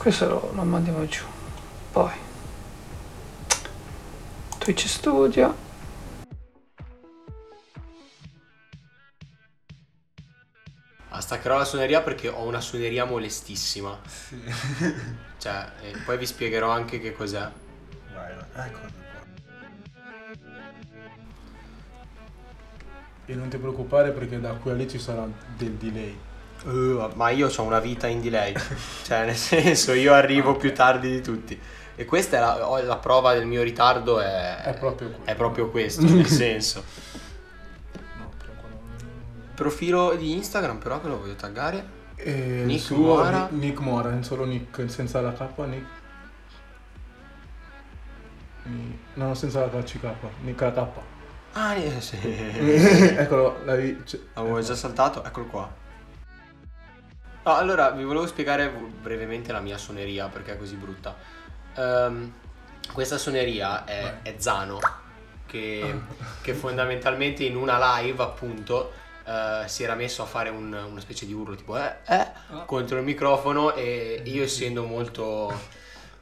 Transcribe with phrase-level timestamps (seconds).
[0.00, 1.22] questo lo, lo mandiamo giù.
[1.92, 2.10] Poi
[4.56, 5.68] Twitch Studio.
[11.18, 14.00] Staccherò la suoneria perché ho una suoneria molestissima.
[14.06, 14.40] Sì.
[15.38, 17.50] Cioè, e poi vi spiegherò anche che cos'è.
[18.12, 18.66] Vai, vai.
[18.66, 18.78] Ecco.
[23.26, 26.18] E non ti preoccupare perché da qui a lì ci sarà del delay.
[26.64, 28.52] Uh, ma io ho una vita in delay.
[29.04, 31.58] cioè, nel senso, io arrivo più tardi di tutti.
[31.96, 35.68] E questa è la, ho- la prova del mio ritardo è, È proprio è proprio
[35.70, 36.82] questo, nel senso.
[38.18, 38.30] No,
[39.54, 41.98] Profilo di Instagram però che lo voglio taggare.
[42.16, 43.48] E Nick suo Mora.
[43.50, 45.86] Nick, Mora, solo Nick, senza la K, Nick.
[48.64, 50.06] Ni- No, senza la CK,
[50.42, 50.86] Nick la K.
[51.52, 52.16] Ah, eh, sì.
[52.22, 54.02] Eccolo, l'avevi...
[54.04, 55.70] cioè- Avevo già saltato, eccolo qua.
[57.50, 61.16] No, allora vi volevo spiegare brevemente la mia suoneria perché è così brutta.
[61.74, 62.32] Ehm,
[62.92, 64.78] questa suoneria è, è Zano,
[65.46, 66.00] che,
[66.42, 68.92] che fondamentalmente in una live appunto
[69.26, 72.26] eh, si era messo a fare un- una specie di urlo tipo eh, eh,
[72.66, 75.52] contro il microfono e io essendo molto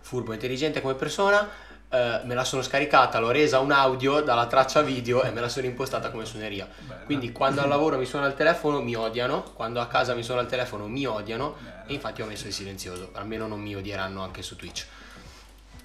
[0.00, 1.46] furbo e intelligente come persona
[1.91, 5.48] eh, me la sono scaricata, l'ho resa un audio dalla traccia video e me la
[5.48, 6.69] sono impostata come suoneria.
[6.81, 7.00] Bella.
[7.03, 10.42] Quindi quando al lavoro mi suona il telefono mi odiano, quando a casa mi suona
[10.42, 11.84] il telefono mi odiano Bene.
[11.86, 14.86] e infatti ho messo il silenzioso, almeno non mi odieranno anche su Twitch.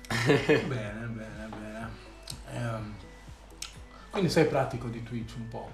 [0.25, 1.89] Bene, bene, bene.
[2.53, 2.95] Ehm,
[4.11, 5.71] quindi sei pratico di Twitch un po'.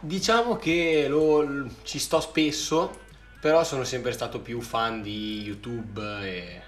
[0.00, 3.00] Diciamo che lo- ci sto spesso,
[3.40, 6.62] però sono sempre stato più fan di YouTube e,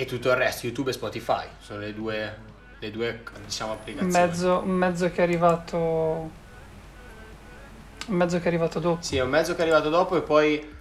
[0.00, 2.36] e tutto il resto, YouTube e Spotify, sono le due,
[2.78, 4.12] le due diciamo applicazioni.
[4.12, 6.30] Mezzo, mezzo che è arrivato.
[8.06, 9.02] Mezzo che è arrivato dopo.
[9.02, 10.72] Sì, è un mezzo che è arrivato dopo e poi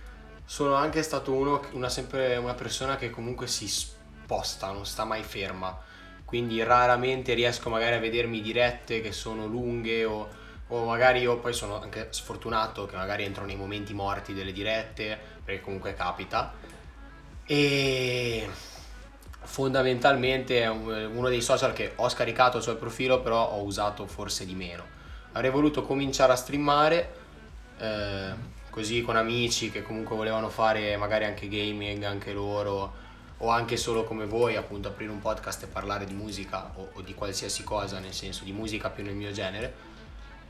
[0.46, 5.24] sono anche stato uno, una, sempre una persona che comunque si sposta, non sta mai
[5.24, 5.76] ferma.
[6.24, 10.28] Quindi raramente riesco magari a vedermi dirette che sono lunghe o,
[10.68, 15.18] o magari io poi sono anche sfortunato che magari entro nei momenti morti delle dirette,
[15.44, 16.54] perché comunque capita.
[17.48, 18.48] E
[19.48, 24.46] fondamentalmente è un- uno dei social che ho scaricato sul profilo, però ho usato forse
[24.46, 24.84] di meno.
[25.32, 27.16] Avrei voluto cominciare a streamare
[27.80, 28.34] eh,
[28.72, 32.94] così con amici che comunque volevano fare magari anche gaming, anche loro,
[33.38, 37.02] o anche solo come voi, appunto aprire un podcast e parlare di musica o, o
[37.02, 39.74] di qualsiasi cosa, nel senso di musica più nel mio genere.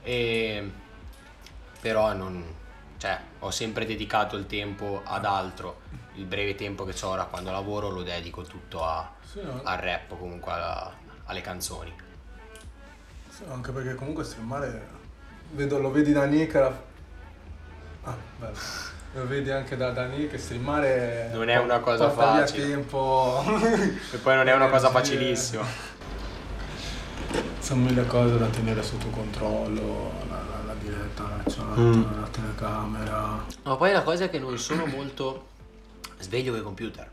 [0.01, 0.71] E,
[1.81, 2.43] però non,
[2.97, 5.81] cioè, ho sempre dedicato il tempo ad altro.
[6.15, 9.61] Il breve tempo che ho ora quando lavoro lo dedico tutto a- Sì, no?
[9.63, 10.91] al rap o comunque alla-
[11.25, 11.93] alle canzoni.
[13.29, 14.87] Sì, anche perché comunque streamare
[15.51, 16.73] vedo, lo vedi da Nick la-
[18.05, 18.57] ah, bello.
[19.13, 22.67] lo vedi anche da, da Nick streamare Non è una cosa facile.
[22.67, 23.43] tempo
[24.13, 25.63] E poi non è una cosa facilissima.
[27.59, 30.11] sono mille cose da tenere sotto controllo
[31.23, 32.03] chat Mm.
[32.21, 35.47] la telecamera Ma poi la cosa è che non sono molto
[36.19, 37.09] sveglio con i computer.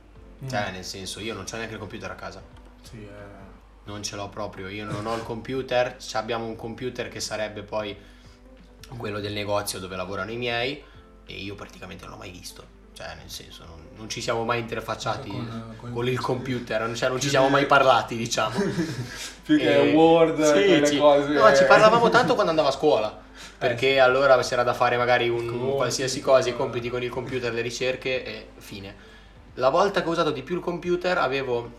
[0.48, 2.42] Cioè, nel senso, io non c'ho neanche il computer a casa.
[2.82, 3.42] sì eh.
[3.84, 4.69] Non ce l'ho proprio.
[4.69, 5.97] Io non ho il computer.
[5.98, 7.94] ci Abbiamo un computer che sarebbe poi
[8.97, 10.82] quello del negozio dove lavorano i miei.
[11.26, 12.65] E io praticamente non l'ho mai visto.
[12.94, 16.94] Cioè, nel senso, non, non ci siamo mai interfacciati Con- con, con- il computer.
[16.97, 18.56] Cioè, non ci siamo che- mai parlati, diciamo.
[19.44, 22.72] più che E- Word sì, quelle ci, cose no, ci parlavamo tanto quando andavo a
[22.72, 23.22] scuola.
[23.69, 23.99] Perché sì.
[23.99, 26.57] allora c'era da fare magari un Compiti, qualsiasi cosa, i eh.
[26.57, 29.13] compiti con il computer, le ricerche e fine.
[29.55, 31.71] La volta che ho usato di più il computer avevo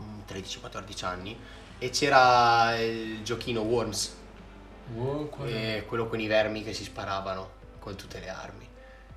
[0.00, 1.36] mm, 13-14 anni
[1.78, 4.14] e c'era il giochino Worms,
[5.44, 5.50] è?
[5.50, 7.50] eh, quello con i vermi che si sparavano
[7.80, 8.61] con tutte le armi.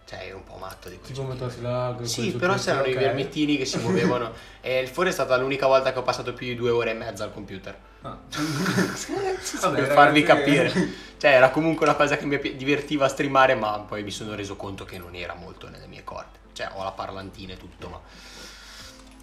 [0.06, 1.24] Cioè, ero un po' matto di tipo.
[1.24, 3.00] Metal Slug Sì, però c'erano i ok.
[3.00, 4.32] vermettini che si muovevano.
[4.62, 6.94] e il fuori è stata l'unica volta che ho passato più di due ore e
[6.94, 7.76] mezza al computer.
[8.02, 8.16] Ah.
[8.30, 10.72] per Vabbè, farvi ragazzi, capire.
[11.18, 14.56] Cioè, era comunque una cosa che mi divertiva a streamare, ma poi mi sono reso
[14.56, 16.38] conto che non era molto nelle mie corde.
[16.54, 18.00] Cioè, ho la parlantina e tutto, ma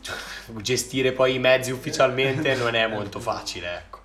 [0.62, 4.00] gestire poi i mezzi ufficialmente non è molto facile, ecco.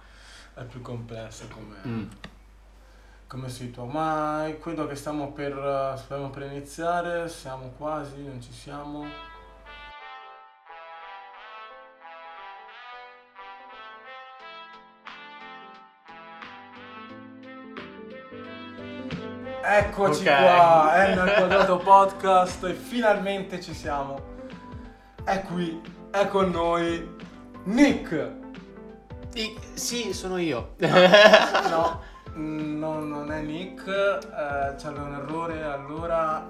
[0.53, 2.03] È più complessa come, Mm.
[3.27, 3.83] Come situa.
[3.85, 9.05] Ma credo che stiamo per, eh, stiamo per iniziare, siamo quasi, non ci siamo.
[19.69, 20.37] Eccoci Ok.
[20.37, 24.35] qua, è nel quadrato podcast e finalmente ci siamo.
[25.23, 27.15] È qui, è con noi
[27.65, 28.31] Nick.
[29.33, 30.75] I- sì, sono io.
[30.77, 32.05] No, mm,
[32.37, 36.49] no, non è Nick, eh, c'è un errore, allora...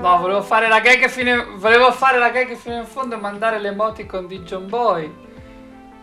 [0.00, 3.58] No, volevo fare la gag fino volevo fare la gag fino in fondo e mandare
[3.58, 5.26] l'emoticon di John Boy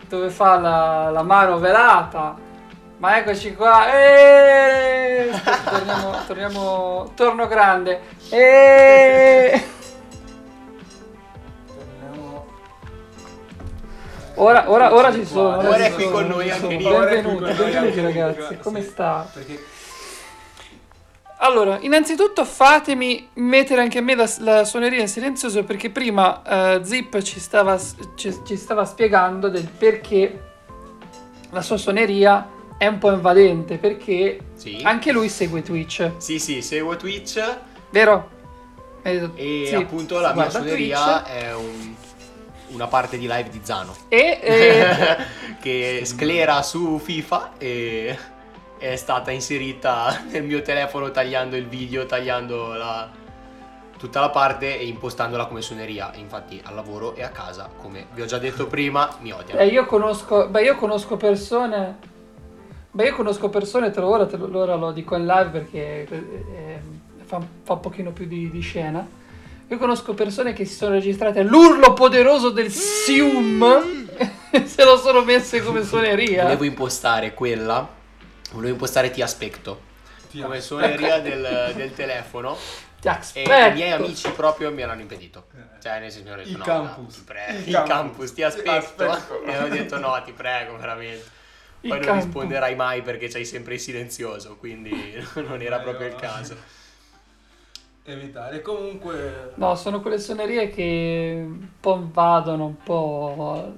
[0.08, 2.36] dove fa la, la mano velata.
[2.98, 3.94] Ma eccoci qua.
[3.94, 5.32] Eeeh!
[5.70, 8.02] Torniamo, torniamo, torno grande.
[8.30, 9.75] Eeeh!
[14.38, 15.58] Ora, ora, ora ci sono.
[15.58, 18.58] Ora è qui con noi anche qui Benvenuti, benvenuti ragazzi.
[18.58, 19.30] Come sta?
[19.34, 19.64] Perché
[21.38, 26.42] Allora, innanzitutto fatemi mettere anche a me la, la suoneria in silenzioso perché prima
[26.76, 27.80] eh, Zip ci stava,
[28.16, 30.42] ci, ci stava spiegando del perché
[31.52, 34.82] la sua suoneria è un po' invadente perché Sì.
[34.84, 37.42] anche lui segue Twitch, Sì, sì, seguo Twitch
[37.92, 38.32] vero?
[39.02, 41.28] Detto- e sì, appunto la mia suoneria Twitch.
[41.32, 41.96] è un-
[42.70, 45.18] una parte di live di Zano E, e-
[45.60, 48.18] che sclera su FIFA e
[48.78, 53.10] è stata inserita nel mio telefono tagliando il video, tagliando la-
[53.98, 56.12] tutta la parte e impostandola come suoneria.
[56.16, 59.60] Infatti al lavoro e a casa, come vi ho già detto prima, mi odiano.
[59.60, 61.96] eh, io conosco, beh, io conosco persone,
[62.92, 66.08] beh, io conosco persone, te lo, ora, te lo, ora lo dico in live perché
[66.10, 66.80] eh, eh,
[67.24, 69.24] fa, fa un pochino più di, di scena.
[69.68, 73.64] Io conosco persone che si sono registrate all'urlo poderoso del Sium
[74.52, 76.44] e se lo sono messe come suoneria.
[76.44, 77.88] Volevo impostare quella,
[78.52, 79.82] volevo impostare Ti Aspetto
[80.30, 82.58] ti come suoneria del, del telefono
[83.00, 83.52] Ti e aspetto.
[83.52, 85.48] i miei amici proprio mi hanno impedito.
[85.82, 87.02] Cioè, nel senso, mi hanno detto I no, campus.
[87.02, 87.88] no, ti prego, I il campus.
[87.88, 89.10] campus, ti aspetto.
[89.10, 89.44] aspetto.
[89.44, 91.34] E ho detto no, ti prego, veramente.
[91.82, 92.24] Il Poi non campo.
[92.26, 95.14] risponderai mai perché sei sempre in silenzioso, quindi
[95.48, 96.56] non era Eh, proprio il caso.
[98.06, 98.62] Evitare.
[98.62, 103.74] Comunque No, sono quelle suonerie che un po' invadono, un po'.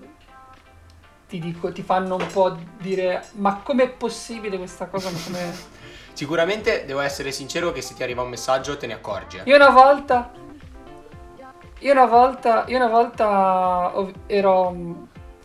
[1.27, 5.09] Ti dico, ti fanno un po' dire: Ma com'è possibile questa cosa?
[6.13, 9.37] Sicuramente devo essere sincero che se ti arriva un messaggio te ne accorgi.
[9.37, 9.41] eh.
[9.45, 10.31] Io una volta.
[11.79, 12.65] Io una volta.
[12.67, 13.91] Io una volta
[14.25, 14.93] ero mm,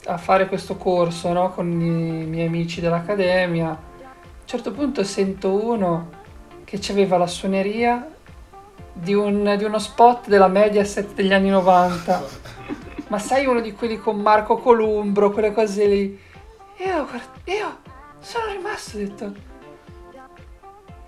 [0.06, 1.50] a fare questo corso, no?
[1.50, 3.69] Con i miei amici dell'accademia.
[3.69, 6.20] A un certo punto sento uno
[6.64, 8.12] che aveva la suoneria
[8.93, 12.23] di, un- di uno spot della Mediaset degli anni 90.
[13.09, 16.21] Ma sai uno di quelli con Marco Columbro, quelle cose lì.
[16.79, 17.79] Io, guard- io
[18.21, 19.35] sono rimasto ho detto.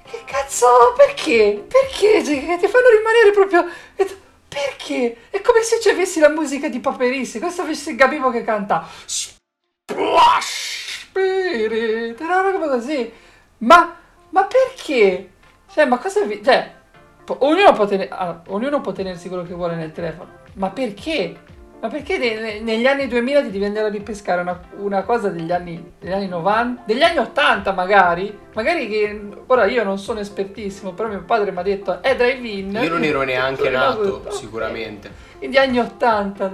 [0.05, 0.67] Che cazzo?
[0.97, 1.65] Perché?
[1.67, 2.23] Perché?
[2.23, 3.65] Cioè, ti fanno rimanere proprio.
[3.97, 4.15] detto,
[4.49, 5.17] Perché?
[5.31, 7.41] È come se ci avessi la musica di Paperisse.
[7.41, 8.87] Questo avessi Gabibo che canta.
[9.07, 12.21] Splash Spirit.
[12.21, 13.11] Era una roba così.
[13.59, 13.97] Ma.
[14.31, 15.31] Ma perché?
[15.73, 16.43] Cioè, ma cosa vi.
[16.45, 16.83] Cioè.
[17.27, 20.31] Ognuno può, tener- ah, ognuno può tenersi quello che vuole nel telefono.
[20.55, 21.35] Ma perché?
[21.81, 25.29] Ma perché ne- ne- negli anni 2000 ti devi andare a ripescare una, una cosa
[25.29, 28.39] degli anni, degli anni 90, degli anni 80 magari?
[28.55, 32.79] Magari che ora io non sono espertissimo, però mio padre mi ha detto è drive-in.
[32.83, 35.11] Io non ero neanche nato, sicuramente.
[35.41, 36.53] Negli anni 80.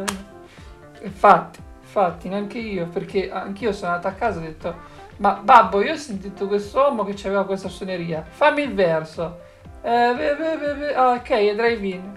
[1.03, 5.83] Infatti, infatti, neanche io, perché anch'io sono andato a casa e ho detto ma babbo,
[5.83, 9.49] io ho sentito quest'uomo che aveva questa suoneria, fammi il verso.
[9.83, 10.95] Eh, beh, beh, beh.
[10.95, 12.13] Ah, ok, è drive-in.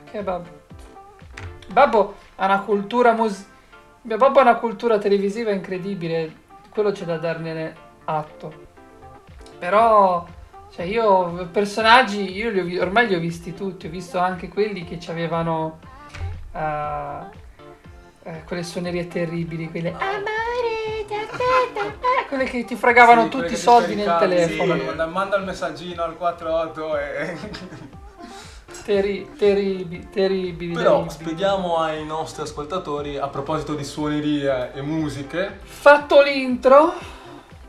[0.00, 0.60] Ok, babbo.
[1.68, 3.46] Babbo ha una cultura mus...
[4.02, 6.34] Babbo ha una cultura televisiva incredibile,
[6.70, 7.74] quello c'è da darne
[8.04, 8.52] atto.
[9.58, 10.26] Però,
[10.72, 14.84] cioè io, personaggi, io li ho ormai li ho visti tutti, ho visto anche quelli
[14.84, 15.78] che avevano
[18.44, 19.90] quelle suonerie terribili, quelle...
[19.90, 24.74] Amore, ti aspetto, eh, quelle che ti fregavano Sì, tutti i soldi nel telefono.
[24.78, 27.38] sì, manda, manda il messaggino al 48 e...
[28.84, 30.72] Terri- terribili, terribili.
[30.72, 31.10] Però terribili.
[31.14, 35.58] spieghiamo ai nostri ascoltatori a proposito di suonerie e musiche.
[35.62, 36.94] Fatto l'intro,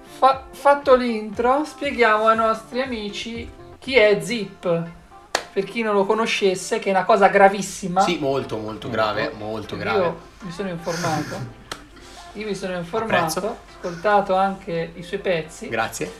[0.04, 4.92] fa- fatto l'intro, spieghiamo ai nostri amici chi è Zip.
[5.54, 8.02] Per chi non lo conoscesse, che è una cosa gravissima.
[8.02, 10.06] Sì, molto, molto grave, molto grave.
[10.06, 11.62] Io mi sono informato.
[12.34, 15.70] Io mi sono informato, ascoltato anche i suoi pezzi.
[15.70, 16.12] Grazie.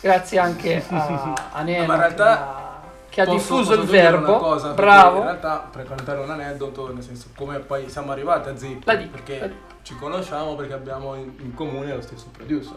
[0.00, 2.80] Grazie anche a, a Nena Ma in realtà che ha,
[3.10, 4.28] che ha Posso- diffuso posso il verbo.
[4.30, 5.16] una cosa, Bravo.
[5.18, 9.38] In realtà, per raccontare un aneddoto, nel senso come poi siamo arrivati a Zip, perché
[9.38, 9.48] la
[9.82, 12.76] ci conosciamo perché abbiamo in, in comune lo stesso producer.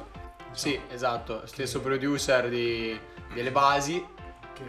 [0.51, 1.43] Sì, esatto.
[1.45, 2.99] Stesso producer di-
[3.33, 4.05] delle basi,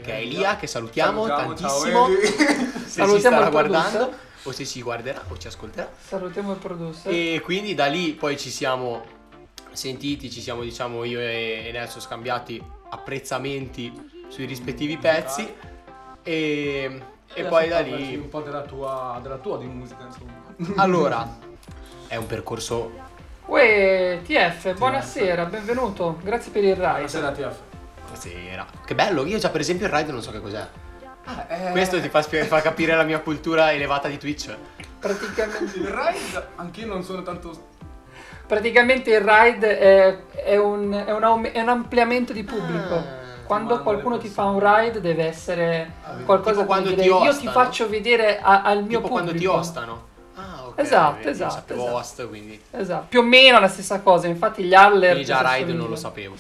[0.00, 2.06] che è Elia, che salutiamo, Salutiamo, tantissimo.
[2.82, 4.12] Se ci Salutiamo starà guardando
[4.44, 5.90] o se ci guarderà o ci ascolterà.
[5.98, 7.12] Salutiamo il producer.
[7.12, 9.04] E quindi da lì poi ci siamo
[9.72, 15.50] sentiti, ci siamo diciamo io e Nelson scambiati apprezzamenti sui rispettivi pezzi
[16.22, 20.42] e, e poi da lì un po' della tua, della tua di musica, insomma.
[20.82, 21.38] allora
[22.06, 23.10] è un percorso
[23.46, 26.18] Uè, TF, buonasera, benvenuto.
[26.22, 26.86] Grazie per il ride.
[26.86, 27.71] Buonasera TF.
[28.14, 30.66] Stasera che bello io già per esempio il ride non so che cos'è
[31.48, 34.52] Eh, Questo ti fa, spie- fa capire la mia cultura elevata di Twitch.
[34.98, 37.68] Praticamente, Il ride, anch'io non sono tanto...
[38.46, 42.94] praticamente il ride è, è un, è un è un ampliamento di pubblico.
[42.94, 47.14] Ah, quando qualcuno ti fa un ride deve essere Ah, qualcosa quando di ti dire,
[47.14, 49.12] io ti faccio vedere a- al mio tipo pubblico.
[49.22, 50.06] quando ti ostano.
[50.34, 50.78] Ah, ok.
[50.80, 51.96] Esatto, vedi, esatto, sapevo esatto.
[51.98, 52.60] host, quindi.
[52.72, 55.10] Esatto, più o meno la stessa cosa, infatti gli Haller...
[55.10, 56.34] Quindi già ride non lo sapevo.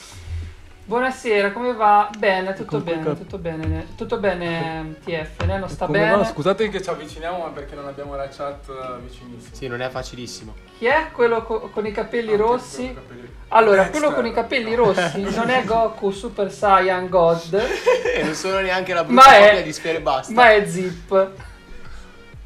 [0.84, 2.10] Buonasera, come va?
[2.18, 5.58] Bene, tutto Con cui bene, cap- tutto bene, tutto bene TF, ne?
[5.58, 6.16] Non sta Come bene?
[6.16, 6.24] va?
[6.24, 9.54] Scusate che ci avviciniamo ma perché non abbiamo la chat eh, vicinissima.
[9.54, 10.54] Sì, non è facilissimo.
[10.78, 12.82] Chi è quello co- con i capelli Ah, rossi?
[12.92, 17.54] quello capelli- Allora, quello con i capelli rossi non è Goku Super Saiyan God,
[18.16, 20.32] e non sono neanche la brutta copia è, di Sfere e Basta.
[20.32, 21.30] ma è Zip.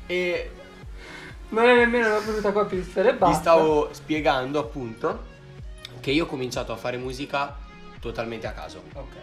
[0.06, 0.50] E
[1.48, 3.40] Non è nemmeno la brutta copia di Sfere e vi Basta.
[3.40, 5.34] stavo spiegando appunto
[6.00, 7.64] che io ho cominciato a fare musica
[8.06, 8.82] totalmente a caso.
[8.94, 9.14] Ok.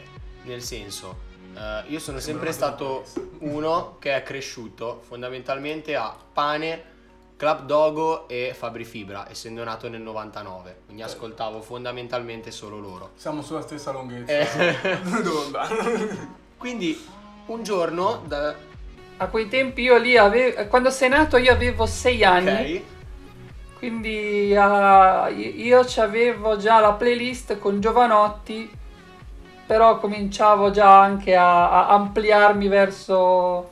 [0.44, 3.06] Nel senso, eh, io sono sempre stato
[3.40, 6.92] uno che è cresciuto fondamentalmente a pane,
[7.38, 10.82] Club Dogo e Fabri Fibra, essendo nato nel 99.
[10.86, 13.12] Quindi ascoltavo fondamentalmente solo loro.
[13.16, 14.32] Siamo sulla stessa lunghezza.
[14.32, 14.98] Eh.
[16.58, 17.06] Quindi
[17.48, 18.56] un giorno, da,
[19.18, 22.76] A quei tempi io lì avevo, quando sei nato io avevo 6 anni.
[22.76, 22.82] ok,
[23.84, 28.72] Quindi ah, io avevo già la playlist con Giovanotti,
[29.66, 33.72] però cominciavo già anche a, a ampliarmi verso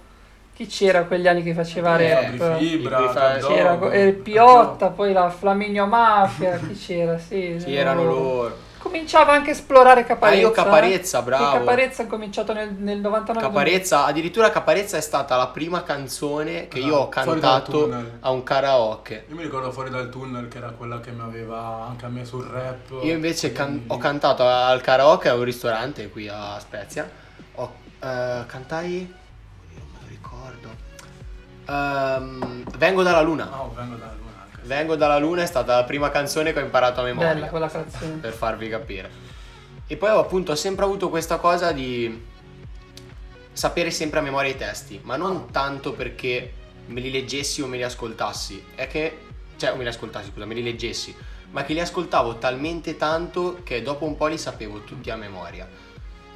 [0.53, 2.35] chi c'era quegli anni che faceva Eh, rap.
[2.35, 7.17] Fabri Fibra, Il C'era Dog, eh, il Piotta, poi la Flaminio Mafia, chi c'era?
[7.17, 8.57] Sì, sì, erano loro.
[8.81, 10.37] Cominciava anche a esplorare Caparezza.
[10.39, 11.51] Ah, io Caparezza, bravo.
[11.51, 13.47] Che Caparezza ha cominciato nel, nel 99.
[13.47, 18.41] Caparezza, addirittura Caparezza è stata la prima canzone che Ah, io ho cantato a un
[18.41, 19.25] karaoke.
[19.29, 22.25] Io mi ricordo fuori dal tunnel che era quella che mi aveva anche a me
[22.25, 22.89] sul rap.
[23.03, 27.07] Io invece can- ho cantato al karaoke a un ristorante qui a Spezia.
[27.55, 29.13] Ho, eh, cantai.
[29.75, 30.69] Non me lo ricordo.
[31.67, 33.47] Ehm, Vengo dalla luna.
[33.61, 34.20] Oh, vengo dalla luna.
[34.71, 37.33] Vengo dalla luna è stata la prima canzone che ho imparato a memoria.
[37.33, 38.13] Bella quella canzone.
[38.21, 39.11] per farvi capire.
[39.85, 42.25] E poi ho appunto sempre avuto questa cosa di
[43.51, 46.53] sapere sempre a memoria i testi, ma non tanto perché
[46.85, 49.17] me li leggessi o me li ascoltassi, è che
[49.57, 51.13] cioè o me li ascoltassi, scusa, me li leggessi,
[51.49, 55.67] ma che li ascoltavo talmente tanto che dopo un po' li sapevo tutti a memoria.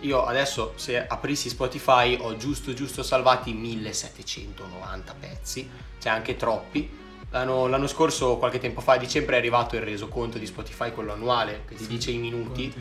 [0.02, 7.04] Io adesso se aprissi Spotify ho giusto giusto salvati 1790 pezzi, cioè anche troppi.
[7.36, 11.12] L'anno, l'anno scorso, qualche tempo fa, a dicembre è arrivato il resoconto di Spotify, quello
[11.12, 12.74] annuale, che ti dice i minuti.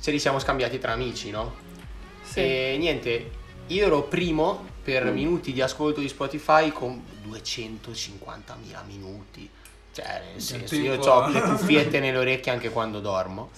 [0.00, 1.54] Ce li siamo scambiati tra amici, no?
[2.20, 2.40] Sì.
[2.40, 3.30] E niente,
[3.68, 9.48] io ero primo per minuti di ascolto di Spotify con 250.000 minuti.
[9.92, 13.50] Cioè, nel senso, io ho le cuffiette nelle orecchie anche quando dormo.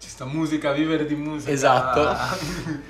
[0.00, 1.52] Ci sta musica, vivere di musica.
[1.52, 2.16] Esatto.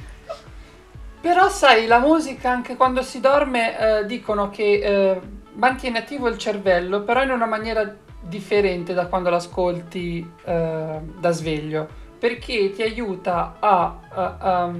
[1.21, 5.21] Però sai, la musica anche quando si dorme eh, dicono che eh,
[5.59, 11.87] mantiene attivo il cervello, però in una maniera differente da quando l'ascolti eh, da sveglio,
[12.19, 14.73] perché ti aiuta a, a- a,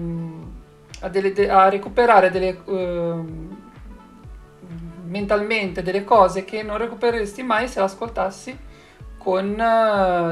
[1.01, 3.57] a delle- recuperare delle, ehm,
[5.07, 8.57] mentalmente delle cose che non recupereresti mai se l'ascoltassi
[9.17, 9.57] con, eh,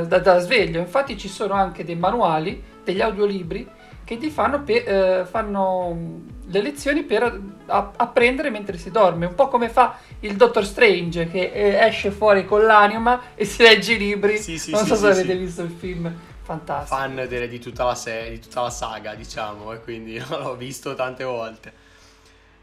[0.07, 0.81] da, da sveglio.
[0.81, 3.67] Infatti ci sono anche dei manuali, degli audiolibri
[4.07, 4.85] che ti fanno, pe-
[5.21, 7.25] eh, fanno mm, le lezioni per
[7.67, 12.13] a- apprendere mentre si dorme, un po' come fa il Dottor Strange che eh, esce
[12.13, 14.39] fuori con l'anima e si legge i libri.
[14.39, 16.95] Sì, sì, non sì, so se avete visto il film, fantastico.
[16.95, 20.95] Fan delle- di, tutta la se- di tutta la saga, diciamo, e quindi l'ho visto
[20.95, 21.73] tante volte.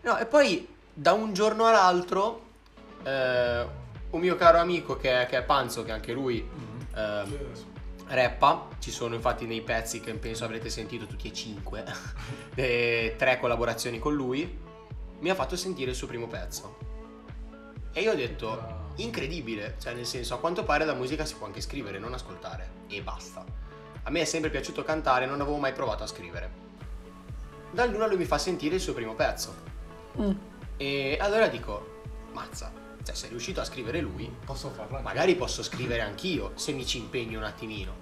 [0.04, 2.42] No, e poi da un giorno all'altro,
[3.04, 3.66] eh,
[4.12, 6.48] un mio caro amico che è, che è Panzo, che anche lui
[6.96, 7.24] eh,
[8.07, 11.83] rappa, ci sono infatti nei pezzi che penso avrete sentito tutti e cinque,
[12.55, 14.60] le tre collaborazioni con lui,
[15.19, 16.77] mi ha fatto sentire il suo primo pezzo.
[17.93, 21.45] E io ho detto, incredibile, cioè nel senso a quanto pare la musica si può
[21.45, 23.45] anche scrivere, non ascoltare, e basta.
[24.03, 26.62] A me è sempre piaciuto cantare, non avevo mai provato a scrivere.
[27.72, 29.53] Da luna lui mi fa sentire il suo primo pezzo.
[30.19, 30.31] Mm.
[30.77, 32.01] E allora dico,
[32.33, 32.72] mazza,
[33.03, 35.00] cioè se è riuscito a scrivere lui, Posso farla?
[35.01, 38.01] magari posso scrivere anch'io se mi ci impegno un attimino.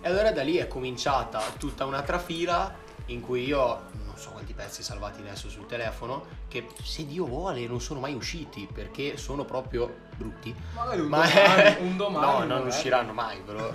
[0.00, 2.74] E allora da lì è cominciata tutta un'altra fila
[3.06, 7.66] in cui io non so quanti pezzi salvati adesso sul telefono che se Dio vuole
[7.66, 10.54] non sono mai usciti perché sono proprio brutti.
[10.74, 12.26] Magari un Ma domani, un domani.
[12.26, 12.68] no, non magari.
[12.68, 13.72] usciranno mai, però.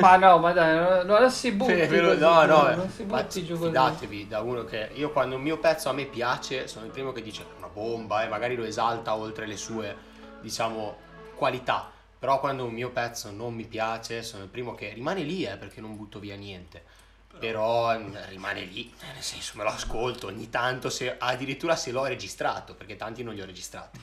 [0.00, 3.20] Ma no, ma dai, non, si butti Sì, però- così, no, no, non si ma
[3.22, 3.66] butti giù così.
[3.66, 7.10] fidatevi da uno che io quando un mio pezzo a me piace sono il primo
[7.12, 9.96] che dice bomba e magari lo esalta oltre le sue
[10.40, 10.96] diciamo
[11.34, 15.44] qualità però quando un mio pezzo non mi piace sono il primo che rimane lì
[15.44, 17.00] eh, perché non butto via niente
[17.38, 17.98] però
[18.28, 22.74] rimane lì, eh, nel senso me lo ascolto ogni tanto, se, addirittura se l'ho registrato,
[22.74, 23.98] perché tanti non li ho registrati.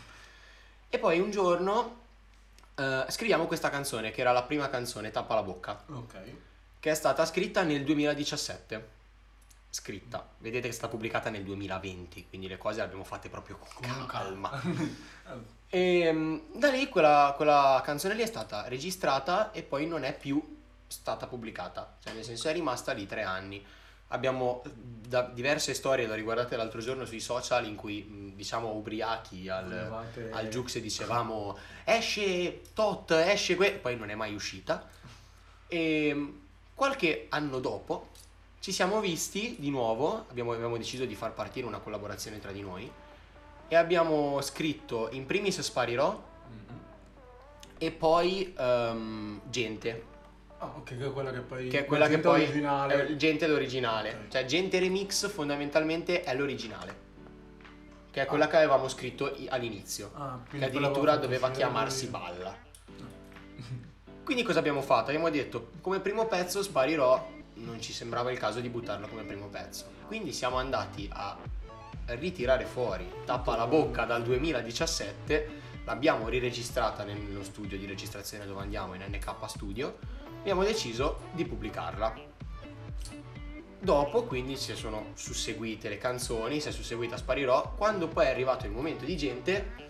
[0.90, 2.00] E poi un giorno
[2.76, 6.16] eh, scriviamo questa canzone, che era la prima canzone, Tappa la bocca, Ok.
[6.80, 8.98] che è stata scritta nel 2017.
[9.72, 13.58] Scritta, vedete che è stata pubblicata nel 2020, quindi le cose le abbiamo fatte proprio
[13.58, 14.62] con calma.
[15.72, 20.18] E mm, da lì quella, quella canzone lì è stata registrata e poi non è
[20.18, 20.58] più
[20.88, 23.64] stata pubblicata, cioè nel senso è rimasta lì tre anni.
[24.08, 29.66] Abbiamo da- diverse storie, l'ho riguardate l'altro giorno sui social in cui diciamo ubriachi al,
[29.66, 33.74] Volevate- al Jux dicevamo esce tot, esce que...
[33.74, 34.90] poi non è mai uscita.
[35.68, 36.42] E mh,
[36.74, 38.10] qualche anno dopo
[38.60, 42.62] ci siamo visti di nuovo, abbiamo, abbiamo deciso di far partire una collaborazione tra di
[42.62, 42.92] noi
[43.68, 46.80] e abbiamo scritto in primis Sparirò Mhm.
[47.78, 50.18] e poi ehm, Gente,
[50.62, 51.68] Ah, ok, che è quella che poi...
[51.70, 53.08] che è quella che poi originale.
[53.08, 54.28] è Gente è l'originale, Ok.
[54.28, 56.96] cioè Gente Remix fondamentalmente è l'originale,
[58.12, 58.28] che è Ah.
[58.28, 62.08] quella che avevamo scritto all'inizio, Ah, che addirittura doveva chiamarsi sì.
[62.08, 62.54] Balla.
[64.26, 65.10] Quindi cosa abbiamo fatto?
[65.12, 69.48] Abbiamo detto come primo pezzo Sparirò, non ci sembrava il caso di buttarlo come primo
[69.48, 69.86] pezzo.
[70.08, 71.38] Quindi siamo andati a
[72.06, 75.50] ritirare fuori Tappa la bocca dal 2017,
[75.86, 79.98] l'abbiamo riregistrata nello studio di registrazione dove andiamo in NK Studio,
[80.40, 82.28] abbiamo deciso di pubblicarla.
[83.82, 88.66] Dopo quindi si sono susseguite le canzoni, si è susseguita Sparirò, quando poi è arrivato
[88.66, 89.88] il momento di gente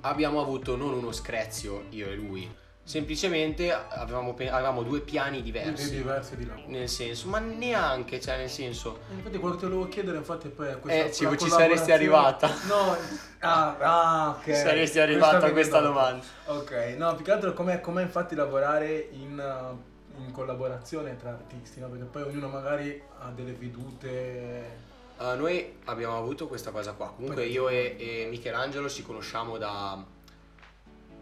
[0.00, 2.48] abbiamo avuto non uno screzio io e lui,
[2.86, 5.90] semplicemente avevamo, avevamo due piani Idee diversi.
[5.96, 6.68] diverse di lavoro.
[6.68, 10.48] Nel senso, ma neanche, cioè nel senso, Eh, Infatti quello che te volevo chiedere infatti
[10.48, 12.48] poi a questa Eh, ci- ci saresti arrivata.
[12.68, 12.96] No,
[13.40, 14.54] ah, ah, ok.
[14.54, 16.24] saresti arrivato a viene questa domanda.
[16.44, 21.80] Ok, no, più che altro com'è, com'è infatti lavorare in, uh, in collaborazione tra artisti,
[21.80, 21.88] no?
[21.88, 24.84] Perché poi ognuno magari ha delle vedute...
[25.18, 27.08] Uh, noi abbiamo avuto questa cosa qua.
[27.08, 30.00] Comunque Poi- io e, e Michelangelo ci conosciamo da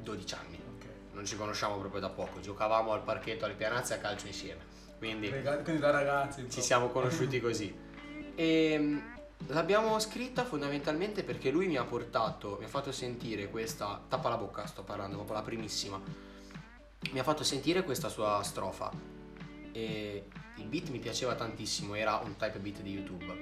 [0.03, 0.63] 12 anni.
[1.15, 2.41] Non ci conosciamo proprio da poco.
[2.41, 4.61] Giocavamo al parchetto alle pianazze a calcio insieme.
[4.99, 6.51] Quindi Quindi da ragazzi...
[6.51, 7.75] ci siamo conosciuti così.
[8.35, 9.03] E
[9.49, 14.03] l'abbiamo scritta fondamentalmente perché lui mi ha portato, mi ha fatto sentire questa.
[14.09, 16.01] Tappa la bocca, sto parlando, proprio la primissima.
[17.13, 18.91] Mi ha fatto sentire questa sua strofa.
[19.71, 23.33] E il beat mi piaceva tantissimo, era un type beat di YouTube.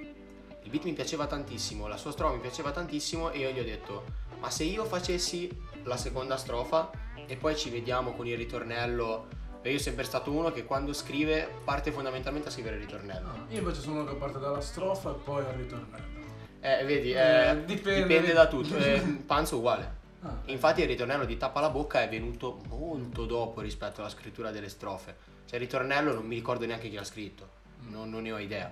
[0.62, 3.64] Il beat mi piaceva tantissimo, la sua strofa mi piaceva tantissimo e io gli ho
[3.64, 4.04] detto:
[4.40, 5.50] Ma se io facessi
[5.85, 6.90] la seconda strofa
[7.26, 9.40] e poi ci vediamo con il ritornello.
[9.62, 13.28] E io sono sempre stato uno che quando scrive parte fondamentalmente a scrivere il ritornello.
[13.28, 16.20] Ah, io invece sono uno che parte dalla strofa e poi al ritornello.
[16.61, 18.76] Eh, vedi, Eh, eh, dipende- dipende, da tutto.
[18.76, 20.00] Eh, Panzo uguale.
[20.22, 24.50] Ah, Infatti il ritornello di Tappa la bocca è venuto molto dopo rispetto alla scrittura
[24.50, 25.16] delle strofe.
[25.46, 27.48] Cioè il ritornello non mi ricordo neanche chi l'ha scritto,
[27.88, 28.70] non, non ne ho idea.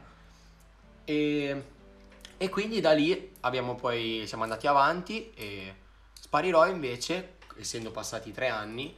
[1.05, 1.63] E,
[2.37, 5.75] e quindi da lì abbiamo poi, siamo andati avanti e
[6.21, 8.95] Sparirò invece, essendo passati tre anni,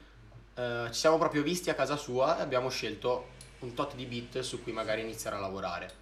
[0.54, 4.40] eh, ci siamo proprio visti a casa sua e abbiamo scelto un tot di beat
[4.40, 6.00] su cui magari iniziare a lavorare.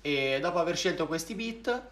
[0.00, 1.82] E dopo aver scelto questi beat,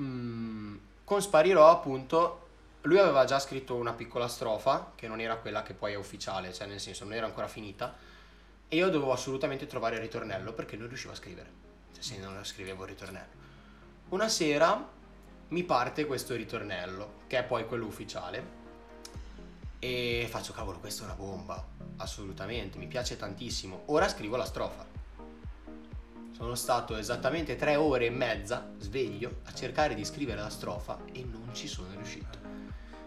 [0.00, 2.46] mm, con Sparirò appunto,
[2.82, 6.52] lui aveva già scritto una piccola strofa, che non era quella che poi è ufficiale,
[6.52, 7.94] cioè nel senso non era ancora finita,
[8.68, 11.50] e io dovevo assolutamente trovare il ritornello perché non riuscivo a scrivere,
[11.92, 13.46] cioè se non scrivevo il ritornello.
[14.10, 14.96] Una sera
[15.48, 18.56] mi parte questo ritornello, che è poi quello ufficiale,
[19.78, 21.64] e faccio cavolo, questa è una bomba,
[21.98, 23.82] assolutamente, mi piace tantissimo.
[23.86, 24.86] Ora scrivo la strofa.
[26.36, 31.24] Sono stato esattamente tre ore e mezza sveglio a cercare di scrivere la strofa e
[31.24, 32.38] non ci sono riuscito.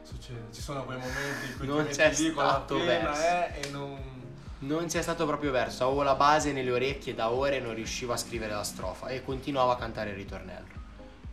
[0.03, 3.21] succede, ci sono quei momenti in cui Non c'è stato verso.
[3.21, 4.19] eh, e non...
[4.60, 8.13] Non c'è stato proprio verso, avevo la base nelle orecchie da ore e non riuscivo
[8.13, 10.67] a scrivere la strofa e continuavo a cantare il ritornello.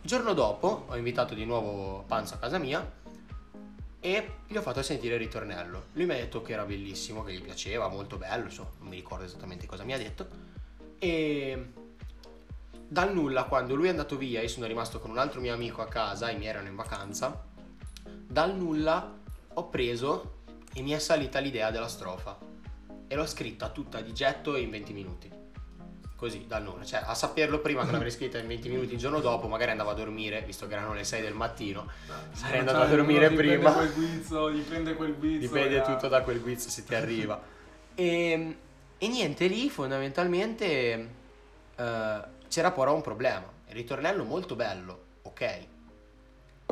[0.01, 2.83] Il giorno dopo ho invitato di nuovo Panzo a casa mia
[3.99, 5.87] e gli ho fatto sentire il ritornello.
[5.93, 8.95] Lui mi ha detto che era bellissimo, che gli piaceva, molto bello, insomma, non mi
[8.95, 10.27] ricordo esattamente cosa mi ha detto.
[10.97, 11.71] E
[12.87, 15.81] dal nulla, quando lui è andato via, io sono rimasto con un altro mio amico
[15.81, 17.45] a casa, i miei erano in vacanza,
[18.25, 19.17] dal nulla
[19.53, 20.37] ho preso
[20.73, 22.37] e mi è salita l'idea della strofa
[23.07, 25.38] e l'ho scritta tutta di getto in 20 minuti.
[26.19, 26.83] Così, dal nulla.
[26.83, 29.91] Cioè, a saperlo prima che l'avrei scritta in 20 minuti il giorno dopo, magari andavo
[29.91, 31.87] a dormire, visto che erano le 6 del mattino.
[32.33, 33.71] Sarei andato a Cioè, dormire uno gli prima.
[33.71, 35.39] Prende quel guizzo, gli prende quel guizzo.
[35.39, 37.41] Dipende e- tutto da quel guizzo se ti arriva.
[37.99, 38.55] E,
[38.97, 41.09] e niente, lì fondamentalmente
[41.75, 43.43] eh, c'era però un problema.
[43.67, 45.65] Il ritornello molto bello, ok,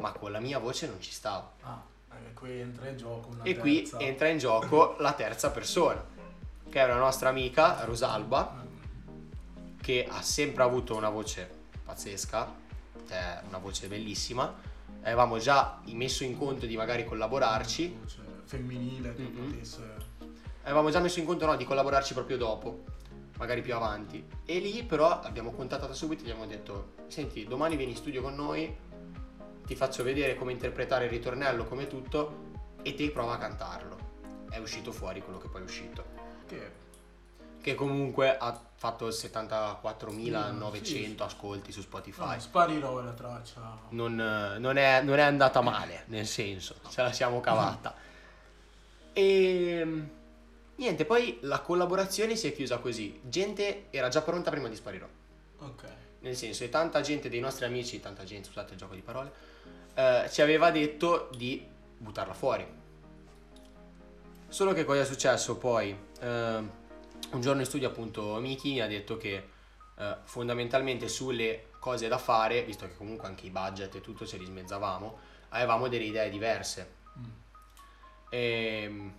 [0.02, 1.52] ma con la mia voce non ci stava.
[1.64, 1.84] Ah,
[2.14, 4.00] eh, qui entra in gioco una E qui terza.
[4.00, 6.02] entra in gioco la terza persona,
[6.70, 8.64] che è una nostra amica, Rosalba,
[9.88, 11.50] che ha sempre avuto una voce
[11.86, 12.54] pazzesca,
[13.08, 14.54] cioè una voce bellissima,
[15.04, 19.50] avevamo già messo in conto di magari collaborarci, Voce femminile che Mhm.
[19.50, 19.96] potesse...
[20.64, 22.84] avevamo già messo in conto no, di collaborarci proprio dopo,
[23.38, 24.28] magari più avanti.
[24.44, 28.22] E lì però abbiamo contattato subito e gli abbiamo detto, senti, domani vieni in studio
[28.22, 28.76] con noi,
[29.66, 32.44] ti faccio vedere come interpretare il ritornello, come tutto,
[32.82, 33.96] e te prova a cantarlo.
[34.50, 36.04] È uscito fuori quello che poi è uscito.
[36.46, 36.72] Che
[37.68, 41.16] Che comunque ha fatto 74.900 Sì.
[41.20, 42.36] ascolti su Spotify.
[42.36, 43.78] no, sparirò la traccia.
[43.90, 47.94] non, non è, non è andata male, nel senso, ce la siamo cavata.
[49.12, 49.86] E
[50.76, 53.20] niente, poi la collaborazione si è chiusa così.
[53.24, 55.08] Gente era già pronta prima di Sparirò.
[55.60, 55.84] Ok.
[56.20, 59.32] Nel senso, e tanta gente dei nostri amici, tanta gente, scusate il gioco di parole,
[59.94, 61.66] eh, ci aveva detto di
[61.98, 62.66] buttarla fuori.
[64.48, 65.98] Solo che cosa è successo poi?
[66.22, 66.86] Eh,
[67.32, 69.44] un giorno in studio appunto Miki mi ha detto che
[69.98, 74.38] eh, fondamentalmente sulle cose da fare, visto che comunque anche i budget e tutto ce
[74.38, 75.18] li smezzavamo,
[75.50, 76.94] avevamo delle idee diverse.
[77.18, 77.24] Mm.
[78.30, 79.14] Ehm,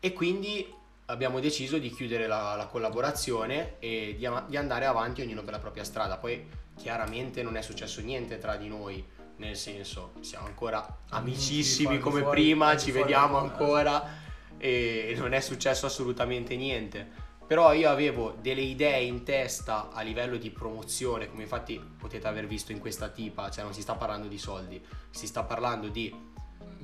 [0.00, 0.70] E, quindi
[1.06, 5.58] abbiamo deciso di chiudere la, la collaborazione e di, di andare avanti ognuno per la
[5.58, 6.18] propria strada.
[6.18, 9.02] Poi chiaramente non è successo niente tra di noi,
[9.36, 14.22] nel senso siamo ancora amicissimi di come fuori- prima, ci vediamo ancora
[14.58, 17.22] e non è successo assolutamente niente.
[17.54, 22.48] Però io avevo delle idee in testa a livello di promozione, come infatti potete aver
[22.48, 26.32] visto in questa tipa, cioè non si sta parlando di soldi, si sta parlando di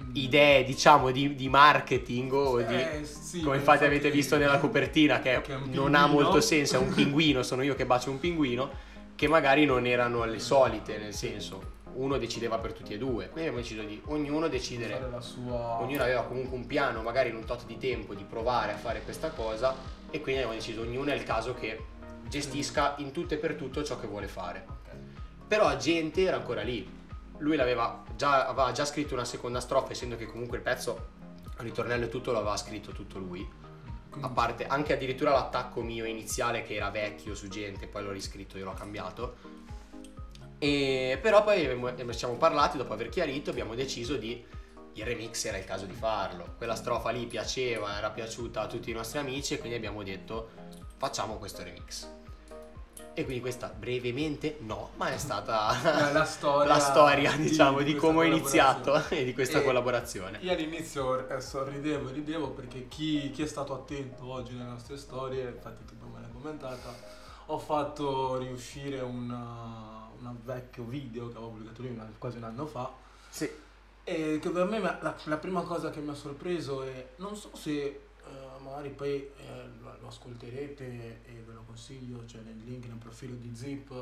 [0.00, 0.10] Mm.
[0.14, 2.74] idee, diciamo, di, di marketing o di...
[2.74, 6.78] Eh, sì, come infatti avete visto nella copertina, che, che non ha molto senso, è
[6.78, 8.70] un pinguino, sono io che bacio un pinguino,
[9.16, 13.28] che magari non erano le solite, nel senso, uno decideva per tutti e due.
[13.28, 15.80] Quindi abbiamo deciso di ognuno decidere sua...
[15.80, 19.02] ognuno aveva comunque un piano, magari in un tot di tempo, di provare a fare
[19.02, 21.86] questa cosa e quindi abbiamo deciso ognuno è il caso che
[22.28, 24.64] gestisca in tutto e per tutto ciò che vuole fare.
[25.46, 26.98] Però gente era ancora lì.
[27.38, 31.08] Lui l'aveva già, aveva già scritto una seconda strofa, essendo che comunque il pezzo,
[31.42, 33.48] il ritornello e tutto lo aveva scritto tutto lui.
[34.20, 38.56] A parte anche addirittura l'attacco mio iniziale che era vecchio su gente, poi l'ho riscritto
[38.56, 39.36] e l'ho cambiato.
[40.58, 44.44] E però poi ci siamo parlati, dopo aver chiarito, abbiamo deciso di
[45.00, 46.54] il remix era il caso di farlo.
[46.56, 50.50] Quella strofa lì piaceva, era piaciuta a tutti i nostri amici e quindi abbiamo detto
[50.96, 52.06] facciamo questo remix.
[53.12, 57.94] E quindi questa brevemente no, ma è stata la storia, la storia, di- diciamo, di
[57.94, 60.38] di, come ho iniziato e di questa E collaborazione.
[60.42, 64.96] Io all'inizio eh, sorridevo e ridevo perché chi, chi è stato attento oggi nelle nostre
[64.96, 66.94] storie, infatti tu me l'hai commentata,
[67.46, 72.90] ho fatto riuscire un vecchio video che avevo pubblicato lui quasi un anno fa
[73.28, 73.50] Sì.
[74.04, 77.50] E che per me la, la prima cosa che mi ha sorpreso è, non so
[77.54, 78.00] se eh,
[78.62, 79.30] magari poi eh,
[80.00, 80.84] lo, ascolterete
[81.24, 83.92] e ve lo consiglio, c'è nel link nel profilo di Zip,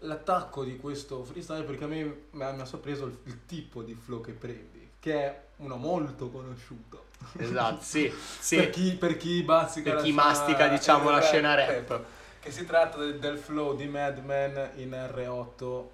[0.00, 3.82] l'attacco di questo freestyle perché a me mi ha, mi ha sorpreso il, il tipo
[3.82, 7.04] di flow che prendi, che è uno molto conosciuto.
[7.38, 8.56] Esatto, sì, sì.
[8.56, 11.54] Per chi, per chi bazzica Per la chi scena- mastica, diciamo, eh, la rap, scena
[11.54, 11.70] rap.
[11.70, 12.04] ecco,
[12.40, 15.84] Che si tratta del, del flow di Madman in R8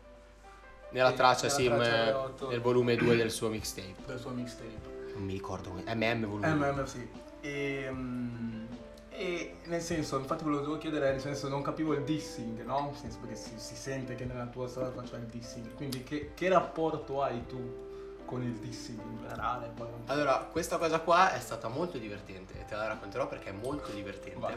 [0.92, 2.48] Nella traccia, nella sì, traccia m- R8.
[2.48, 3.94] nel volume 2 del suo mixtape.
[4.06, 4.90] del suo mixtape.
[5.14, 5.72] Non mi ricordo.
[5.72, 6.72] MM volume 2.
[6.72, 7.08] MM, sì.
[7.40, 8.64] E, mm,
[9.10, 12.62] e nel senso, infatti quello che volevo chiedere è nel senso non capivo il dissing,
[12.64, 12.86] no?
[12.86, 15.74] Nel senso perché si, si sente che nella tua storia faccia il dissing.
[15.74, 17.90] Quindi che, che rapporto hai tu
[18.24, 19.70] con il dissing in generale?
[19.74, 23.52] Poi Allora, questa cosa qua è stata molto divertente e te la racconterò perché è
[23.52, 24.38] molto divertente.
[24.38, 24.56] Vai.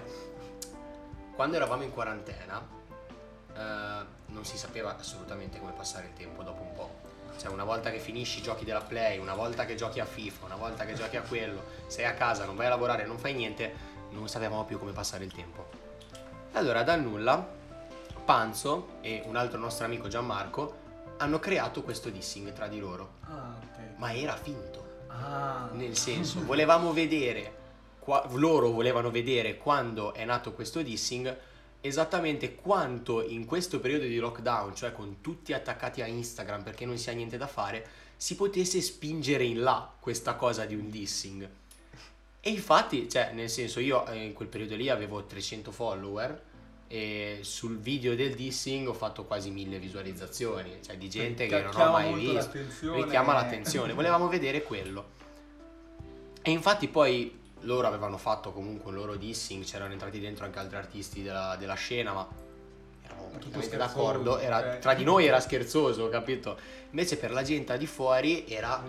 [1.35, 2.65] Quando eravamo in quarantena,
[3.55, 7.03] eh, non si sapeva assolutamente come passare il tempo dopo un po'.
[7.37, 10.45] Cioè, una volta che finisci i giochi della Play, una volta che giochi a FIFA,
[10.45, 13.33] una volta che giochi a quello, sei a casa, non vai a lavorare, non fai
[13.33, 13.73] niente,
[14.11, 15.67] non sapevamo più come passare il tempo.
[16.53, 17.45] Allora, dal nulla,
[18.23, 20.83] Panzo e un altro nostro amico Gianmarco
[21.17, 23.15] hanno creato questo dissing tra di loro.
[23.25, 23.97] Ah, ok.
[23.97, 25.03] Ma era finto.
[25.07, 25.69] Ah.
[25.73, 27.53] Nel senso, volevamo vedere,
[27.99, 31.37] qua- loro volevano vedere quando è nato questo dissing,
[31.87, 36.97] esattamente quanto in questo periodo di lockdown, cioè con tutti attaccati a Instagram perché non
[36.97, 37.85] si ha niente da fare,
[38.17, 41.49] si potesse spingere in là questa cosa di un dissing.
[42.39, 46.43] E infatti, cioè, nel senso, io eh, in quel periodo lì avevo 300 follower
[46.87, 51.75] e sul video del dissing ho fatto quasi mille visualizzazioni, cioè di gente che non
[51.75, 53.03] ho mai visto l'attenzione.
[53.03, 53.93] richiama l'attenzione.
[53.93, 55.13] Volevamo vedere quello.
[56.41, 60.77] E infatti poi loro avevano fatto comunque un loro dissing, c'erano entrati dentro anche altri
[60.77, 62.27] artisti della, della scena, ma
[63.03, 64.37] eravamo praticamente d'accordo.
[64.37, 64.79] Era, ok.
[64.79, 66.57] Tra di noi era scherzoso, capito?
[66.91, 68.81] Invece per la gente di fuori era...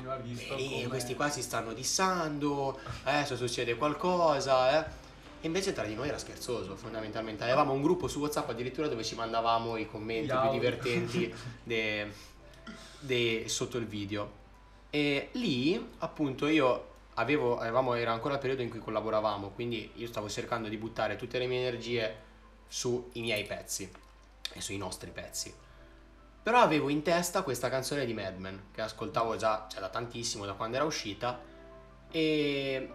[0.57, 5.05] "Eh, questi qua si stanno dissando, adesso succede qualcosa, eh.
[5.43, 7.45] invece tra di noi era scherzoso, fondamentalmente.
[7.45, 12.13] Avevamo un gruppo su WhatsApp addirittura dove ci mandavamo i commenti Gli più divertenti de-
[13.01, 14.45] de- sotto il video.
[14.91, 20.07] E lì, appunto, io avevo, avevamo, era ancora il periodo in cui collaboravamo, quindi io
[20.07, 22.25] stavo cercando di buttare tutte le mie energie
[22.69, 23.91] sui miei pezzi
[24.53, 25.55] e sui nostri pezzi.
[26.43, 30.45] Però avevo in testa questa canzone di Mad Men, che ascoltavo già cioè, da tantissimo,
[30.45, 31.41] da quando era uscita,
[32.11, 32.89] e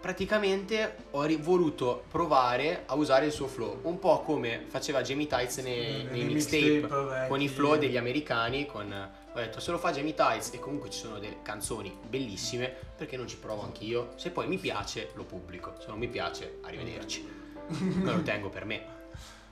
[0.00, 5.26] praticamente ho ri- voluto provare a usare il suo flow, un po' come faceva Jamie
[5.26, 9.92] Tights nei, Nei mixtape con i flow degli americani, con, ho detto se lo fa
[9.92, 14.12] Jamie Tights e comunque ci sono delle canzoni bellissime, perché non ci provo anch'io?
[14.16, 17.28] Se poi mi piace lo pubblico, se non mi piace arrivederci,
[17.68, 18.96] me lo tengo per me.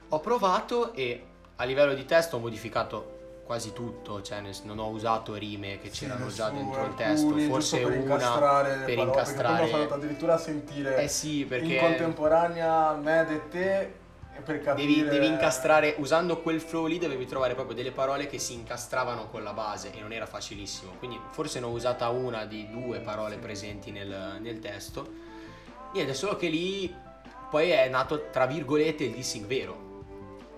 [0.08, 1.24] Ho provato e
[1.56, 6.26] a livello di testo ho modificato quasi tutto, cioè non ho usato rime che c'erano
[6.28, 9.64] già dentro il testo, forse per una incastrare per parole, incastrare.
[9.64, 13.92] Ha fatto addirittura sentire Eh sì, perché in contemporanea me e te
[14.42, 14.74] capire...
[14.74, 19.28] devi, devi incastrare, usando quel flow lì dovevi trovare proprio delle parole che si incastravano
[19.28, 20.92] con la base e non era facilissimo.
[20.98, 25.24] Quindi forse ne ho usata una di due parole presenti nel, nel testo.
[25.92, 26.94] Niente, solo che lì
[27.50, 29.84] poi è nato tra virgolette il dissing vero.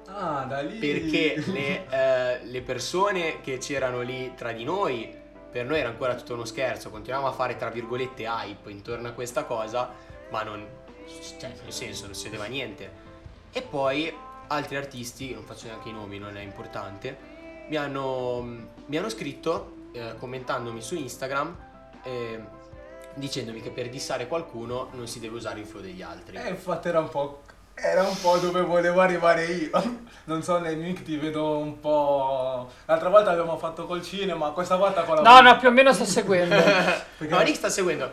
[0.06, 0.78] Ah, da lì.
[0.78, 5.14] Perché le, eh, le persone che c'erano lì tra di noi,
[5.50, 9.12] per noi era ancora tutto uno scherzo, continuavamo a fare tra virgolette hype intorno a
[9.12, 9.92] questa cosa,
[10.30, 10.66] ma non,
[11.38, 13.06] cioè, nel senso, non succedeva niente.
[13.52, 14.12] E poi
[14.48, 17.16] altri artisti, non faccio neanche i nomi, non è importante,
[17.68, 18.40] mi hanno,
[18.86, 21.54] mi hanno scritto eh, commentandomi su Instagram
[22.02, 22.40] eh,
[23.14, 26.36] dicendomi che per dissare qualcuno non si deve usare il flow degli altri.
[26.36, 27.42] Eh, infatti era un po'.
[27.74, 30.06] Era un po' dove volevo arrivare io.
[30.28, 32.70] Non so, nei mic ti vedo un po'.
[32.84, 35.22] L'altra volta abbiamo fatto col cinema, questa volta con la.
[35.22, 36.54] No, no, più o meno sto seguendo.
[37.16, 38.12] Perché- No, Nick sta seguendo.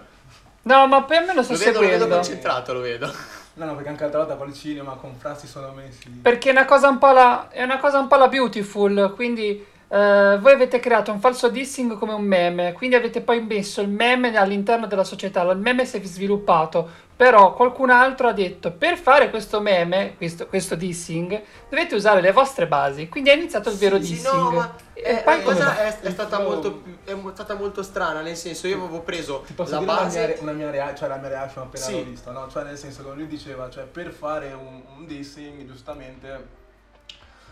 [0.61, 2.15] No, ma più o meno sto Lo vedo, lo vedo seguendo.
[2.15, 3.13] concentrato, lo vedo.
[3.55, 6.09] No, no, perché anche l'altra volta col cinema con Fra si sono messi.
[6.09, 9.65] Perché è una cosa un po' la, è una cosa un po' la beautiful, quindi
[9.87, 13.87] eh, voi avete creato un falso dissing come un meme, quindi avete poi messo il
[13.87, 18.97] meme all'interno della società, il meme si è sviluppato, però qualcun altro ha detto per
[18.97, 23.77] fare questo meme, questo, questo dissing, dovete usare le vostre basi, quindi è iniziato il
[23.77, 24.33] vero Sì, sì, dissing.
[24.33, 28.21] no, ma poi la come cosa è, è stata molto, più- è stata molto strana,
[28.21, 30.25] nel senso io avevo preso Ti posso la una base...
[30.27, 31.91] mia, una mia rea- cioè la mia reaction appena Sì.
[31.93, 32.49] l'ho vista, no?
[32.49, 36.47] Cioè nel senso che lui diceva, cioè per fare un, un dissing, giustamente,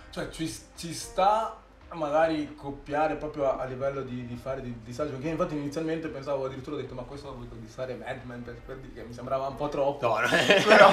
[0.09, 1.55] cioè ci, ci sta
[1.93, 6.45] magari copiare proprio a, a livello di, di fare di disagio, che infatti inizialmente pensavo
[6.45, 9.13] addirittura ho detto ma questo ho voluto dissare Mad Men per, per dire che mi
[9.13, 10.07] sembrava un po' troppo.
[10.07, 10.27] No, no.
[10.65, 10.89] però,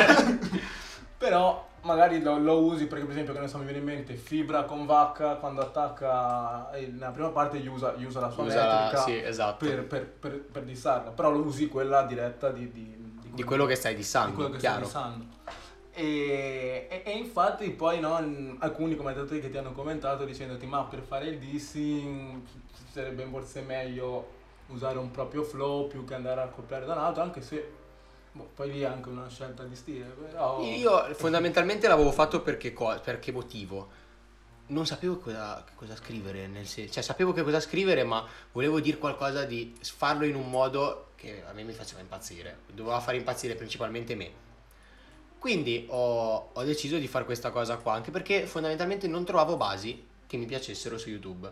[1.16, 4.14] però magari lo, lo usi perché per esempio che ne so mi viene in mente
[4.14, 8.44] Fibra con Vacca quando attacca eh, nella prima parte gli usa, gli usa la sua
[8.44, 9.64] Usa la- metrica sì, esatto.
[9.66, 13.76] per, per, per, per dissarla però lo usi quella diretta di, di, Di quello che
[13.76, 14.84] stai di dissando, quello che chiaro.
[14.84, 15.24] stai dissando
[16.00, 18.16] e, e, e infatti poi no,
[18.58, 22.40] alcuni commentatori che ti hanno commentato dicendoti ma per fare il dissing
[22.90, 27.22] sarebbe forse meglio usare un proprio flow più che andare a copiare da un altro
[27.22, 27.70] anche se
[28.32, 32.72] boh, poi lì è anche una scelta di stile però Io fondamentalmente l'avevo fatto perché,
[32.72, 33.98] co- perché motivo?
[34.68, 38.98] Non sapevo cosa, cosa scrivere, nel senso, cioè sapevo che cosa scrivere, ma volevo dire
[38.98, 43.56] qualcosa di farlo in un modo che a me mi faceva impazzire, doveva fare impazzire
[43.56, 44.48] principalmente me.
[45.40, 50.06] Quindi ho, ho deciso di fare questa cosa qua, anche perché fondamentalmente non trovavo basi
[50.26, 51.50] che mi piacessero su YouTube.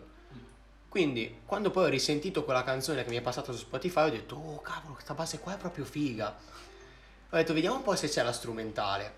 [0.87, 4.35] Quindi, quando poi ho risentito quella canzone che mi è passata su Spotify, ho detto,
[4.35, 6.37] oh cavolo, questa base qua è proprio figa.
[7.31, 9.13] Ho detto, vediamo un po' se c'è la strumentale.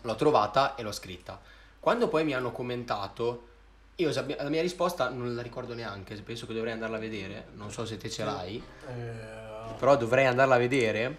[0.00, 1.38] L'ho trovata e l'ho scritta.
[1.78, 3.48] Quando poi mi hanno commentato,
[3.96, 7.70] io la mia risposta non la ricordo neanche, penso che dovrei andarla a vedere, non
[7.70, 11.16] so se te ce l'hai, eh, però dovrei andarla a vedere,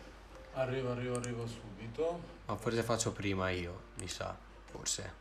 [0.54, 4.36] arrivo arrivo arrivo subito ma forse faccio prima io, mi sa,
[4.66, 5.20] forse.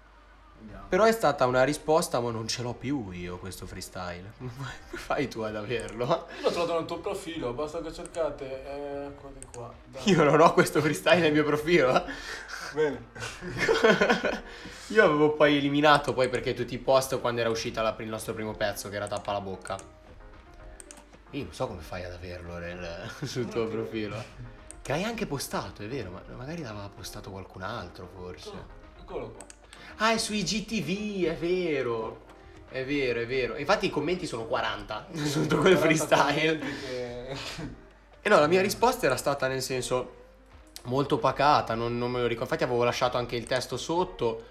[0.58, 0.86] Vediamo.
[0.88, 4.32] Però è stata una risposta, ma non ce l'ho più io questo freestyle.
[4.92, 6.26] Fai tu ad averlo?
[6.42, 9.14] l'ho trovato nel tuo profilo basta che cercate eh,
[9.52, 10.02] qua dai.
[10.06, 12.04] Io non ho questo freestyle nel mio profilo.
[12.74, 13.06] bene
[14.88, 18.34] Io avevo poi eliminato poi perché tutti i post quando era uscita la- il nostro
[18.34, 19.78] primo pezzo che era tappa la bocca.
[21.30, 24.22] Io non so come fai ad averlo nel- sul tuo profilo.
[24.82, 28.50] Che hai anche postato, è vero, ma magari l'aveva postato qualcun altro forse.
[28.98, 29.44] eccolo qua
[30.02, 32.28] Ah, è sui GTV, è vero.
[32.70, 33.56] È vero, è vero.
[33.56, 36.58] Infatti i commenti sono 40 sotto quel 40 freestyle.
[36.58, 37.36] che-
[38.22, 40.14] E no, la mia risposta era stata nel senso
[40.84, 42.44] molto pacata, non, non me lo ricordo.
[42.44, 44.44] Infatti avevo lasciato anche il testo sotto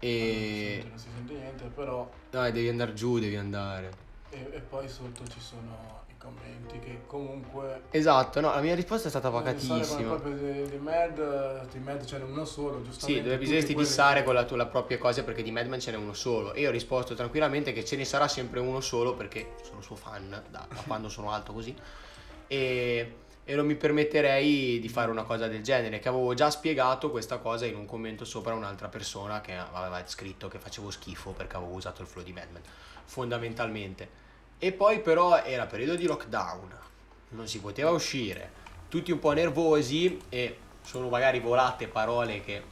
[0.00, 0.84] e...
[0.88, 3.90] non si sente niente però No, devi andare giù, devi andare.
[4.30, 5.97] e, e poi sotto ci sono
[6.32, 10.14] commenti che comunque Esatto, no, la mia risposta è stata come pacatissima.
[10.14, 13.22] proprio di, di Mad, di Mad ce n'è uno solo, giustamente.
[13.22, 15.96] Sì, dove quelli- dissare con la tua la propria cosa perché di Madman ce n'è
[15.96, 16.52] uno solo.
[16.52, 19.96] E io ho risposto tranquillamente che ce ne sarà sempre uno solo perché sono suo
[19.96, 21.74] fan da, da quando sono alto così.
[22.46, 23.14] E,
[23.44, 27.38] e non mi permetterei di fare una cosa del genere, che avevo già spiegato questa
[27.38, 31.72] cosa in un commento sopra un'altra persona che aveva scritto che facevo schifo perché avevo
[31.72, 32.60] usato il flow di Madman,
[33.04, 34.26] fondamentalmente.
[34.58, 36.76] E poi però era periodo di lockdown,
[37.30, 38.50] non si poteva uscire,
[38.88, 42.62] tutti un po' nervosi e sono magari volate parole che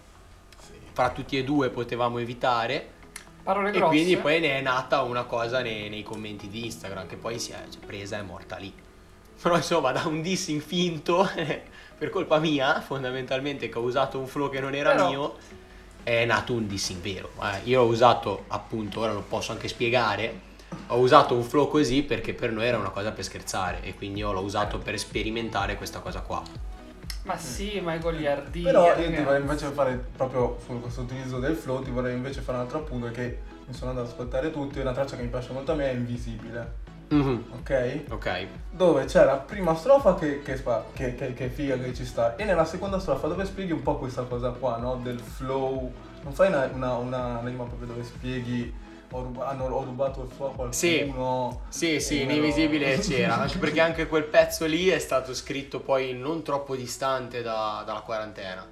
[0.93, 2.95] fra tutti e due potevamo evitare
[3.43, 3.89] Parole e grosse.
[3.89, 7.53] quindi poi ne è nata una cosa nei, nei commenti di Instagram che poi si
[7.53, 8.73] è presa e morta lì.
[9.41, 11.29] Però insomma da un dissing finto
[11.97, 15.37] per colpa mia fondamentalmente che ho usato un flow che non era Però- mio
[16.03, 17.31] è nato un dissing vero.
[17.43, 20.41] Eh, io ho usato appunto, ora lo posso anche spiegare,
[20.89, 24.21] ho usato un flow così perché per noi era una cosa per scherzare e quindi
[24.21, 26.43] io l'ho usato per sperimentare questa cosa qua.
[27.25, 28.63] Ma sì, ma è goliardia.
[28.63, 29.23] Però io ti ragazzi.
[29.25, 32.79] vorrei invece fare proprio su questo utilizzo del flow, ti vorrei invece fare un altro
[32.79, 35.75] appunto che mi sono andato ad ascoltare tutti, una traccia che mi piace molto a
[35.75, 38.05] me è Invisibile, Mhm, ok?
[38.11, 38.47] Ok.
[38.71, 40.61] Dove c'è la prima strofa che, che,
[40.93, 43.97] che, che, che figa, che ci sta, e nella seconda strofa dove spieghi un po'
[43.99, 44.97] questa cosa qua, no?
[45.03, 48.73] Del flow, non fai una, una, una rima proprio dove spieghi
[49.11, 50.73] ho, ruba- hanno- ho rubato il flow a qualcuno.
[50.73, 51.13] Sì.
[51.69, 55.81] Sì, sì, in però- Invisibile c'era, anche perché anche quel pezzo lì è stato scritto
[55.81, 58.67] poi non troppo distante da- dalla quarantena.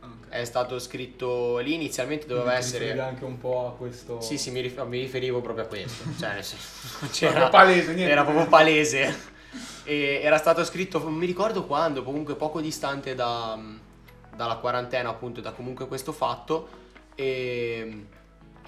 [0.00, 0.28] Ok.
[0.28, 3.00] È stato scritto lì, inizialmente doveva riferivi essere...
[3.00, 4.20] anche un po' a questo...
[4.20, 6.04] Sì, sì, mi, rif- mi riferivo proprio a questo.
[6.18, 6.56] Cioè, senso,
[6.98, 7.48] Proprio c'era...
[7.48, 8.12] palese, niente.
[8.12, 9.36] Era proprio palese.
[9.84, 13.58] E era stato scritto, non mi ricordo quando, comunque poco distante da-
[14.34, 16.68] dalla quarantena, appunto, da comunque questo fatto.
[17.14, 18.04] E,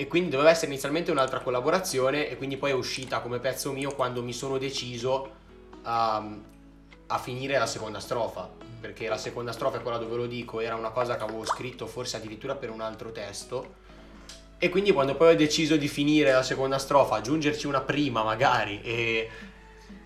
[0.00, 3.94] e quindi doveva essere inizialmente un'altra collaborazione e quindi poi è uscita come pezzo mio
[3.94, 5.30] quando mi sono deciso
[5.82, 6.26] a,
[7.06, 8.48] a finire la seconda strofa.
[8.80, 11.86] Perché la seconda strofa è quella dove lo dico, era una cosa che avevo scritto
[11.86, 13.74] forse addirittura per un altro testo.
[14.56, 18.80] E quindi quando poi ho deciso di finire la seconda strofa, aggiungerci una prima magari
[18.82, 19.28] e,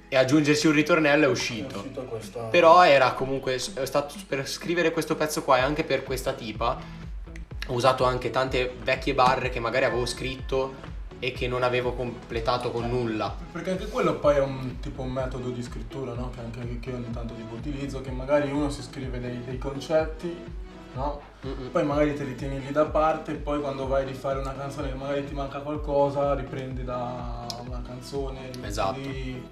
[0.08, 1.76] e aggiungerci un ritornello è È uscito.
[1.76, 2.40] uscito questa...
[2.46, 7.03] Però era comunque è stato per scrivere questo pezzo qua e anche per questa tipa
[7.66, 12.70] ho usato anche tante vecchie barre che magari avevo scritto e che non avevo completato
[12.70, 13.34] con nulla.
[13.52, 16.30] Perché anche quello poi è un tipo un metodo di scrittura, no?
[16.30, 19.56] Che anche che io ogni tanto tipo utilizzo, che magari uno si scrive dei, dei
[19.56, 20.36] concetti,
[20.94, 21.20] no?
[21.46, 21.70] Mm-mm.
[21.70, 24.54] Poi magari te li tieni lì da parte e poi quando vai a rifare una
[24.54, 28.98] canzone che magari ti manca qualcosa, riprendi da una canzone, Esatto.
[28.98, 29.42] lì.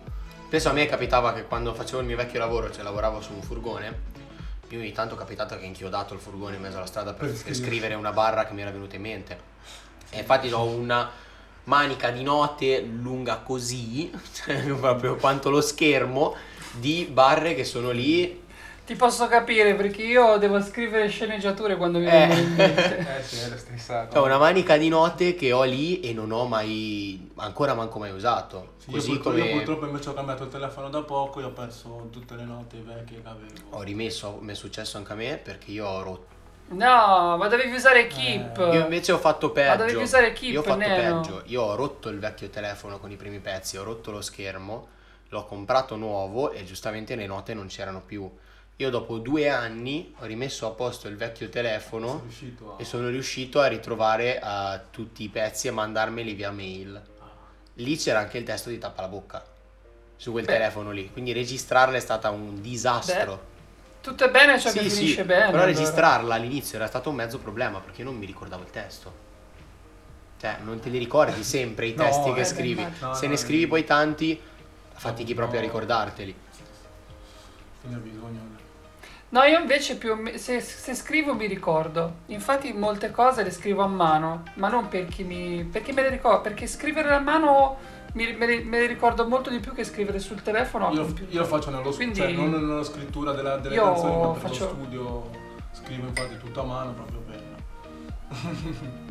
[0.47, 3.41] Spesso a me capitava che quando facevo il mio vecchio lavoro, cioè lavoravo su un
[3.41, 4.11] furgone,
[4.73, 7.55] io ogni tanto è capitato che inchiodato il furgone in mezzo alla strada per, Per
[7.55, 9.39] scrivere una barra che mi era venuta in mente.
[10.09, 11.11] E infatti ho una
[11.65, 16.35] manica di note lunga così, cioè proprio quanto lo schermo,
[16.73, 18.42] di barre che sono lì.
[18.93, 22.11] Ti posso capire perché io devo scrivere sceneggiature quando mi Eh.
[22.11, 22.99] vengono in mente.
[23.19, 24.13] Eh sì, era stressato.
[24.13, 28.11] Cioè una manica di note che ho lì e non ho mai, ancora manco mai
[28.11, 28.75] usato.
[28.77, 31.45] Sì, Così io, purtroppo, io come purtroppo invece ho cambiato il telefono da poco e
[31.45, 33.79] ho perso tutte le note vecchie che avevo.
[33.79, 36.27] ho rimesso, mi è successo anche a me perché io ho rotto.
[36.69, 38.59] No, ma dovevi usare Keep.
[38.59, 39.69] Eh, Io invece ho fatto peggio.
[39.71, 41.21] Ma dovevi usare Keep, Io ho fatto Neno.
[41.21, 41.43] peggio.
[41.47, 44.89] Io ho rotto il vecchio telefono con i primi pezzi, ho rotto lo schermo,
[45.31, 48.31] l'ho comprato nuovo e giustamente le note non c'erano più.
[48.77, 52.81] Io dopo due anni ho rimesso a posto il vecchio sono telefono riuscito a...
[52.81, 57.01] e sono riuscito a ritrovare eh, tutti i pezzi e mandarmeli via mail.
[57.75, 59.45] Lì c'era anche il testo di Tappa la bocca
[60.17, 60.53] su quel Beh.
[60.53, 63.51] telefono lì, quindi registrarla è stata un disastro.
[64.01, 65.47] Tutto è bene ciò che Sì, finisce sì, bene.
[65.47, 65.65] però allora.
[65.67, 69.31] registrarla all'inizio era stato un mezzo problema perché io non mi ricordavo il testo.
[70.41, 72.87] Cioè, non te li ricordi sempre i No, testi eh, che beh, scrivi.
[73.01, 73.69] No, Se no, ne scrivi no.
[73.69, 74.41] poi tanti,
[74.95, 75.69] fatichi proprio a No.
[75.69, 76.35] ricordarteli.
[77.81, 78.52] Quindi ho bisogno...
[79.33, 82.17] No, io invece più se, se scrivo mi ricordo.
[82.27, 86.43] Infatti molte cose le scrivo a mano, ma non perché mi perché me le ricordo,
[86.43, 87.77] perché scrivere a mano
[88.13, 90.93] mi- me, le, me le ricordo molto di più che scrivere sul telefono.
[90.93, 94.29] Io, io lo faccio nello studio, cioè non nella scrittura della, delle Io canzoni, ma
[94.33, 95.31] per faccio- lo studio
[95.73, 97.41] scrivo infatti tutto a mano proprio per...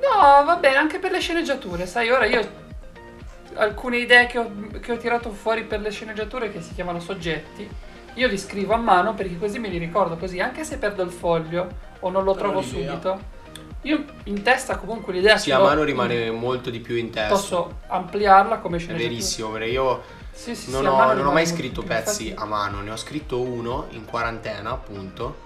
[0.00, 2.62] No, va bene, anche per le sceneggiature, sai, ora io
[3.54, 7.68] alcune idee che ho, che ho tirato fuori per le sceneggiature che si chiamano soggetti,
[8.14, 11.10] io li scrivo a mano perché così me li ricordo così, anche se perdo il
[11.10, 11.68] foglio
[12.00, 13.32] o non lo Però trovo l'idea- subito.
[13.82, 17.34] Io in testa comunque l'idea Sì, a mano rimane molto di più in testa.
[17.34, 19.10] Posso ampliarla come È sceneggiatura.
[19.14, 20.02] verissimo, perché io
[20.32, 23.40] Sì, sì, non, sì, ho, non ho mai scritto pezzi a mano, ne ho scritto
[23.42, 25.36] uno in quarantena, appunto,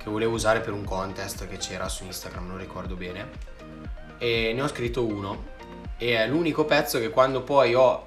[0.00, 3.28] che volevo usare per un contest che c'era su Instagram, non ricordo bene.
[4.18, 5.56] E ne ho scritto uno.
[5.96, 8.06] E è l'unico pezzo che quando poi ho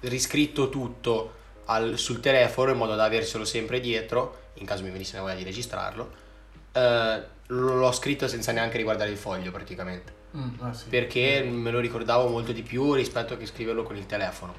[0.00, 1.32] riscritto tutto
[1.70, 5.34] al- sul telefono in modo da avercelo sempre dietro, in caso mi venisse la voglia
[5.34, 6.26] di registrarlo.
[6.72, 10.12] eh, l'ho scritto senza neanche riguardare il foglio praticamente.
[10.36, 10.88] Mm, ah, sì.
[10.88, 14.54] Perché me lo ricordavo molto di più rispetto a che scriverlo con il telefono.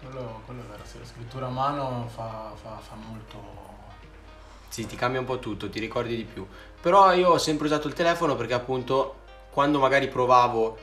[0.00, 3.64] Quello, quello è vero, sì, la scrittura a mano fa, fa- fa molto...
[4.68, 6.46] Sì, ti cambia un po' tutto, ti ricordi di più.
[6.80, 10.78] Però io ho sempre usato il telefono perché appunto quando magari provavo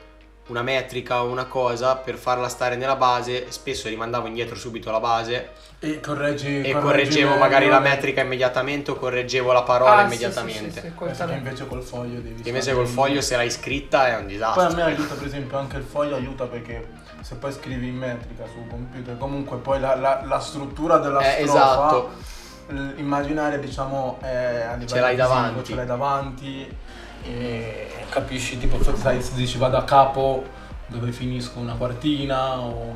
[0.48, 5.00] una metrica o una cosa per farla stare nella base, spesso rimandavo indietro subito la
[5.00, 6.60] base E correggi...
[6.60, 10.80] e correggevo meglio, magari la metrica immediatamente o correggevo la parola Ah, immediatamente.
[10.80, 12.42] sì, sì, sì, invece col foglio devi...
[12.46, 14.74] Invece col foglio se l'hai scritta è un Poi a disastro.
[14.74, 16.88] me aiuta per esempio anche il foglio aiuta perché
[17.22, 21.42] se poi scrivi in metrica sul computer comunque poi la, la- la struttura della Eh,
[21.46, 22.10] strofa esatto.
[22.68, 24.26] l- immaginaria diciamo è
[24.68, 25.64] a livello Ce l'hai visivo, davanti.
[25.64, 26.76] ce l'hai davanti
[27.24, 30.44] e capisci tipo sai, se dici vado a capo
[30.86, 32.94] dove finisco una quartina o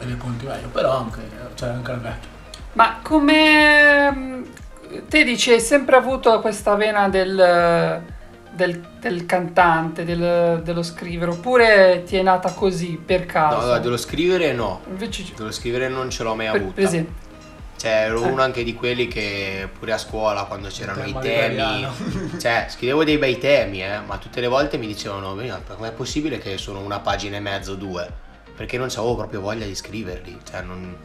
[0.00, 1.20] e le conti meglio però anche
[1.54, 2.28] c'è anche il vecchio
[2.74, 4.42] Ma come mm,
[5.08, 8.02] te dici, hai sempre avuto questa vena del,
[8.54, 13.58] del- del cantante, del- dello scrivere, oppure ti è nata così per No, caso?
[13.58, 14.80] allora, dello scrivere no.
[14.88, 16.74] Invece, Dello scrivere non ce l'ho mai per, avuta.
[16.74, 17.14] per esempio,
[17.82, 21.84] Cioè, ero uno anche di quelli che pure a scuola quando c'erano i temi,
[22.38, 25.90] cioè, scrivevo dei bei temi, eh, ma tutte le volte mi dicevano, "Beh, ma com'è
[25.90, 28.08] possibile che sono una pagina e mezzo, due?
[28.54, 30.96] Perché non avevo proprio voglia di scriverli, cioè non...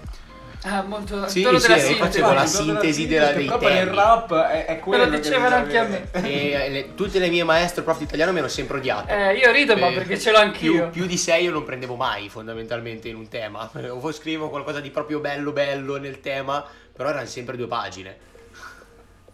[0.68, 2.10] ah, molto Sì, quello sì, della io sintesi.
[2.20, 3.96] facevo la sintesi della- che dei proprio nel temi.
[3.96, 6.08] rap è, è quello Me lo che dicevano anche a me.
[6.12, 9.08] E le- tutte le mie maestre prof di italiano mi hanno sempre odiato.
[9.14, 10.72] Eh, io rido, ma Eh, perché ce l'ho anch'io.
[10.84, 13.70] Più, più di 6 io non prendevo mai fondamentalmente in un tema.
[13.90, 16.64] O scrivo qualcosa di proprio bello bello nel tema,
[16.94, 18.18] però erano sempre due pagine.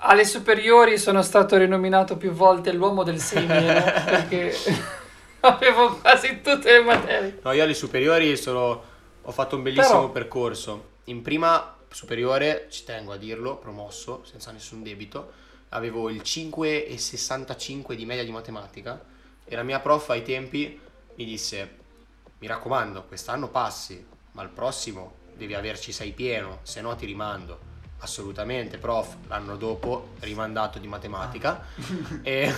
[0.06, 3.84] Alle superiori sono stato rinominato più volte l'uomo del simile, no?
[4.04, 4.54] perché
[5.42, 7.40] avevo quasi tutte le materie.
[7.42, 8.84] No, io alle superiori sono-
[9.22, 10.86] ho fatto un bellissimo Però- percorso.
[11.06, 15.34] In prima superiore, ci tengo a dirlo, promosso, senza nessun debito,
[15.70, 19.04] avevo il 5,65 di media di matematica
[19.44, 20.80] e la mia prof ai tempi
[21.16, 21.78] mi disse,
[22.40, 27.72] mi raccomando, quest'anno passi, ma il prossimo devi averci 6 pieno, se no ti rimando.
[28.00, 31.66] Assolutamente, prof, l'anno dopo rimandato di matematica
[32.22, 32.54] e,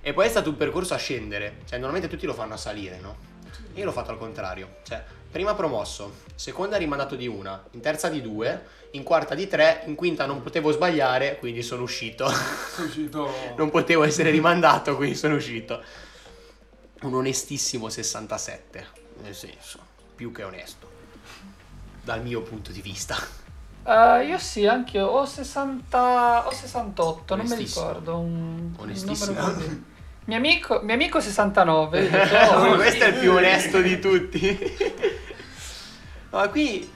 [0.00, 3.00] e poi è stato un percorso a scendere, cioè normalmente tutti lo fanno a salire,
[3.00, 3.30] no?
[3.74, 5.02] Io l'ho fatto al contrario, cioè
[5.32, 9.94] prima promosso, seconda rimandato di una, in terza di due, in quarta di tre, in
[9.94, 12.28] quinta non potevo sbagliare, quindi sono uscito.
[12.74, 13.30] Sono uscito...
[13.56, 15.82] non potevo essere rimandato, quindi sono uscito.
[17.00, 18.86] Un onestissimo 67,
[19.22, 19.78] nel senso,
[20.14, 20.88] più che onesto,
[22.02, 23.16] dal mio punto di vista.
[23.84, 28.18] Eh, io sì, anche io ho 60 o 68, non mi ricordo.
[28.18, 29.90] Un, un Onestissimo.
[30.24, 32.00] Mio amico, mio amico 69.
[32.00, 34.58] io dico, oh, Questo è il più onesto di tutti.
[36.30, 36.88] Ma qui,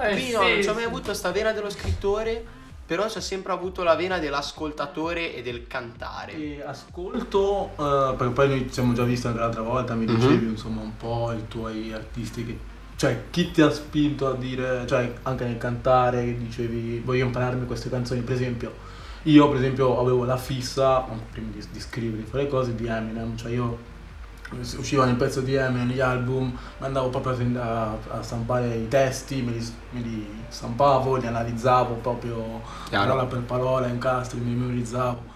[0.00, 0.88] eh, qui sì, no, non ci ho mai sì.
[0.88, 2.42] avuto sta vena dello scrittore,
[2.86, 6.32] però ci ho sempre avuto la vena dell'ascoltatore e del cantare.
[6.32, 10.14] E ascolto, eh, perché poi noi ci siamo già visti anche l'altra volta, mi Mhm.
[10.14, 12.58] dicevi insomma un po' i tuoi artisti che...
[12.96, 17.64] Cioè, chi ti ha spinto a dire, cioè anche nel cantare, che dicevi voglio impararmi
[17.66, 18.74] queste canzoni, per esempio,
[19.24, 23.36] io per esempio avevo la fissa, prima di, di scrivere, di fare cose, di Eminem,
[23.36, 23.88] cioè io
[24.78, 26.46] uscivano il pezzo di Eminem, gli album,
[26.78, 31.26] mi andavo proprio a, a- a stampare i testi, me li, me li stampavo, li
[31.26, 33.06] analizzavo proprio Chiaro.
[33.08, 35.28] parola per parola, incastri, mi memorizzavo.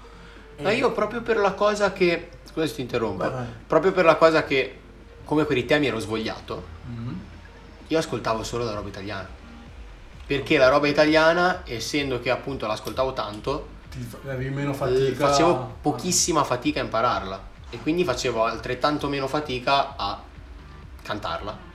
[0.61, 2.31] Ma io proprio per la cosa che...
[2.45, 3.29] Scusa se ti interrompo.
[3.29, 3.45] Vai.
[3.67, 4.79] Proprio per la cosa che,
[5.25, 7.21] come per i temi ero svogliato, Mhm.
[7.89, 9.29] io ascoltavo solo la roba italiana.
[10.27, 13.67] Perché la roba italiana, essendo che appunto l'ascoltavo tanto,
[14.27, 15.29] avevi meno eh, fatica.
[15.29, 17.53] facevo pochissima fatica a impararla.
[17.71, 20.23] E quindi facevo altrettanto meno fatica a
[21.03, 21.73] cantarla.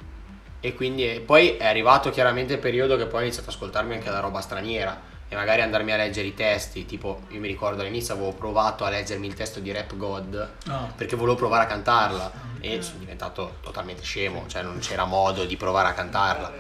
[0.62, 3.94] E quindi e poi è arrivato chiaramente il periodo che poi ho iniziato ad ascoltarmi
[3.96, 7.82] anche la roba straniera e magari andarmi a leggere i testi, tipo io mi ricordo
[7.82, 10.92] all'inizio avevo provato a leggermi il testo di Rap God No.
[10.96, 15.56] perché volevo provare a cantarla e sono diventato totalmente scemo, cioè non c'era modo di
[15.56, 16.52] provare a cantarla.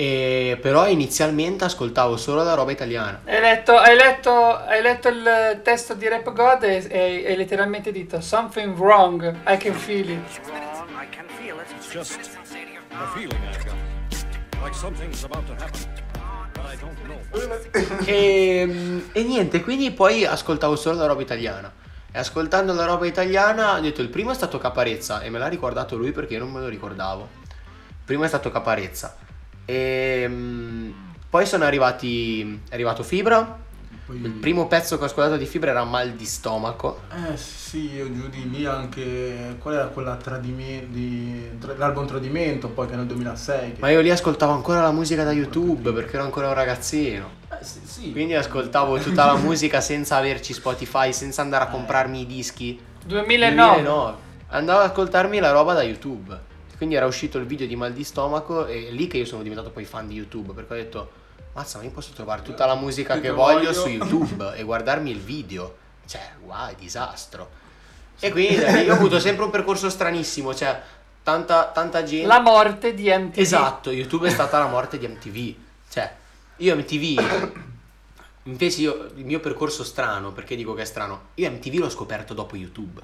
[0.00, 3.20] E però inizialmente ascoltavo solo la roba italiana.
[3.26, 7.92] Hai letto, hai, letto, hai letto il testo di Rap God e e- e letteralmente
[7.92, 10.40] detto Something wrong, I can feel it.
[11.76, 12.18] It's just
[12.92, 13.74] a feeling I've got.
[14.62, 15.80] Like something's about to happen.
[16.56, 18.08] I.
[18.10, 21.70] E, e niente, quindi poi ascoltavo solo la roba italiana.
[22.10, 25.48] E ascoltando la roba italiana ho detto il primo è stato Caparezza e me l'ha
[25.48, 27.28] ricordato lui perché io non me lo ricordavo.
[27.50, 29.28] Il primo è stato Caparezza.
[29.64, 30.90] E mm,
[31.28, 32.60] poi sono arrivati.
[32.68, 33.58] È arrivato Fibra,
[34.10, 37.02] Poi- Il primo pezzo che ho ascoltato di Fibra era Mal di stomaco.
[37.14, 39.54] Eh sì, io giù di lì anche...
[39.60, 41.48] Qual era quella tradimento di...
[41.60, 43.74] tra- l'album Tradimento, poi che è nel 2006.
[43.74, 43.80] Che...
[43.80, 47.30] Ma io lì ascoltavo ancora la musica da YouTube perché ero ancora un ragazzino.
[47.52, 48.10] Eh, sì, sì.
[48.10, 52.80] Quindi ascoltavo tutta la musica senza averci Spotify, senza andare a comprarmi i dischi.
[53.06, 53.74] 2009.
[53.82, 54.16] 2009.
[54.48, 56.48] Andavo ad ascoltarmi la roba da YouTube.
[56.80, 59.42] Quindi era uscito il video di mal di stomaco e è lì che io sono
[59.42, 61.10] diventato poi fan di YouTube perché ho detto
[61.52, 64.62] mazza ma io posso trovare tutta la musica Che che voglio voglio." su YouTube e
[64.62, 65.76] guardarmi il video.
[66.06, 67.50] Cioè, wow, disastro.
[68.18, 70.80] E quindi io ho avuto sempre un percorso stranissimo, cioè
[71.22, 72.26] tanta, tanta gente...
[72.26, 73.38] La morte di MTV.
[73.38, 75.54] Esatto, YouTube è stata la morte di MTV.
[75.90, 76.14] Cioè,
[76.56, 77.52] io MTV,
[78.44, 82.32] invece io, il mio percorso strano, perché dico che è strano, io MTV l'ho scoperto
[82.32, 83.02] dopo YouTube.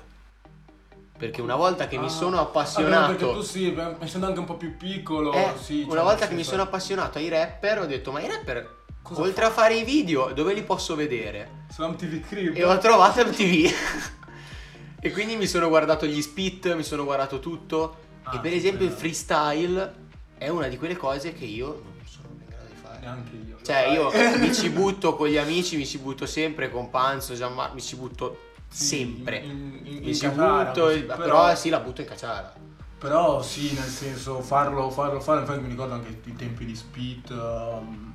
[1.17, 3.17] Perché una volta che mi Ah, sono vabbè, appassionato...
[3.17, 5.83] perché tu sì, essendo anche un po' più piccolo, Eh, sì.
[5.87, 9.21] una cioè, volta che mi sono appassionato ai rapper, ho detto, ma i rapper, Cosa
[9.23, 11.65] oltre a fare i video, dove li posso vedere?
[11.73, 12.57] Su MTV Crib.
[12.57, 13.73] E ho trovato MTV.
[15.01, 17.97] e quindi mi sono guardato gli spit, mi sono guardato tutto.
[18.25, 18.99] Ah, e per esempio il bello.
[19.01, 19.95] freestyle
[20.37, 22.99] è una di quelle cose che io non sono in grado di fare.
[23.01, 23.57] Neanche io.
[23.63, 27.75] Cioè io mi ci butto con gli amici, mi ci butto sempre con Panzo, Gianmarco,
[27.75, 28.41] mi ci butto
[28.77, 29.39] sempre.
[29.39, 32.55] in- in- in ci cacciara, butto, però, però- sì la butto in cacciara.
[32.99, 37.31] Però sì, nel senso, farlo, farlo fare, infatti mi ricordo anche i tempi di Spit
[37.31, 38.15] um,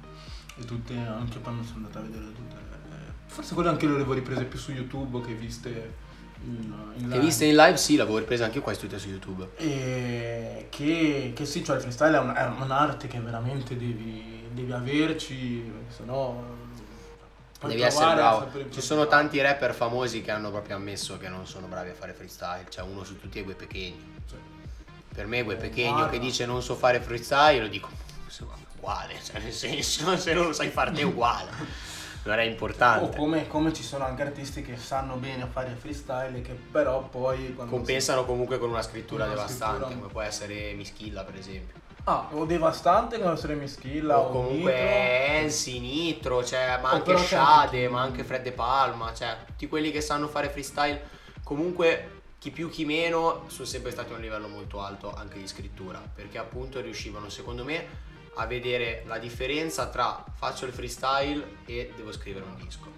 [0.60, 2.56] e tutte, anche poi mi sono andato a vedere tutte.
[2.56, 5.94] eh, Forse quelle anche le avevo riprese più su YouTube che viste
[6.44, 7.20] in, in Che live.
[7.20, 9.50] viste in live sì, l'avevo ripresa anche quasi tutte su YouTube.
[9.58, 14.72] E che, che sì, cioè il freestyle è, un- è un'arte che veramente devi, devi
[14.72, 16.60] averci, perché sennò...
[17.62, 18.50] puoi Devi essere bravo.
[18.72, 22.14] Ci sono tanti rapper famosi che hanno proprio ammesso che non sono bravi a fare
[22.14, 22.66] freestyle.
[22.70, 24.02] Cioè uno su tutti è Gue Pechegno.
[24.28, 24.36] Sì.
[25.14, 27.90] Per me Gue Oh, Pechegno che dice non so fare freestyle, lo dico
[28.78, 31.52] uguale, cioè nel senso se non lo sai fare te uguale.
[32.24, 33.18] Non è O importante.
[33.18, 37.56] come, come ci sono anche artisti che sanno bene fare freestyle e che però poi...
[37.56, 41.81] Compensano comunque con una scrittura una devastante, scrittura- come può essere Mischilla per esempio.
[42.06, 45.36] Ah, o devastante come essere Mischilla o o comunque Nitro.
[45.36, 49.92] Ensi, Nitro, cioè, ma O anche Shade, ma anche Fred De Palma, cioè tutti quelli
[49.92, 51.02] che sanno fare freestyle,
[51.44, 55.48] comunque chi più chi meno sono sempre stati a un livello molto alto anche di
[55.48, 61.94] scrittura, perché appunto riuscivano secondo me a vedere la differenza tra faccio il freestyle e
[61.96, 62.90] devo scrivere un disco.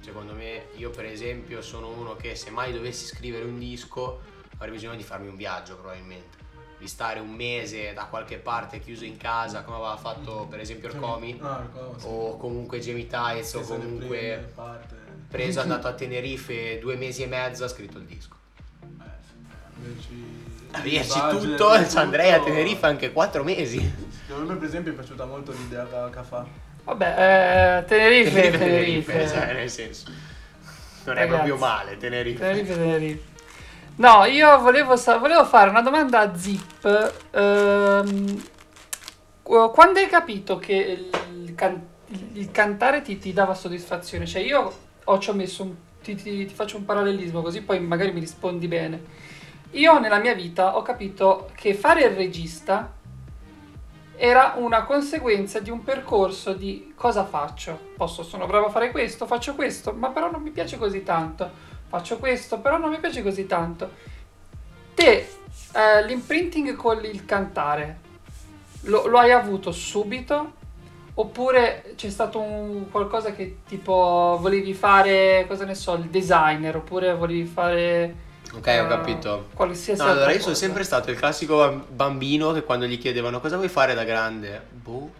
[0.00, 4.20] Secondo me io per esempio sono uno che se mai dovessi scrivere un disco
[4.54, 6.38] avrei bisogno di farmi un viaggio probabilmente,
[6.80, 10.88] di stare un mese da qualche parte chiuso in casa come aveva fatto per esempio
[10.88, 11.62] il Comi Ah,
[11.98, 12.06] sì.
[12.08, 14.50] o comunque Jamie Tights o comunque
[15.28, 18.34] preso andato a Tenerife due mesi e mezzo ha scritto il disco.
[20.72, 21.86] Eh, budget, tutto, tutto.
[21.88, 23.78] ci andrei a Tenerife anche quattro mesi.
[24.30, 26.46] A me per esempio è piaciuta molto l'idea che, che fa.
[26.84, 29.28] Vabbè, eh, Tenerife, Tenerife.
[29.28, 30.10] cioè nel senso
[31.04, 31.28] non è Ragazzi.
[31.28, 32.38] proprio male Tenerife.
[32.38, 33.22] Tenerife, Tenerife.
[34.00, 36.86] No, io volevo, volevo fare una domanda a Zip.
[37.32, 38.42] Ehm,
[39.42, 40.74] qu- quando hai capito che
[41.44, 41.86] il, can-
[42.32, 44.24] il cantare ti, ti dava soddisfazione?
[44.24, 44.72] Cioè, io
[45.04, 45.74] ho, ci ho messo un.
[46.02, 49.02] Ti, ti- ti faccio un parallelismo così poi magari mi rispondi bene.
[49.72, 52.90] Io nella mia vita ho capito che fare il regista
[54.16, 57.78] era una conseguenza di un percorso di cosa faccio.
[57.96, 61.68] Posso, sono bravo a fare questo, faccio questo, ma però non mi piace così tanto.
[61.90, 63.90] Faccio questo, però non mi piace così tanto.
[64.94, 65.28] Te,
[65.74, 67.98] eh, l'imprinting con il cantare,
[68.82, 70.52] lo, lo hai avuto subito?
[71.14, 77.12] Oppure c'è stato un qualcosa che tipo volevi fare, cosa ne so, il designer, oppure
[77.12, 78.14] volevi fare...
[78.54, 79.48] Ok, eh, ho capito.
[79.52, 80.64] Qualsiasi No, allora io sono cosa.
[80.64, 84.64] sempre stato il classico bam- bambino che quando gli chiedevano cosa vuoi fare da grande,
[84.70, 85.10] boh.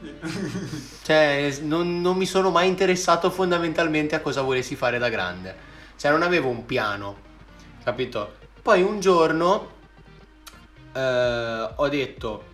[1.04, 5.74] Cioè, non, non mi sono mai interessato fondamentalmente a cosa volessi fare da grande.
[5.96, 7.16] Cioè, non avevo un piano,
[7.82, 8.36] capito?
[8.62, 9.74] Poi un giorno
[10.92, 12.44] eh, ho detto,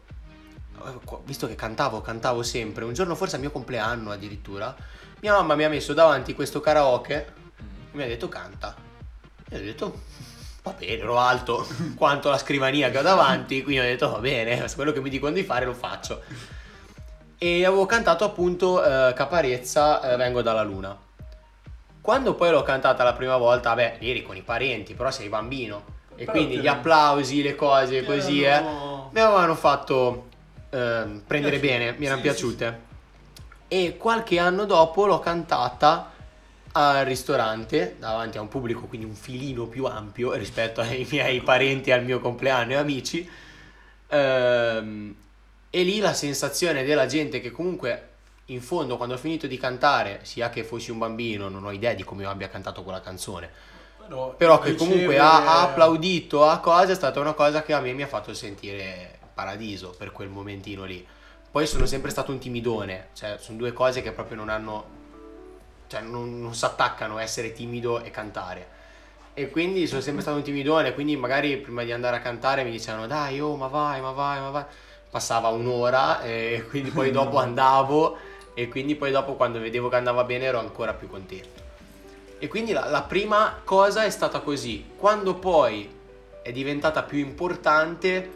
[0.85, 4.75] eh, visto che cantavo, cantavo sempre, un giorno forse al mio compleanno addirittura,
[5.21, 8.75] mia mamma mi ha messo davanti questo karaoke e mi ha detto canta.
[9.49, 10.01] E ho detto,
[10.63, 11.67] va bene, ero alto
[11.97, 15.33] quanto la scrivania che ho davanti, quindi ho detto va bene, quello che mi dicono
[15.33, 16.23] di fare lo faccio.
[17.39, 20.97] E avevo cantato appunto eh, Caparezza, eh, Vengo dalla Luna.
[22.03, 25.85] Quando poi l'ho cantata la prima volta, beh, eri con i parenti, però sei bambino.
[26.17, 30.27] E Però quindi gli applausi, le cose così, eh, erano- mi avevano fatto
[30.75, 31.79] ehm, prendere Piaciute.
[31.85, 32.81] bene, mi erano Sì, sì, piaciute.
[33.69, 36.11] E qualche anno dopo l'ho cantata
[36.73, 41.91] al ristorante davanti a un pubblico quindi un filino più ampio rispetto ai miei parenti
[41.93, 43.31] al mio compleanno e amici
[44.09, 45.15] Ehm,
[45.71, 48.09] e lì la sensazione della gente che comunque
[48.53, 51.95] in fondo quando ho finito di cantare, sia che fossi un bambino, non ho idea
[51.95, 53.51] di come io abbia cantato quella canzone,
[53.99, 57.73] Però, però che riceve- comunque ha, ha applaudito a cosa è stata una cosa che
[57.73, 61.07] a me mi ha fatto sentire paradiso per quel momentino lì.
[61.51, 64.85] Poi sono sempre stato un timidone, cioè sono due cose che proprio non hanno,
[65.87, 68.81] cioè non, non si attaccano essere timido e cantare.
[69.35, 72.71] E quindi sono sempre stato un timidone, quindi magari prima di andare a cantare mi
[72.71, 74.65] dicevano dai oh ma vai, ma vai, ma vai.
[75.11, 78.17] Passava un'ora e quindi poi dopo andavo
[78.55, 81.61] e quindi poi dopo quando vedevo che andava bene ero ancora più contento.
[82.39, 84.85] E quindi la, la prima cosa è stata così.
[84.97, 85.89] Quando poi
[86.43, 88.31] è diventata più importante,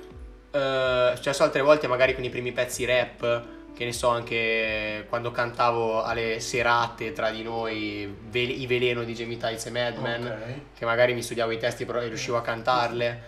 [0.50, 3.42] eh, è successo altre volte magari con i primi pezzi rap,
[3.74, 9.12] che ne so anche quando cantavo alle serate tra di noi, Ve- i veleno di
[9.12, 10.54] Jamie Tights e Madman, Ok.
[10.78, 13.22] che magari mi studiavo i testi però e riuscivo a cantarle,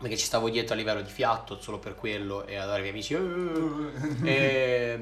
[0.00, 2.92] perché ci stavo dietro a livello di fiato solo per quello e allora i miei
[2.92, 3.12] amici...
[4.24, 4.30] "Eh".
[4.30, 5.00] e,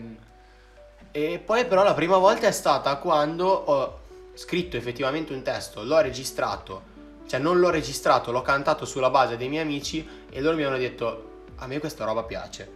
[1.16, 4.00] e poi però la prima volta è stata quando ho
[4.34, 6.82] scritto effettivamente un testo, l'ho registrato,
[7.26, 10.76] cioè non l'ho registrato, l'ho cantato sulla base dei miei amici e loro mi hanno
[10.76, 12.70] detto a me questa roba piace.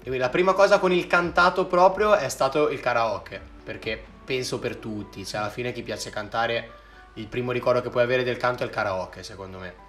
[0.00, 4.58] E quindi la prima cosa con il cantato proprio è stato il karaoke, perché penso
[4.58, 6.72] per tutti, cioè alla fine chi piace cantare,
[7.14, 9.87] il primo ricordo che puoi avere del canto è il karaoke, secondo me.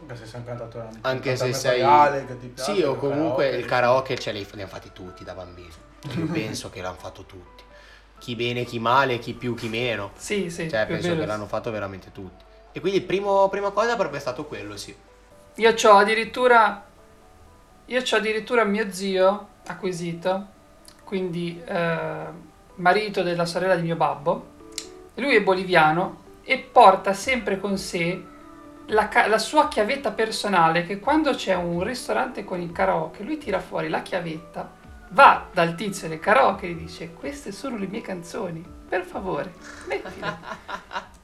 [0.00, 1.78] Anche se sei un cantatore Anche se sei...
[1.80, 4.70] reale, che ti piace, Sì, o il comunque il dici- karaoke ce li li hanno
[4.70, 5.68] fatti tutti da bambino.
[6.16, 7.62] Io penso che l'hanno fatto tutti.
[8.18, 10.12] Chi bene, chi male, chi più, chi meno.
[10.16, 12.44] Sì, sì, Cioè, penso meno che l'hanno fatto veramente tutti.
[12.72, 14.94] E quindi il primo, prima cosa proprio è stato quello, sì.
[15.56, 16.84] Io ho addirittura.
[17.86, 20.46] Io ho addirittura mio zio acquisito,
[21.04, 22.24] quindi eh,
[22.76, 24.54] marito della sorella di mio babbo.
[25.14, 28.22] Lui è boliviano e porta sempre con sé
[28.86, 30.86] la, ca- la sua chiavetta personale.
[30.86, 34.70] Che quando c'è un ristorante con il karaoke, lui tira fuori la chiavetta,
[35.10, 39.54] va dal tizio del karaoke e gli dice: Queste sono le mie canzoni, per favore,
[39.86, 40.36] mettile.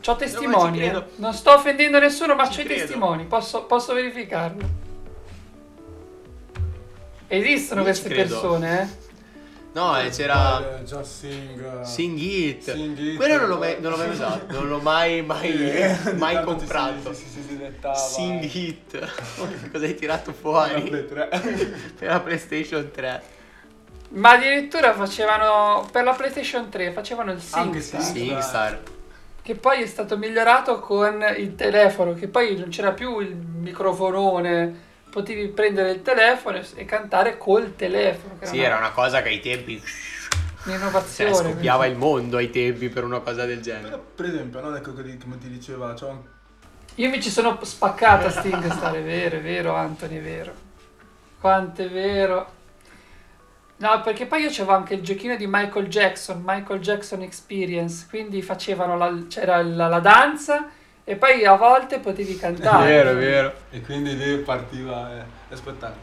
[0.00, 1.04] C'ho testimoni, eh.
[1.16, 4.86] non sto offendendo nessuno, ma Ci c'ho i testimoni, posso, posso verificarlo.
[7.26, 9.07] Esistono ci queste persone, eh?
[9.72, 11.82] No, e c'era Eh, Just Sing.
[11.82, 12.70] Sing It.
[12.72, 13.16] Sing It.
[13.16, 17.12] Quello non l'ho mai, non l'ho mai usato, non l'ho mai, mai, Sì, mai comprato.
[17.12, 17.94] Si, si, si, si dettava.
[17.94, 18.98] Sing It.
[19.70, 20.82] Cosa hai tirato fuori?
[20.82, 21.28] Play 3.
[21.98, 23.22] Per la PlayStation 3.
[24.10, 28.80] Ma addirittura facevano per la PlayStation 3 facevano il Anche SingStar, Sing- SingStar.
[29.42, 34.86] che poi è stato migliorato con il telefono, che poi non c'era più il microfonone,
[35.18, 39.82] potevi prendere il telefono e- cantare col telefono, Sì, era una cosa che ai tempi
[39.82, 41.34] cioè, un'innovazione.
[41.34, 43.88] scoppiava il mondo ai tempi per una cosa del genere.
[43.88, 46.22] Però, per esempio, non è che come ti diceva, un
[46.94, 50.52] Io mi ci sono spaccata a SingStar, è vero, è vero Anthony, è vero.
[51.40, 52.56] Quanto è vero.
[53.78, 58.42] No, perché poi io c'avevo anche il giochino di Michael Jackson, Michael Jackson Experience, quindi
[58.42, 60.68] facevano la, c'era la, la danza
[61.08, 63.14] e poi a volte potevi cantare.
[63.14, 63.52] vero.
[63.70, 66.02] E quindi lì partiva eh, lo spettacolo.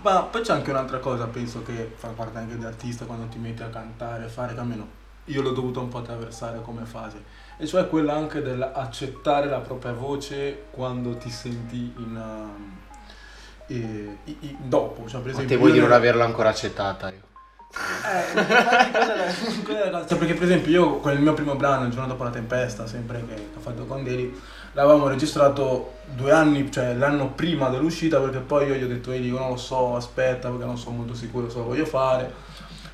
[0.00, 3.36] Ma poi c'è anche un'altra cosa, penso che fa parte anche di artista quando ti
[3.36, 4.88] metti a cantare, fare, che almeno
[5.24, 7.22] io l'ho dovuto un po' attraversare come fase,
[7.58, 12.16] e cioè quella anche dell'accettare la propria voce quando ti senti in...
[12.16, 12.76] um,
[13.66, 15.48] eh, i- i- dopo, cioè per Ma esempio...
[15.48, 17.24] te vuoi di non averla ancora accettata io.
[17.72, 18.38] Eh,
[19.88, 22.86] infatti perché per esempio io con il mio primo brano, Il giorno dopo la tempesta,
[22.86, 24.34] sempre che, che ho fatto con Deli,
[24.72, 29.28] l'avevamo registrato due anni, cioè l'anno prima dell'uscita, perché poi io gli ho detto, Eli,
[29.28, 32.32] io non lo so, aspetta, perché non sono molto sicuro se lo voglio fare.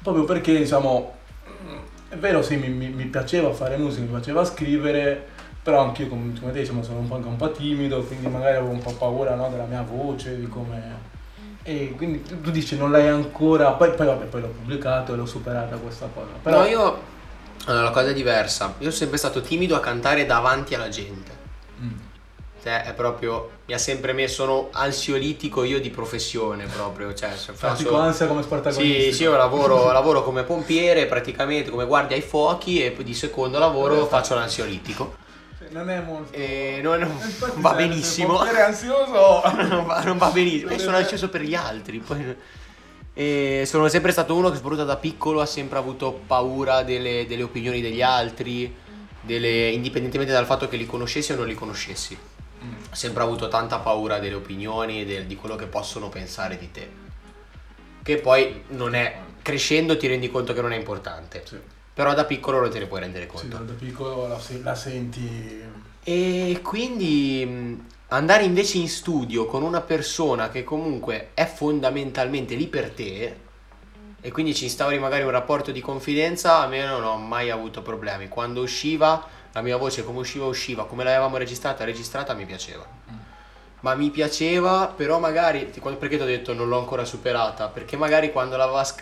[0.02, 1.14] Proprio perché, diciamo,
[2.08, 5.28] è vero, sì, mi, mi- mi piaceva fare musica, mi piaceva scrivere,
[5.62, 8.56] però anch'io, come, come te, diciamo, sono un po', anche un po' timido, quindi magari
[8.56, 11.10] avevo un po' paura no, della mia voce, di come...
[11.64, 15.16] E quindi tu, tu dici non l'hai ancora, poi, poi vabbè, poi l'ho pubblicato e
[15.16, 16.30] l'ho superata questa cosa.
[16.42, 17.10] Però No, io...
[17.66, 18.66] Allora, la cosa è diversa.
[18.78, 21.30] Io sono sempre stato timido a cantare davanti alla gente.
[21.80, 21.90] Mm.
[22.60, 23.50] Cioè, è proprio...
[23.66, 24.44] Mi ha sempre messo...
[24.44, 27.14] Sono ansiolitico io di professione proprio.
[27.14, 28.02] Cioè, se Fatico faccio...
[28.02, 29.02] ansia come spartagonistico.
[29.04, 33.14] Sì, sì, io lavoro, lavoro come pompiere, praticamente come guardia ai fuochi e poi di
[33.14, 35.20] secondo lavoro faccio l'ansiolitico.
[35.72, 36.32] Non è molto...
[36.32, 38.44] E non, non Infatti, va se benissimo.
[38.44, 39.42] essere ansioso...
[39.68, 40.70] non, va, non va benissimo.
[40.70, 41.98] E sono ansioso per gli altri.
[41.98, 42.36] Poi...
[43.14, 47.42] E sono sempre stato uno che soprattutto da piccolo ha sempre avuto paura delle, delle
[47.42, 48.74] opinioni degli altri,
[49.20, 52.16] delle- indipendentemente dal fatto che li conoscessi o non li conoscessi.
[52.64, 52.72] Mm.
[52.90, 56.90] Ho sempre avuto tanta paura delle opinioni del- di quello che possono pensare di te.
[58.02, 59.18] Che poi non è.
[59.42, 61.42] Crescendo ti rendi conto che non è importante.
[61.44, 61.58] Sì,
[61.94, 63.56] Però da piccolo non te ne puoi rendere sì, conto.
[63.58, 65.80] da piccolo la, la senti...
[66.04, 72.90] E quindi andare invece in studio con una persona che comunque è fondamentalmente lì per
[72.90, 73.36] te
[74.24, 77.82] e quindi ci instauri magari un rapporto di confidenza, a me non ho mai avuto
[77.82, 78.28] problemi.
[78.28, 82.86] Quando usciva, la mia voce come usciva usciva, come l'avevamo registrata, registrata mi piaceva.
[83.82, 85.64] Ma mi piaceva, però magari,
[85.98, 87.66] perché ti ho detto non l'ho ancora superata?
[87.68, 88.56] Perché magari quando,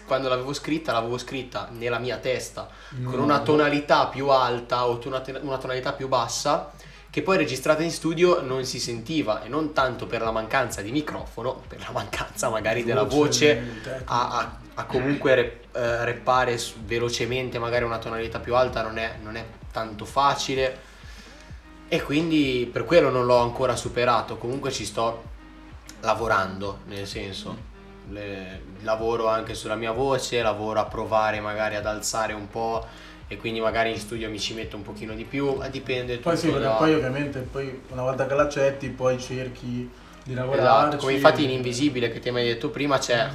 [0.06, 2.66] quando l'avevo scritta, l'avevo scritta nella mia testa,
[3.02, 6.70] con una tonalità più alta o una, una tonalità più bassa,
[7.10, 10.92] che poi registrata in studio non si sentiva, e non tanto per la mancanza di
[10.92, 13.46] microfono, per la mancanza magari della voce
[13.82, 14.02] tecnica.
[14.06, 19.16] a, a- a comunque rep- eh, reppare velocemente magari una tonalità più alta non è,
[19.22, 20.88] non è tanto facile
[21.92, 24.36] e quindi per quello non l'ho ancora superato.
[24.36, 25.24] Comunque ci sto
[26.02, 27.68] lavorando nel senso
[28.10, 32.86] le- lavoro anche sulla mia voce lavoro a provare magari ad alzare un po'
[33.28, 36.28] e quindi magari in studio mi ci metto un pochino di più ma dipende tutto
[36.30, 39.90] Poi sì, da- poi ovviamente poi una volta che l'accetti poi cerchi
[40.24, 40.60] di lavorare.
[40.62, 43.28] Esatto, come infatti in Invisibile che ti hai mai detto prima c'è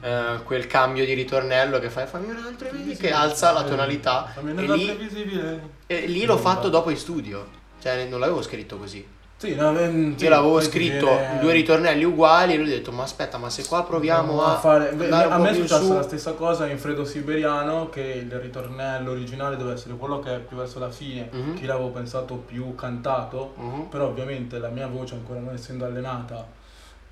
[0.00, 3.62] eh, quel cambio di ritornello che fai fammi un altro e vedi che alza la
[3.62, 5.60] tonalità Fammi lì, visibile.
[5.86, 9.06] e lì l'ho fatto dopo in studio cioè non l'avevo scritto così
[9.36, 12.92] Sì, no, ehm, sì, io l'avevo scritto viene- due ritornelli uguali e lui ha detto
[12.92, 14.92] ma aspetta ma se qua proviamo a, fare.
[14.92, 19.12] beh, a me è successa su la stessa cosa in Fredo Siberiano, che il ritornello
[19.12, 21.54] originale deve essere quello che è più verso la fine, Mhm.
[21.58, 23.82] che l'avevo pensato più cantato, Mhm.
[23.88, 26.46] però ovviamente la mia voce ancora non essendo allenata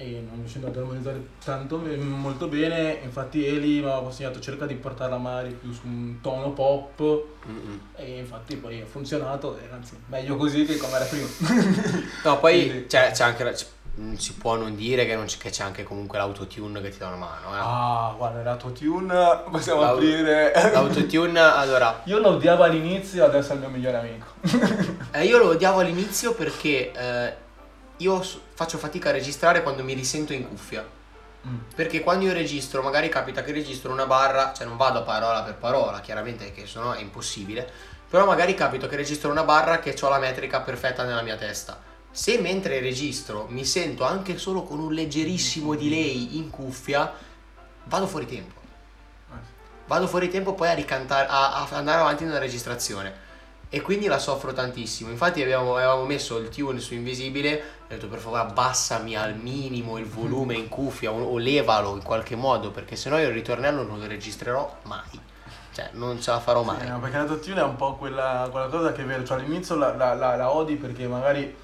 [0.00, 4.74] e non riuscendo ad armonizzare tanto molto bene, infatti Eli mi aveva consigliato cerca di
[4.74, 7.00] portarla magari più su un tono pop
[7.48, 7.80] Mm-mm.
[7.96, 11.26] e infatti poi ha funzionato e anzi meglio così che come era prima.
[12.24, 15.24] no poi Quindi- c'è, c'è anche la- c- non si può non dire che, non
[15.24, 17.58] c'è, che c'è anche comunque l'autotune che ti dà una mano eh.
[17.60, 20.52] ah, guarda, l'autotune possiamo L'au- aprire.
[20.72, 24.26] l'autotune allora Io lo odiavo all'inizio, adesso è il mio migliore amico.
[25.10, 27.34] Eh, io lo odiavo all'inizio perché eh,
[27.98, 28.22] io
[28.54, 30.86] faccio fatica a registrare quando mi risento in cuffia.
[31.46, 31.56] Mm.
[31.74, 35.54] Perché quando io registro, magari capita che registro una barra, cioè non vado parola per
[35.54, 37.70] parola, chiaramente che sennò è impossibile,
[38.08, 41.80] però magari capita che registro una barra che ho la metrica perfetta nella mia testa.
[42.10, 47.12] Se mentre registro mi sento anche solo con un leggerissimo delay in cuffia,
[47.84, 48.56] vado fuori tempo.
[49.86, 53.26] Vado fuori tempo poi a ricantare, a, a andare avanti nella registrazione.
[53.70, 55.10] E quindi la soffro tantissimo.
[55.10, 57.62] Infatti abbiamo, avevamo messo il tune su Invisibile.
[57.82, 62.02] Ho detto per favore abbassami al minimo il volume in cuffia o, o levalo in
[62.02, 62.70] qualche modo.
[62.70, 65.20] Perché sennò io il ritornello non lo registrerò mai.
[65.72, 66.80] Cioè non ce la farò mai.
[66.80, 69.76] Sì, no, perché l'autotune è un po' quella, quella cosa che è vero, cioè all'inizio
[69.76, 71.54] la, la, la, la odi perché magari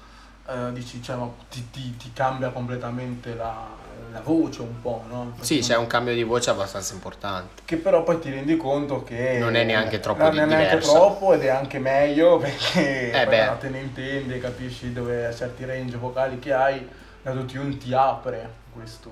[0.47, 3.67] eh, dici, cioè, ma ti, ti, ti cambia completamente la,
[4.15, 5.25] la voce un po', no?
[5.31, 7.61] Perché Sì, c'è un cambio di voce abbastanza importante.
[7.65, 9.37] Che però poi ti rendi conto che...
[9.39, 10.91] Non è neanche troppo Non è neanche diversa.
[10.93, 13.57] troppo ed è anche meglio perché Eh beh.
[13.59, 16.87] te ne intendi, capisci dove certi range vocali che hai,
[17.23, 19.11] l'autotune ti apre questo,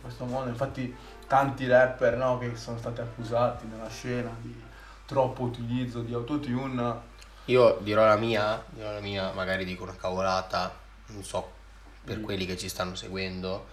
[0.00, 0.50] questo mondo.
[0.50, 0.92] Infatti
[1.28, 4.54] tanti rapper no, che sono stati accusati nella scena di
[5.06, 7.14] troppo utilizzo di autotune.
[7.44, 10.72] Io dirò la mia, dirò la mia, magari dico una cavolata,
[11.06, 11.52] non so,
[12.04, 12.22] per Mm.
[12.24, 13.66] quelli che ci stanno seguendo.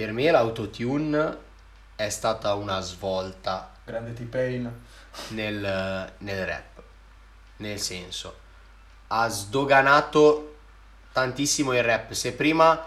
[0.00, 1.36] Per me l'autotune
[1.94, 4.82] è stata una svolta Grande T-Pain.
[5.28, 6.82] nel, nel rap,
[7.58, 8.34] nel senso,
[9.08, 10.56] ha sdoganato
[11.12, 12.12] tantissimo il rap.
[12.12, 12.82] Se prima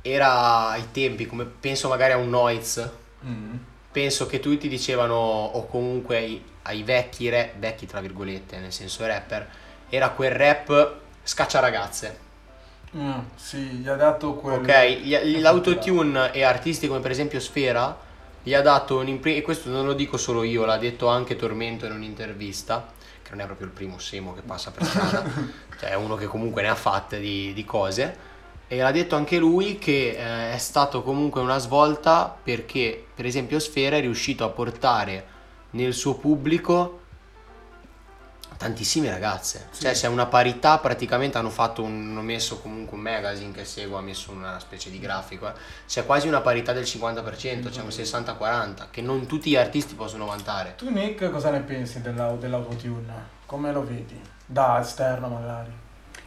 [0.00, 2.88] era ai tempi, come penso magari a un Noiz,
[3.26, 3.56] Mm.
[3.92, 9.04] penso che tutti dicevano, o comunque ai, ai vecchi rap, vecchi tra virgolette, nel senso
[9.04, 9.46] rapper,
[9.90, 12.26] era quel rap scaccia ragazze.
[12.96, 14.60] Mm, sì, gli ha dato quel...
[14.60, 18.06] Ok, Gli- l'autotune e artisti come per esempio Sfera
[18.42, 21.84] gli ha dato un'impresa, e questo non lo dico solo io, l'ha detto anche Tormento
[21.84, 22.90] in un'intervista,
[23.22, 25.22] che non è proprio il primo Semo che passa per strada,
[25.78, 28.26] cioè è uno che comunque ne ha fatte di, di cose,
[28.68, 33.58] e l'ha detto anche lui che eh, è stato comunque una svolta perché per esempio
[33.58, 35.26] Sfera è riuscito a portare
[35.70, 37.00] nel suo pubblico
[38.58, 43.52] tantissime ragazze, cioè c'è una parità praticamente, hanno fatto un, hanno messo comunque un magazine
[43.52, 45.52] che seguo, ha messo una specie di grafico, eh.
[45.86, 50.26] c'è quasi una parità del 50%, c'è un 60-40 che non tutti gli artisti possono
[50.26, 50.74] vantare.
[50.76, 53.36] Tu Nick cosa ne pensi della, dell'autotune?
[53.46, 54.20] Come lo vedi?
[54.44, 55.70] Da esterno magari.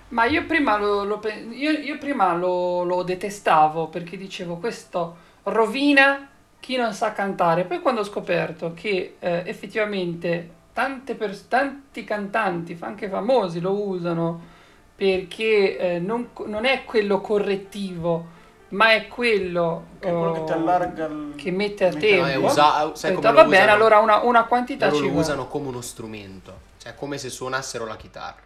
[0.10, 1.22] Ma io prima lo, lo
[1.52, 6.30] io, io prima lo, lo detestavo perché dicevo questo rovina
[6.62, 7.66] chi non sa cantare.
[7.66, 14.60] Poi quando ho scoperto che eh, effettivamente tante pers- tanti cantanti, anche famosi, lo usano
[15.02, 18.28] perché eh, non, non è quello correttivo,
[18.70, 21.34] ma è quello, Che è quello che ti oh, allarga il...
[21.36, 22.22] che mette a tempo.
[22.22, 23.72] No, è usa- sai va bene, usano?
[23.72, 27.86] allora una, una quantità Loro ci lo usano come uno strumento, cioè come se suonassero
[27.88, 28.44] la chitarra.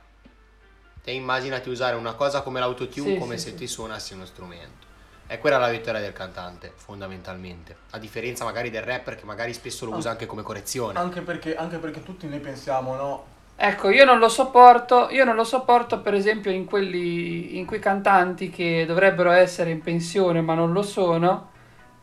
[1.03, 3.55] Te immaginati usare una cosa come l'autotune Sì, come sì, se sì.
[3.57, 4.85] ti suonassi uno strumento.
[5.28, 7.76] È quella la vittoria del cantante, fondamentalmente.
[7.91, 10.99] A differenza magari del rapper che magari spesso lo usa anche come correzione.
[10.99, 13.26] Anche perché, anche perché tutti noi pensiamo, no?
[13.55, 17.80] Ecco, io non lo sopporto, io non lo sopporto per esempio in quelli, in quei
[17.80, 21.51] cantanti che dovrebbero essere in pensione ma non lo sono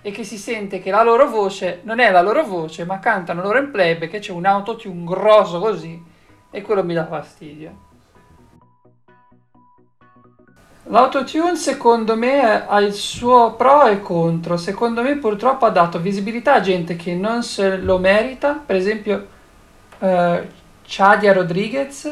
[0.00, 3.42] e che si sente che la loro voce non è la loro voce ma cantano
[3.42, 6.02] loro in playback che c'è un autotune grosso così
[6.50, 7.90] e quello mi dà fastidio.
[10.84, 16.54] L'autotune secondo me ha il suo pro e contro, secondo me purtroppo ha dato visibilità
[16.54, 19.26] a gente che non se lo merita, per esempio
[20.00, 20.48] eh,
[20.84, 22.10] Chadia Rodriguez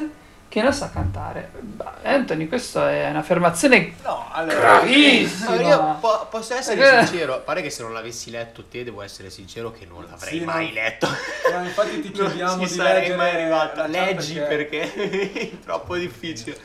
[0.48, 1.50] che non sa cantare.
[1.60, 4.58] Bah, Anthony, questa è un'affermazione No, allora...
[4.78, 5.54] gravissima.
[5.56, 7.06] Io po- posso essere Eh.
[7.06, 10.44] sincero, pare che se non l'avessi letto te devo essere sincero che non l'avrei Sì,
[10.44, 10.74] mai no.
[10.74, 11.06] letto.
[11.52, 13.86] No, infatti ti Non chiediamo ci di sarei leggere mai arrivato.
[13.86, 14.92] Leggi perché
[15.32, 16.56] è troppo difficile.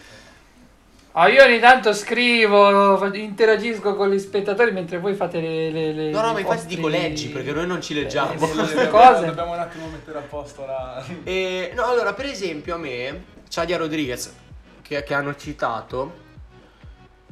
[1.18, 5.72] Ah, io ogni tanto scrivo, interagisco con gli spettatori mentre voi fate le...
[5.72, 8.34] le, le No, no, ma infatti dico leggi perché noi non ci leggiamo.
[8.34, 9.26] le- le- le- Dobbiamo- cose.
[9.28, 11.02] Dobbiamo un attimo mettere a posto la...
[11.24, 14.34] E, no, allora, per esempio, a me, Chadia Rodriguez,
[14.82, 16.14] che, che hanno citato,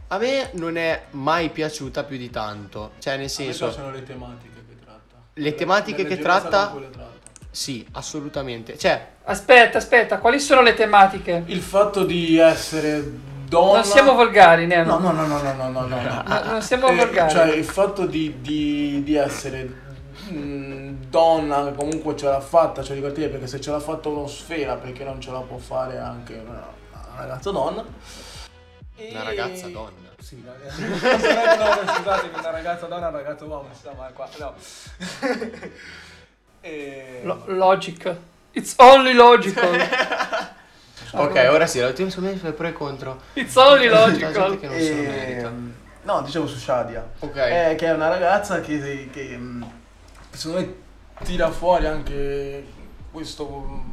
[0.08, 2.92] a me non è mai piaciuta più di tanto.
[3.00, 5.16] Cioè, nel senso, piacciono le tematiche che tratta.
[5.34, 7.12] Le tematiche che tratta- le tratta.
[7.52, 8.78] sì, assolutamente.
[8.78, 11.44] Cioè, Aspetta, aspetta, quali sono le tematiche?
[11.48, 13.74] Il fatto di essere donna...
[13.74, 16.02] Non siamo volgari, ne No, no, no, no, no, no, no, no.
[16.02, 16.24] no.
[16.26, 17.32] No, non siamo Eh, volgari.
[17.32, 19.82] Cioè, il fatto di, di, di essere
[21.10, 24.28] donna che comunque ce l'ha fatta, cioè di capire perché se ce l'ha fatta uno
[24.28, 27.86] sfera, perché non ce la può fare anche una, una ragazza donna?
[28.96, 30.12] E- una ragazza donna.
[30.20, 30.82] Sì, ragazzi.
[30.82, 34.30] no, scusatemi, una ragazza donna, un ragazzo uomo, si qua.
[34.38, 34.54] No.
[36.62, 37.20] e...
[37.24, 38.16] Lo- logic.
[38.54, 39.78] It's only logical.
[41.14, 43.22] Ok, ora sì, la team secondo me fa pro e contro.
[43.34, 44.60] Gente logical.
[44.60, 45.52] che non se lo E- merita.
[46.04, 47.08] No, dicevo su Shadia.
[47.20, 47.36] Ok.
[47.38, 49.64] Eh, che è una ragazza che, che, mm,
[50.32, 50.76] secondo me
[51.24, 52.66] tira fuori anche
[53.12, 53.92] questo mm,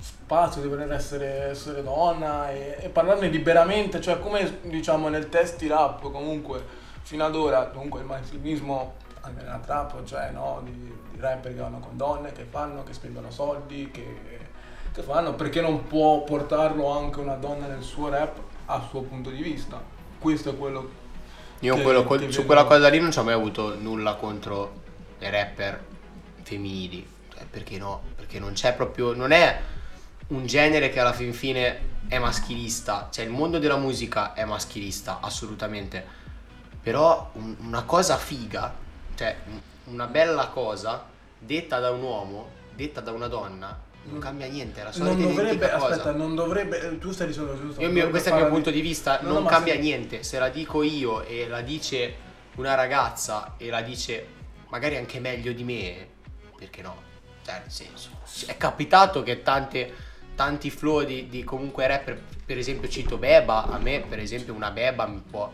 [0.00, 5.68] spazio di voler essere, essere donna e, e parlarne liberamente, cioè come diciamo nel testi
[5.68, 11.20] rap comunque fino ad ora comunque il maschilismo anche nella trap, cioè no, di, di
[11.20, 14.45] rapper che vanno con donne, che fanno, che spendono soldi, che,
[14.96, 19.28] che fanno, perché non può portarlo anche una donna nel suo rap a suo punto
[19.28, 19.78] di vista.
[20.18, 20.90] Questo è quello
[21.60, 24.72] Io che- quello- che su quella cosa lì non ci ho mai avuto nulla contro
[25.18, 25.84] i rapper
[26.42, 27.06] femminili.
[27.34, 28.00] Cioè, perché no?
[28.16, 29.12] Perché non c'è proprio.
[29.12, 29.60] Non è
[30.28, 33.08] un genere che alla fin fine è maschilista.
[33.12, 36.04] Cioè, il mondo della musica è maschilista, assolutamente.
[36.82, 38.74] Però un- una cosa figa,
[39.14, 39.60] cioè un-
[39.92, 41.04] una bella cosa,
[41.38, 44.82] detta da un uomo, detta da una donna, non cambia niente.
[44.82, 47.30] La solita non dovrebbe, aspetta, non dovrebbe, eh, tu stai.
[47.32, 49.74] Io non mio- questo è il mio punto di vista, No, no, non ma cambia
[49.74, 50.22] se- niente.
[50.22, 52.14] Se la dico io e la dice
[52.56, 54.26] una ragazza e la dice
[54.68, 56.08] magari anche meglio di me,
[56.58, 57.02] perché no?
[57.44, 58.10] Cioè, nel senso,
[58.46, 59.92] è capitato che tante,
[60.34, 64.70] tanti flow di, di comunque rapper, per esempio cito Beba, a me per esempio una
[64.70, 65.52] Beba mi può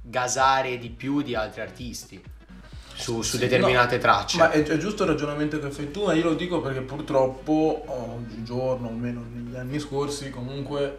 [0.00, 2.22] gasare di più di altri artisti
[2.96, 4.38] su, su Sì, determinate no, tracce.
[4.38, 7.84] Ma è, è giusto il ragionamento che fai tu, ma io lo dico perché purtroppo
[7.86, 10.98] oggigiorno, almeno negli anni scorsi, comunque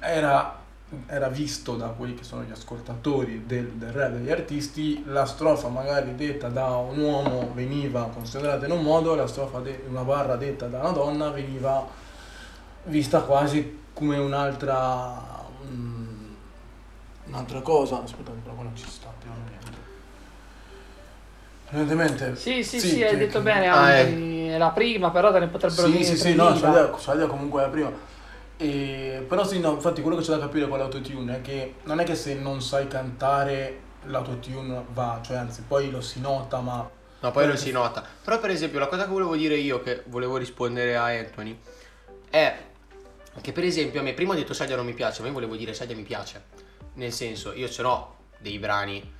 [0.00, 0.60] era,
[1.06, 5.68] era visto da quelli che sono gli ascoltatori del, del rap degli artisti, la strofa
[5.68, 10.36] magari detta da un uomo veniva considerata in un modo, la strofa de- una barra
[10.36, 11.86] detta da una donna veniva
[12.84, 16.34] vista quasi come un'altra mm,
[17.26, 18.02] un'altra cosa.
[18.02, 19.93] Aspetta, però non ci sta, veramente.
[21.78, 22.36] Evidentemente.
[22.36, 25.40] Sì, sì, sì, hai che- detto che- bene, Ah, Anthony, è la prima, però te
[25.40, 26.50] ne potrebbero Sì, venire sì, sì, 3000.
[26.50, 27.92] no, Sadia, Sadia comunque è la prima.
[28.56, 31.98] E, però sì, no, infatti quello che c'è da capire con l'autotune è che non
[31.98, 36.88] è che se non sai cantare l'autotune va, cioè anzi poi lo si nota, ma
[37.20, 38.04] No, poi non si nota.
[38.22, 41.58] Però, per esempio, la cosa che volevo dire io, che volevo rispondere a Anthony,
[42.30, 42.54] è
[43.40, 45.56] che, per esempio, a me prima ho detto Sadia non mi piace, ma io volevo
[45.56, 46.42] dire Sadia mi piace.
[46.94, 49.10] Nel senso, io ce n'ho dei brani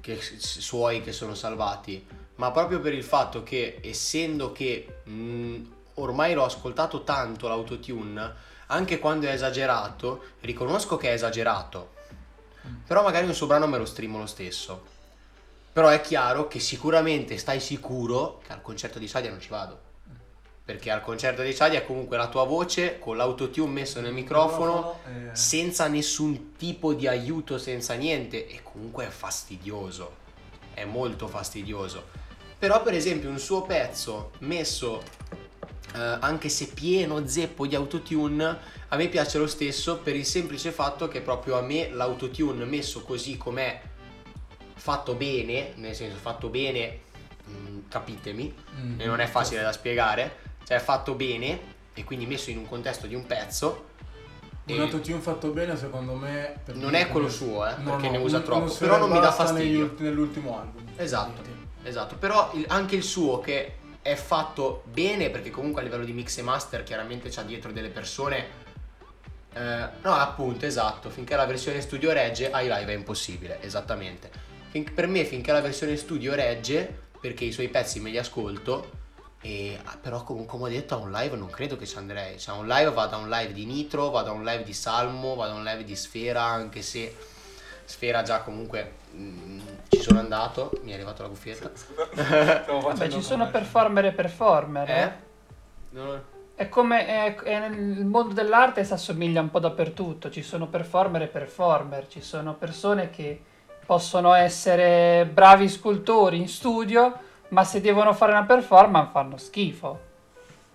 [0.00, 2.06] che, suoi che sono salvati,
[2.36, 5.60] ma proprio per il fatto che, essendo che mh,
[5.94, 11.92] ormai l'ho ascoltato tanto l'autotune, anche quando è esagerato, riconosco che è esagerato.
[12.86, 14.92] Però magari un suo brano me lo streamo lo stesso.
[15.72, 19.92] Però è chiaro che sicuramente stai sicuro che al concerto di Sadia non ci vado.
[20.64, 25.00] Perché al concerto di Sadia è comunque la tua voce con l'autotune messo nel microfono,
[25.06, 28.46] eh, senza nessun tipo di aiuto, senza niente.
[28.48, 30.22] E comunque è fastidioso.
[30.72, 32.04] È molto fastidioso.
[32.58, 35.02] Però per esempio un suo pezzo messo
[35.94, 38.58] eh, anche se pieno zeppo di autotune,
[38.88, 43.02] a me piace lo stesso per il semplice fatto che proprio a me l'autotune messo
[43.02, 43.80] così com'è
[44.76, 47.00] fatto bene, nel senso fatto bene,
[47.44, 49.00] mh, capitemi, Mm.
[49.00, 53.06] e non è facile da spiegare, cioè fatto bene e quindi messo in un contesto
[53.06, 53.92] di un pezzo.
[54.66, 56.60] Un autotune fatto bene secondo me...
[56.72, 59.10] Non me- è quello suo, eh, No, perché no, ne usa un- troppo, però non
[59.10, 59.82] mi dà negli fastidio.
[59.84, 60.86] ulti- nell'ultimo album.
[60.96, 61.42] Esatto,
[61.82, 62.16] esatto.
[62.16, 66.38] Però il- anche il suo che è fatto bene, perché comunque a livello di mix
[66.38, 68.62] e master chiaramente c'ha dietro delle persone.
[69.56, 71.10] eh, no, appunto, esatto.
[71.10, 74.28] Finché la versione studio regge, ai live è impossibile, esattamente.
[74.70, 79.02] Fin- per me, finché la versione studio regge, perché i suoi pezzi me li ascolto.
[79.46, 82.38] E, ah, però comunque come ho detto a un live non credo che ci andrei
[82.38, 84.72] cioè a un live vado a un live di Nitro vado a un live di
[84.72, 87.14] Salmo vado a un live di Sfera anche se
[87.84, 91.70] Sfera già comunque mm, ci sono andato mi è arrivata la cuffietta
[92.96, 94.90] Beh, ci sono performer e performer.
[94.90, 95.02] Eh?
[95.02, 95.12] eh.
[95.90, 96.22] Non-
[96.54, 101.22] È come è, è nel mondo dell'arte si assomiglia un po' dappertutto, ci sono performer
[101.22, 103.42] e performer, ci sono persone che
[103.84, 107.18] possono essere bravi scultori in studio,
[107.48, 110.00] ma se devono fare una performance fanno schifo.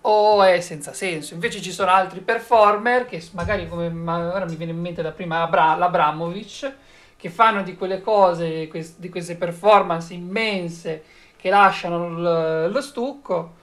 [0.02, 1.34] O è senza senso.
[1.34, 5.10] Invece ci sono altri performer che magari come ma ora mi viene in mente da
[5.12, 6.72] prima Abra- l'Abramovic
[7.16, 11.04] che fanno di quelle cose, quest- di queste performance immense
[11.36, 13.54] che lasciano l- lo stucco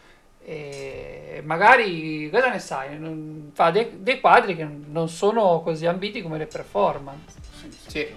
[0.43, 6.21] e magari cosa ne sai non- fa dei, dei quadri che non sono così ambiti
[6.21, 7.35] come le performance
[7.87, 8.07] sì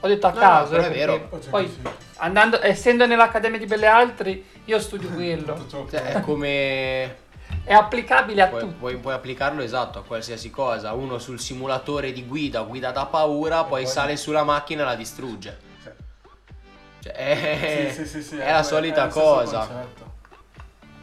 [0.00, 1.28] ho detto a No, caso no, eh, è perché vero.
[1.50, 1.78] Poi
[2.16, 5.66] andando, essendo nell'Accademia di Belle Altri io studio quello.
[5.68, 7.16] Cioè, è come
[7.64, 10.92] è applicabile a puoi, tutto puoi- puoi applicarlo esatto a qualsiasi cosa.
[10.92, 14.94] Uno sul simulatore di guida guida da paura poi poi- sale sulla macchina e la
[14.94, 15.58] distrugge.
[15.82, 15.90] Sì.
[17.00, 19.68] cioè, è, Sì, sì, sì, sì, è la solita cosa.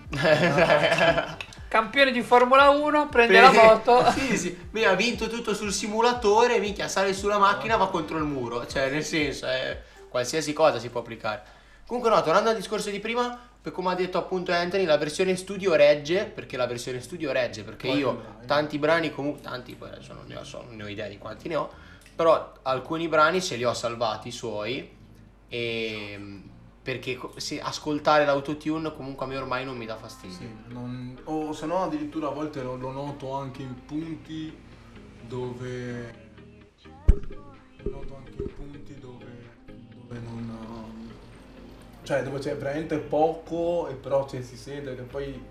[1.68, 4.58] campione di Formula 1 prende la moto sì, sì.
[4.72, 8.66] Mi ha vinto tutto sul simulatore, minchia, sale sulla macchina, va contro il muro.
[8.68, 11.44] Cioè, nel senso, è- qualsiasi cosa si può applicare.
[11.86, 15.36] Comunque, no, tornando al discorso di prima, per come ha detto appunto Anthony, la versione
[15.36, 18.46] studio regge, perché la versione studio regge, perché Quanti io brani?
[18.46, 21.18] tanti brani comunque, tanti poi adesso non ne ho, so- non ne ho idea di
[21.18, 21.70] quanti ne ho,
[22.16, 24.90] però alcuni brani ce li ho salvati i suoi
[25.50, 26.20] e
[26.88, 30.38] perché se ascoltare l'autotune comunque a me ormai non mi dà fastidio.
[30.38, 34.58] Sì, non- o se no addirittura a volte lo, lo noto anche in punti
[35.20, 36.30] dove
[37.92, 39.26] noto anche in punti dove,
[39.98, 41.04] dove non
[42.04, 45.44] cioè dove c'è veramente poco e però cioè, si sente che poi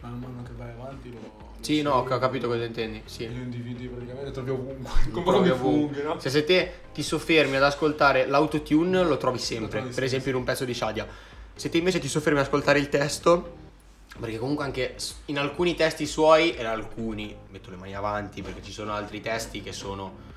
[0.00, 3.02] man mano che vai avanti lo Sì, lo no, ho capito cosa intendi.
[3.04, 3.26] Sì.
[3.26, 6.00] lo individi praticamente trovi ovunque Lo trovi ovunque.
[6.00, 6.20] funghi no?
[6.20, 9.80] Cioè, se te ti soffermi ad ascoltare l'autotune, lo trovi sempre.
[9.80, 11.06] trovi per esempio, in un pezzo di Shadia.
[11.54, 13.56] Se te invece ti soffermi ad ascoltare il testo,
[14.18, 14.96] perché comunque anche
[15.26, 19.60] in alcuni testi suoi, e alcuni, metto le mani avanti perché ci sono altri testi
[19.60, 20.28] che sono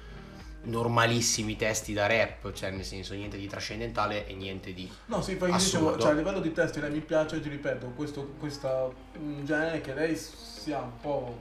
[0.64, 4.90] normalissimi testi da rap, cioè nel senso niente di trascendentale e niente di...
[5.06, 8.34] No, sì, poi dicevo, cioè a livello di testi lei mi piace, ti ripeto, questo
[8.40, 10.18] questa, un genere che lei
[10.64, 11.40] sia un po'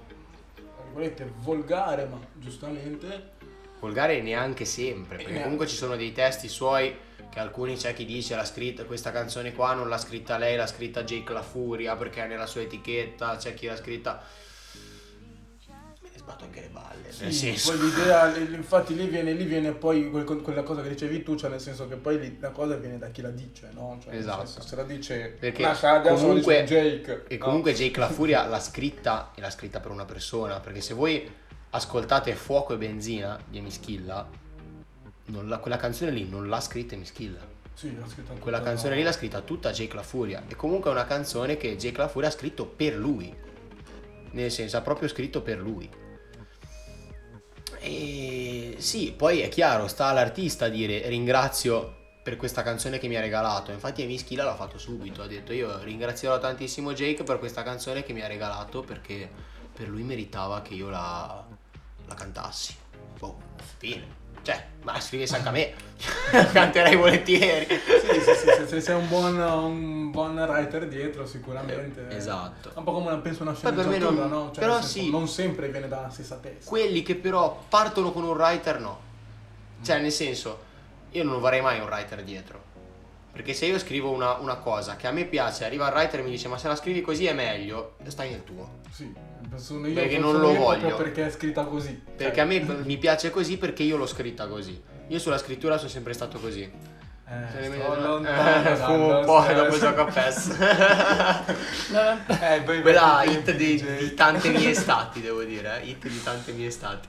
[1.38, 3.30] volgare, ma giustamente
[3.78, 5.42] Volgare neanche sempre, perché neanche.
[5.42, 6.94] comunque ci sono dei testi suoi
[7.28, 10.66] che alcuni c'è chi dice l'ha scritta questa canzone qua non l'ha scritta lei, l'ha
[10.66, 14.22] scritta Jake La Furia perché è nella sua etichetta, c'è chi l'ha scritta
[16.32, 17.70] sbatto anche le balle, nel Sì, senso.
[17.72, 21.50] poi l'idea, infatti lì viene, lì viene poi quel- quella cosa che dicevi tu, cioè
[21.50, 23.98] nel senso che poi lì la cosa viene da chi la dice, no?
[24.02, 24.46] Cioè, Esatto.
[24.46, 27.24] senso, se la dice Perché una la comunque- Jake.
[27.28, 27.44] E no?
[27.44, 31.30] comunque Jake La Furia l'ha scritta e l'ha scritta per una persona, perché se voi
[31.70, 34.26] ascoltate Fuoco e Benzina di Emischilla,
[35.26, 37.50] la- quella canzone lì non l'ha scritta Emischilla.
[37.74, 40.42] Sì, l'ha scritta Quella canzone lì l'ha scritta tutta Jake La Furia.
[40.46, 43.34] E comunque è una canzone che Jake La Furia ha scritto per lui.
[44.32, 45.88] Nel senso, ha proprio scritto per lui.
[48.78, 53.20] Sì, poi è chiaro, sta all'artista a dire ringrazio per questa canzone che mi ha
[53.20, 53.72] regalato.
[53.72, 58.12] Infatti Emischila l'ha fatto subito, ha detto io ringrazierò tantissimo Jake per questa canzone che
[58.12, 59.30] mi ha regalato perché
[59.74, 61.44] per lui meritava che io la,
[62.06, 62.76] la cantassi.
[63.18, 63.36] Boh,
[63.78, 64.21] bene.
[64.42, 65.72] Cioè, ma scrivesse anche a me.
[66.52, 67.66] Canterei volentieri.
[67.66, 72.06] Sì, sì, sì, se- se sei un buon, un buon writer dietro sicuramente.
[72.08, 72.70] Eh, esatto.
[72.74, 74.44] È un po' come una, penso una sceneggiatura, non- no?
[74.52, 75.10] Cioè, però senso, sì.
[75.10, 76.68] Non sempre viene dalla stessa testa.
[76.68, 79.00] Quelli che però partono con un writer no.
[79.82, 80.58] Cioè, nel senso,
[81.12, 82.70] io non vorrei mai un writer dietro.
[83.32, 86.22] Perché se io scrivo una, una cosa che a me piace, arriva il writer e
[86.22, 88.80] mi dice ma se la scrivi così è meglio, stai nel tuo.
[88.90, 89.10] Sì,
[89.58, 90.96] sono io, Perché non lo voglio.
[90.96, 91.92] perché è scritta così.
[92.16, 94.80] Perché Cioè, a me mi piace così perché io l'ho scritta così.
[95.08, 96.62] Io sulla scrittura sono sempre stato così.
[96.62, 100.58] eh, ne sto vede- lontano Eh, fumo un dallo po' dopo gioco a PES.
[102.40, 105.80] Eh, Quella hit di, di tante mie estati, devo dire.
[105.82, 105.86] eh.
[105.88, 107.08] Hit di tante mie estati.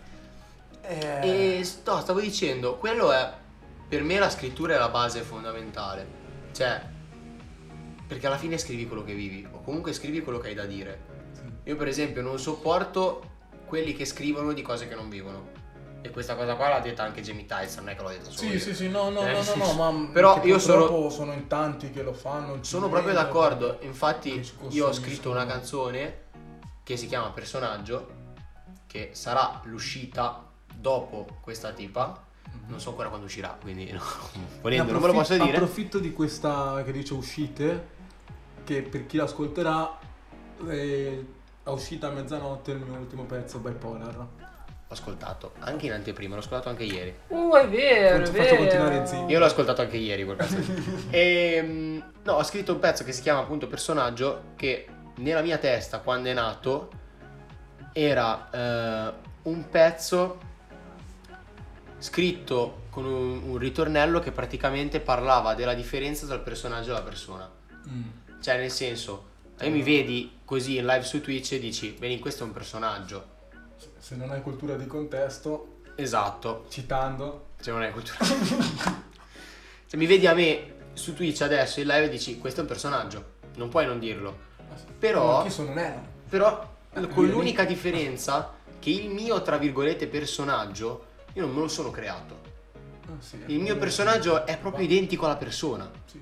[0.82, 3.32] Eh, E sto- stavo dicendo, quello è
[3.88, 6.22] per me la scrittura è la base fondamentale.
[6.52, 6.82] Cioè,
[8.08, 11.12] perché alla fine scrivi quello che vivi, o comunque scrivi quello che hai da dire.
[11.66, 13.32] Io per esempio non sopporto
[13.66, 15.62] quelli che scrivono di cose che non vivono.
[16.02, 18.36] E questa cosa qua l'ha detta anche Jamie Tyson, non è che l'ho detta solo
[18.38, 18.60] Sì, io.
[18.60, 21.92] sì, sì, no, no, Eh, no, no, no, ma Però io sono- sono in tanti
[21.92, 22.62] che lo fanno.
[22.62, 26.24] Sono proprio d'accordo, infatti io ho scritto una canzone
[26.84, 28.22] che si chiama Personaggio,
[28.86, 30.46] che sarà l'uscita
[30.76, 32.22] dopo questa tipa,
[32.68, 34.02] non so ancora quando uscirà, quindi no,
[34.62, 35.52] volendo non ve lo posso dire.
[35.54, 37.88] Approfitto di questa che dice uscite,
[38.66, 39.98] che per chi l'ascolterà,
[40.68, 41.26] eh,
[41.64, 44.18] è uscita a mezzanotte il mio ultimo pezzo, Bipolar.
[44.18, 47.16] Ho ascoltato, anche in anteprima, l'ho ascoltato anche ieri.
[47.28, 48.44] Uh, è vero, è Ti vero.
[48.44, 49.30] faccio continuare zitto.
[49.30, 50.58] Io l'ho ascoltato anche ieri quel pezzo.
[51.10, 54.86] e no, ho scritto un pezzo che si chiama appunto Personaggio che
[55.16, 56.90] nella mia testa quando è nato
[57.94, 60.40] era eh, un pezzo
[61.98, 67.02] scritto con un, un ritornello che praticamente parlava della differenza tra il personaggio e la
[67.02, 67.50] persona.
[67.90, 68.04] Mm.
[68.42, 72.44] Cioè, nel senso, te mi vedi così in live su Twitch e dici, vedi, questo
[72.44, 73.32] è un personaggio.
[73.98, 78.18] Se non hai cultura di contesto, Esatto, citando, se non hai cultura.
[79.86, 82.70] Se mi vedi a me su Twitch adesso in live e dici, questo è un
[82.70, 84.36] personaggio, non puoi non dirlo.
[84.98, 86.02] Però- Ma chi sono Neno?
[86.30, 91.68] Però Eh, con l'unica differenza che il mio, tra virgolette, personaggio, io non me lo
[91.68, 92.42] sono creato.
[93.08, 95.90] Ah, sì, Il mio personaggio è proprio identico alla persona.
[96.06, 96.20] Sì.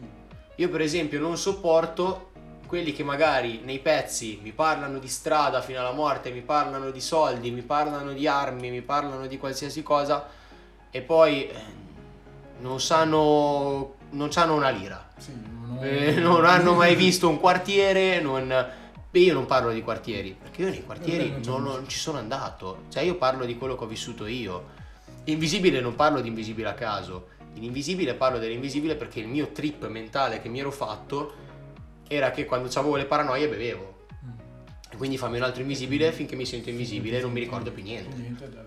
[0.55, 2.30] Io per esempio non sopporto
[2.71, 7.01] quelli che magari nei pezzi mi parlano di strada fino alla morte, mi parlano di
[7.01, 10.25] soldi, mi parlano di armi, mi parlano di qualsiasi cosa
[10.89, 11.53] e poi eh,
[12.61, 15.05] non sanno non hanno una lira.
[15.17, 18.47] Sì, non, ho- Eh, non hanno mai visto un quartiere, non...
[19.09, 21.99] Beh, io non parlo di quartieri, perché io nei quartieri Eh, non non, non ci
[21.99, 22.83] sono andato.
[22.87, 24.79] Cioè io parlo di quello che ho vissuto io.
[25.25, 27.27] Invisibile non parlo di invisibile a caso.
[27.55, 31.40] In invisibile parlo dell'invisibile perché il mio trip mentale che mi ero fatto
[32.11, 34.05] era che quando avevo le paranoie bevevo.
[34.25, 34.29] Mm.
[34.91, 37.83] E quindi fammi un altro invisibile finché mi sento invisibile e non mi ricordo più
[37.83, 38.15] niente.
[38.15, 38.63] Niente.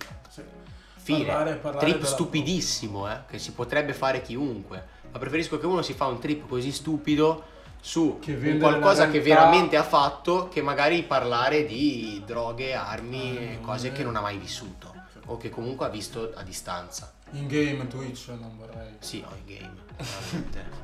[0.97, 1.26] Fine.
[1.26, 4.82] Parlare- parlare trip stupidissimo, eh, che si potrebbe fare chiunque.
[5.12, 8.18] Ma preferisco che uno si fa un trip così stupido su
[8.59, 14.03] qualcosa che veramente ha fatto che magari parlare di droghe, armi e Ah, cose che
[14.03, 14.92] non ha mai vissuto
[15.26, 17.12] o che comunque ha visto a distanza.
[17.32, 18.95] In game Twitch non vorrei.
[19.01, 20.82] Sì, o in game, veramente.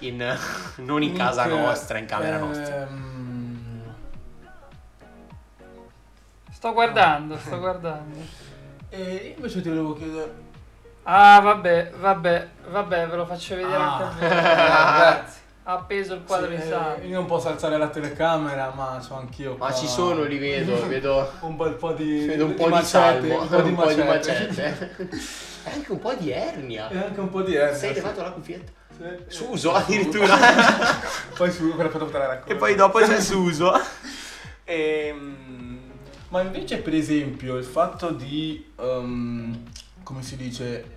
[0.00, 0.38] In-
[0.76, 2.76] non in casa Comunque, nostra, in camera nostra.
[2.86, 3.94] ehm,
[6.52, 8.16] Sto guardando, sto guardando.
[8.88, 10.44] E invece ti volevo chiedere.
[11.04, 13.96] Ah, vabbè, vabbè, vabbè, ve lo faccio vedere Ah.
[13.96, 14.28] anche a voi.
[14.28, 15.44] Grazie.
[15.68, 17.06] Ha appeso il quadro Sì, di eh, sangue.
[17.06, 19.56] Io non posso alzare la telecamera, ma c'ho anch'io.
[19.56, 22.24] Ma qua ci sono, li vedo, vedo, Un bel po' di.
[22.24, 24.96] vedo un po' di macete, salmo, un po' di macete.
[25.64, 26.88] E anche un po' di ernia.
[26.88, 27.74] E anche un po' di ernia.
[27.76, 27.94] Sei sì.
[27.96, 28.70] levato la cuffietta?
[28.98, 29.24] Sì.
[29.28, 30.36] Suso addirittura.
[31.36, 32.52] poi su, quella foto te la racconto.
[32.52, 33.72] e poi dopo c'è Suso.
[34.64, 35.78] Ehm,
[36.28, 38.72] ma invece, per esempio, il fatto di.
[38.78, 39.64] ehm,
[40.02, 40.94] come si dice?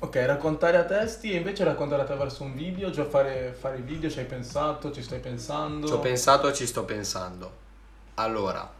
[0.00, 4.20] Ok, raccontare a testi e invece raccontare attraverso un video, già fare, fare video, ci
[4.20, 5.88] hai pensato, ci stai pensando?
[5.88, 7.66] Ci ho pensato, ci sto pensando.
[8.14, 8.70] Allora,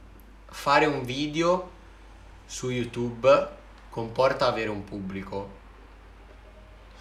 [0.46, 1.70] fare un video
[2.46, 3.48] su YouTube
[3.90, 5.56] comporta avere un pubblico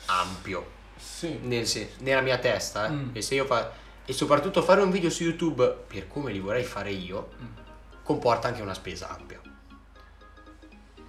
[0.08, 0.77] ampio.
[0.98, 1.40] Sì.
[1.44, 1.68] Nel
[2.00, 2.92] nella mia testa, eh.
[2.92, 3.10] Mm.
[3.14, 3.72] E se io fa-
[4.06, 7.46] e soprattutto fare un video su YouTube per come li vorrei fare io Mm.
[8.04, 9.40] comporta anche una spesa ampia.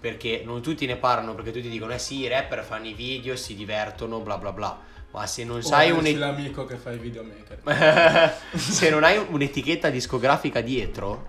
[0.00, 3.34] Perché non tutti ne parlano, perché tutti dicono eh sì, i rapper fanno i video,
[3.36, 4.80] si divertono, bla bla bla.
[5.10, 7.60] Ma se non sai un l'amico che fa i videomaker.
[8.54, 11.28] se non hai un'etichetta discografica dietro,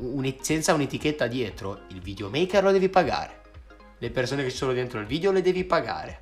[0.00, 3.36] un- senza un'etichetta dietro, il videomaker lo devi pagare.
[3.98, 6.20] Le persone che ci sono dentro il video le devi pagare.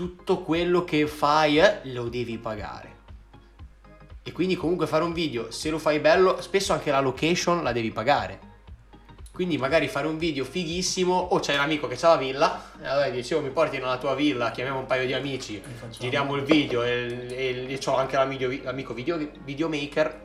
[0.00, 2.96] Tutto quello che fai eh, lo devi pagare.
[4.22, 7.70] E quindi comunque fare un video, se lo fai bello, spesso anche la location la
[7.70, 8.38] devi pagare.
[9.30, 12.86] Quindi magari fare un video fighissimo, o c'hai un amico che ha la villa, e
[12.86, 16.44] allora dicevo mi porti nella tua villa, chiamiamo un paio di amici, E giriamo il
[16.44, 20.20] video e, e, ho anche l'amico, l'amico video, videomaker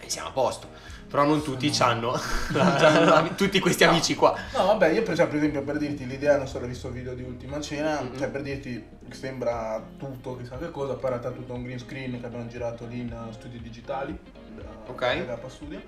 [0.00, 0.70] e siamo a posto.
[1.08, 2.12] Però non tutti hanno
[3.34, 4.36] tutti questi amici qua.
[4.54, 7.22] No, vabbè, io per esempio, per dirti l'idea, non so, ho visto il video di
[7.22, 8.18] Ultima Cena, Mhm.
[8.18, 12.20] cioè per dirti sembra tutto chissà che cosa, poi in realtà tutto un green screen
[12.20, 14.16] che abbiamo girato lì in uh, studi digitali,
[14.54, 15.24] da, Ok.
[15.24, 15.80] da Studio,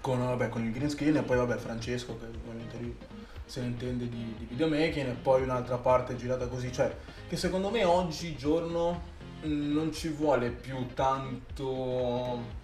[0.00, 3.12] con, vabbè, con il green screen e poi vabbè Francesco che ovviamente
[3.44, 6.90] se ne intende di, di videomaking e poi un'altra parte girata così, cioè
[7.28, 9.02] che secondo me oggigiorno
[9.42, 12.62] mh, non ci vuole più tanto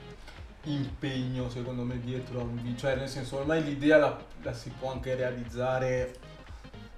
[0.65, 4.70] impegno secondo me dietro a un video, cioè nel senso ormai l'idea la, la si
[4.78, 6.15] può anche realizzare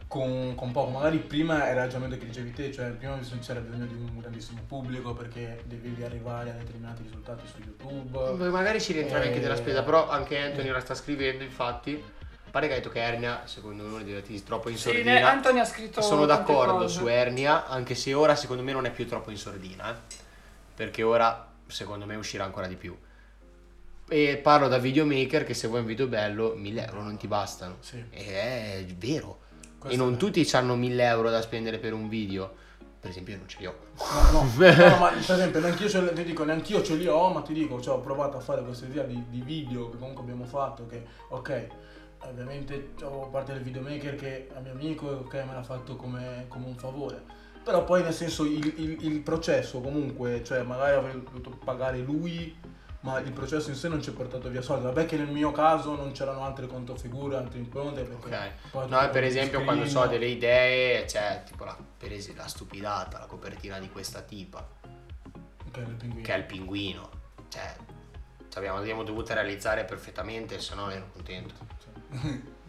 [0.09, 0.91] con, con poco.
[0.91, 4.61] Magari prima era il ragionamento che dicevi te, cioè prima c'era bisogno di un grandissimo
[4.67, 8.33] pubblico perché devi arrivare a determinati risultati su YouTube.
[8.45, 11.95] Beh, Magari ci rientravi anche Eh, della spesa, però anche Anthony la sta scrivendo, infatti.
[12.45, 14.89] A parte che ha detto che Ernia, secondo me, non è diventati troppo in Sì,
[14.89, 15.31] ne- sordina.
[15.31, 16.99] Anthony ha scritto Sono d'accordo cose.
[16.99, 19.97] su Ernia, anche se ora secondo me non è più troppo in sordina, eh.
[20.75, 22.95] perché ora secondo me uscirà ancora di più.
[24.09, 27.77] E parlo da videomaker che se vuoi un video bello 1000 euro non ti bastano.
[27.81, 28.03] Sì.
[28.11, 29.39] E è vero.
[29.79, 32.55] Questo e non è- tutti hanno 1000 euro da spendere per un video.
[33.01, 33.75] Per esempio io non ce li ho.
[33.99, 37.31] No, no, no, ma per esempio neanch'io ce, li- ti dico, neanch'io ce li ho,
[37.33, 40.23] ma ti dico, cioè, ho provato a fare questa idea di, di video che comunque
[40.23, 41.67] abbiamo fatto, che ok,
[42.29, 46.45] ovviamente ho parte del videomaker che è mio amico e ok me l'ha fatto come,
[46.49, 47.21] come un favore.
[47.65, 52.55] Però poi nel senso il, il- il processo comunque, cioè magari avrei dovuto pagare lui,
[53.03, 54.85] ma il processo in sé non ci ha portato via soldi.
[54.85, 58.03] Vabbè che nel mio caso non c'erano altre contofigure, altre impronte.
[58.03, 58.89] Perché Ok.
[58.89, 63.19] No, per esempio screen, quando ho delle idee, cioè tipo la, per esempio, la stupidata,
[63.19, 64.67] la copertina di questa tipa,
[65.67, 66.23] Ok, il pinguino.
[66.23, 67.11] che è il pinguino.
[67.49, 67.77] Cioè,
[68.49, 71.55] ci abbiamo, l'abbiamo dovuta realizzare perfettamente, se no ero contento.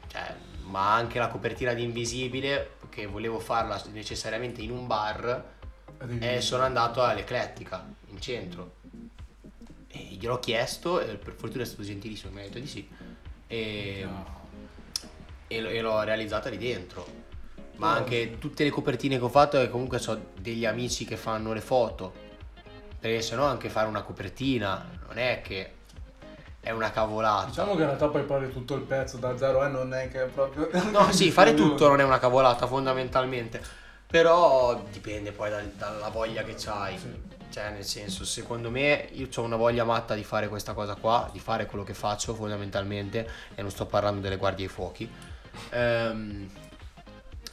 [0.08, 5.52] Cioè, ma anche la copertina di Invisibile, che volevo farla necessariamente in un bar,
[6.20, 8.82] e sono andato all'Eclettica, in centro.
[9.96, 12.88] E gliel'ho chiesto, e per fortuna è stato gentilissimo, mi ha detto di sì.
[13.48, 14.08] E,
[15.48, 17.06] e l- e l'ho realizzata lì dentro.
[17.76, 21.54] Ma anche tutte le copertine che ho fatto, e comunque ho degli amici che fanno
[21.54, 22.12] le foto.
[23.00, 25.72] Perché se no anche fare una copertina non è che
[26.60, 27.48] è una cavolata.
[27.48, 30.24] Diciamo che in realtà poi parli tutto il pezzo da zero e non è che
[30.24, 30.70] è proprio...
[30.92, 33.62] No, sì, fare tutto non è una cavolata fondamentalmente.
[34.08, 36.98] Però dipende poi dal- dalla voglia che c'hai.
[37.54, 41.30] Cioè, nel senso, secondo me io ho una voglia matta di fare questa cosa qua,
[41.32, 45.08] di fare quello che faccio fondamentalmente, e non sto parlando delle guardie ai fuochi.
[45.70, 46.50] Ehm,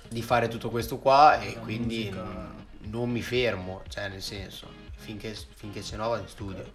[0.09, 2.23] di fare tutto questo qua e La quindi musica.
[2.23, 6.73] non, non mi fermo, cioè nel senso, finché, finché no vado in studio.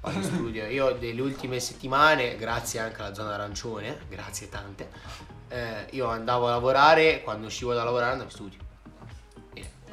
[0.00, 0.64] Vado in studio.
[0.66, 4.90] Io delle ultime settimane, grazie anche alla zona arancione, grazie tante,
[5.48, 8.58] eh, io andavo a lavorare, quando uscivo da lavorare andavo in studio.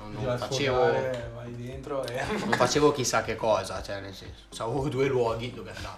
[0.01, 2.23] Non, non facevo, sfogare, vai dentro e...
[2.45, 5.97] non facevo chissà che cosa, cioè nel senso, avevo due luoghi dove andavo.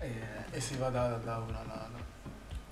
[0.00, 0.12] e,
[0.50, 1.86] e si va da, da una alla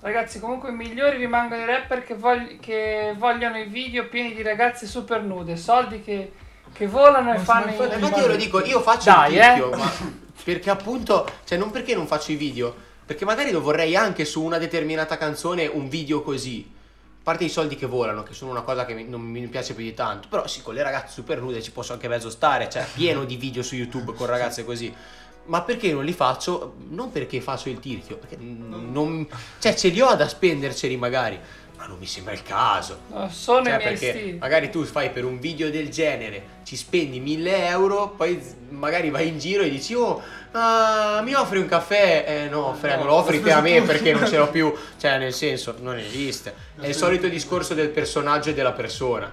[0.05, 4.43] Ragazzi, comunque i migliori rimangono i rapper che, vogli- che vogliono i video pieni di
[4.43, 6.31] ragazze super nude, soldi che,
[6.71, 7.75] che volano e fanno i...
[7.75, 9.75] Eh, Infatti io lo dico, io faccio Dai, il tizio, eh.
[9.75, 9.91] ma
[10.43, 12.71] perché appunto, cioè non perché non faccio i video,
[13.03, 16.71] perché magari lo vorrei anche su una determinata canzone un video così.
[17.27, 19.73] A parte i soldi che volano, che sono una cosa che mi- non mi piace
[19.73, 22.69] più di tanto, però sì, con le ragazze super nude ci posso anche mezzo stare,
[22.69, 24.93] cioè pieno di video su YouTube con ragazze così.
[25.45, 26.75] Ma perché non li faccio?
[26.89, 29.27] Non perché faccio il tirchio, perché non,
[29.57, 31.39] cioè ce li ho da spenderceli magari,
[31.77, 32.99] ma non mi sembra il caso.
[33.07, 34.37] No, sono Cioè, i miei perché stili.
[34.37, 38.39] magari tu fai per un video del genere, ci spendi 1000 euro, poi
[38.69, 40.21] magari vai in giro e dici, oh,
[40.55, 42.25] ah, mi offri un caffè?
[42.27, 44.73] Eh no, me lo offri te a me perché non ce l'ho più.
[44.97, 46.53] Cioè, nel senso, non esiste.
[46.79, 49.31] È il solito discorso del personaggio e della persona.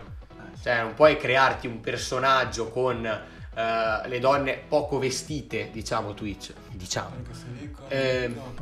[0.62, 6.52] Cioè, non puoi crearti un personaggio con eh, le donne poco vestite, diciamo Twitch.
[6.70, 7.16] Diciamo.
[7.58, 7.82] Dico...
[7.88, 8.34] Ehm.
[8.34, 8.54] no.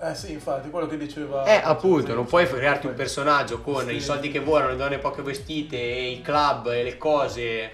[0.00, 1.44] Eh sì, infatti, quello che diceva...
[1.44, 3.94] Eh, appunto, non puoi crearti un personaggio con Sì.
[3.94, 7.70] i soldi che volano, le donne poche vestite, e i club e le cose,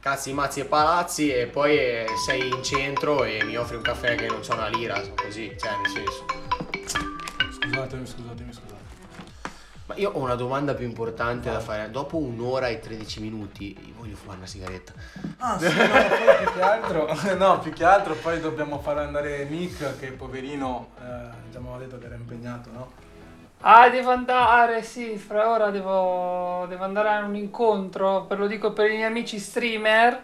[0.00, 4.16] cazzi, mazzi e palazzi, e poi eh, sei in centro e mi offri un caffè
[4.16, 6.24] che non c'ho una lira, così, cioè, nel senso.
[7.60, 8.78] Scusatemi, scusatemi, scusatemi.
[9.86, 11.90] Ma io ho una domanda più importante da fare.
[11.90, 14.92] Dopo un'ora e 13 minuti, io voglio fumare una sigaretta.
[15.38, 17.08] Ah sì, no, poi più che altro...
[17.36, 21.78] No, più che altro poi dobbiamo far andare Nick, che poverino, eh, già mi aveva
[21.78, 22.92] detto che era impegnato, no?
[23.62, 28.72] Ah, devo andare, sì, fra ora devo, devo andare a un incontro, per lo dico
[28.72, 30.22] per i miei amici streamer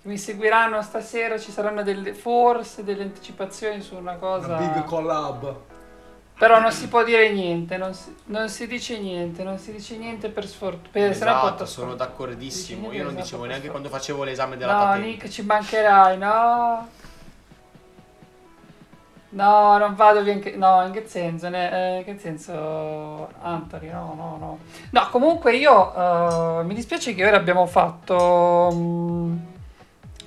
[0.00, 4.56] che mi seguiranno stasera, ci saranno delle, forse delle anticipazioni su una cosa.
[4.56, 5.56] Una big collab.
[6.38, 9.96] Però non si può dire niente, non si, non si dice niente, non si dice
[9.96, 11.06] niente per sfortuna.
[11.06, 12.92] No esatto, sono d'accordissimo.
[12.92, 15.06] Io non niente, dicevo esatto, neanche quando facevo l'esame della No, patente.
[15.06, 16.88] Nick, ci mancherai, no?
[19.28, 21.48] No, non vado via in che, no, in che senso?
[21.48, 23.28] Ne- eh, che senso?
[23.42, 24.58] Anthony, no, no, no.
[24.90, 25.92] No, comunque io,
[26.60, 29.36] eh, mi dispiace che ora abbiamo fatto mm,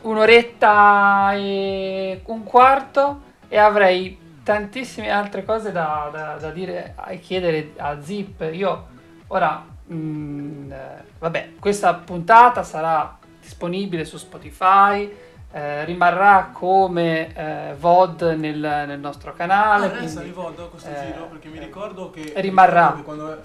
[0.01, 7.73] un'oretta e un quarto e avrei tantissime altre cose da, da- da dire e chiedere
[7.77, 8.47] a Zip.
[8.51, 8.87] Io
[9.27, 15.27] ora, mm, eh, vabbè, questa puntata sarà disponibile su Spotify.
[15.51, 19.87] Eh, rimarrà come eh, VOD nel, nel nostro Ah, canale.
[19.89, 22.93] resta quindi- di volta questo eh, giro perché mi ricordo che rimarrà.
[22.95, 23.41] che quando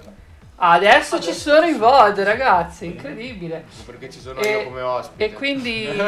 [0.57, 3.65] Adesso ci sono i VOD, ragazzi, incredibile.
[3.85, 5.25] Perché ci sono E- io come ospite.
[5.25, 5.85] E quindi...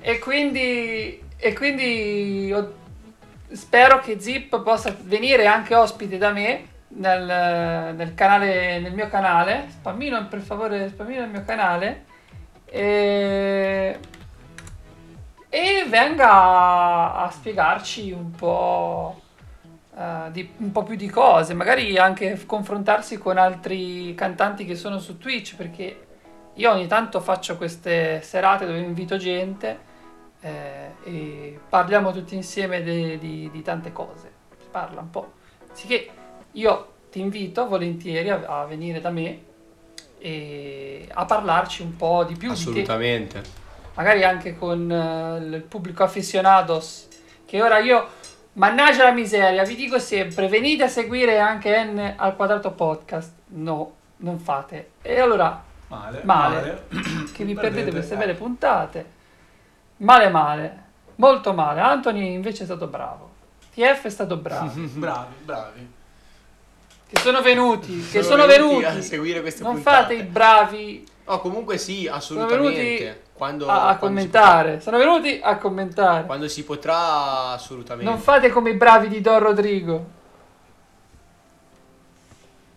[0.00, 1.22] e quindi...
[1.38, 2.72] E quindi ho-
[3.52, 9.66] spero che Zip possa venire anche ospite da me nel, nel canale, nel mio canale.
[9.70, 12.04] Spammino per favore, spammino il mio canale.
[12.66, 13.98] E,
[15.48, 19.20] e venga a, spiegarci un po',
[19.96, 24.98] eh, di, un po' più di cose, magari anche confrontarsi con altri cantanti che sono
[24.98, 26.06] su Twitch, perché
[26.54, 29.78] io ogni tanto faccio queste serate dove invito gente
[30.40, 34.32] eh, e parliamo tutti insieme di, tante cose.
[34.58, 35.32] Si parla un po'.
[35.68, 36.08] Anziché
[36.52, 39.44] io ti invito volentieri a, a venire da me
[40.18, 42.60] e a parlarci un po' di più di te.
[42.60, 43.42] Assolutamente.
[43.94, 47.08] magari anche con eh, il pubblico aficionados
[47.44, 48.06] che ora io
[48.54, 53.32] mannaggia la miseria vi dico sempre venite a seguire anche N al quadrato podcast.
[53.48, 54.90] No non fate.
[55.02, 56.20] E allora Male.
[56.24, 56.86] Male.
[57.32, 57.90] che vi perdete.
[57.90, 59.12] queste belle puntate.
[59.98, 60.84] Male male.
[61.16, 61.80] Molto male.
[61.80, 63.30] Anthony invece è stato bravo.
[63.74, 64.72] TF è stato bravo.
[64.74, 65.94] Bravi, bravi.
[67.08, 70.02] Che sono venuti che Sono sono venuti venuti a seguire queste non puntate.
[70.02, 73.24] fate i bravi No, comunque sì, assolutamente.
[73.32, 78.08] Quando, a, a quando commentare sono venuti a commentare quando si potrà, assolutamente.
[78.08, 80.14] Non fate come i bravi di Don Rodrigo.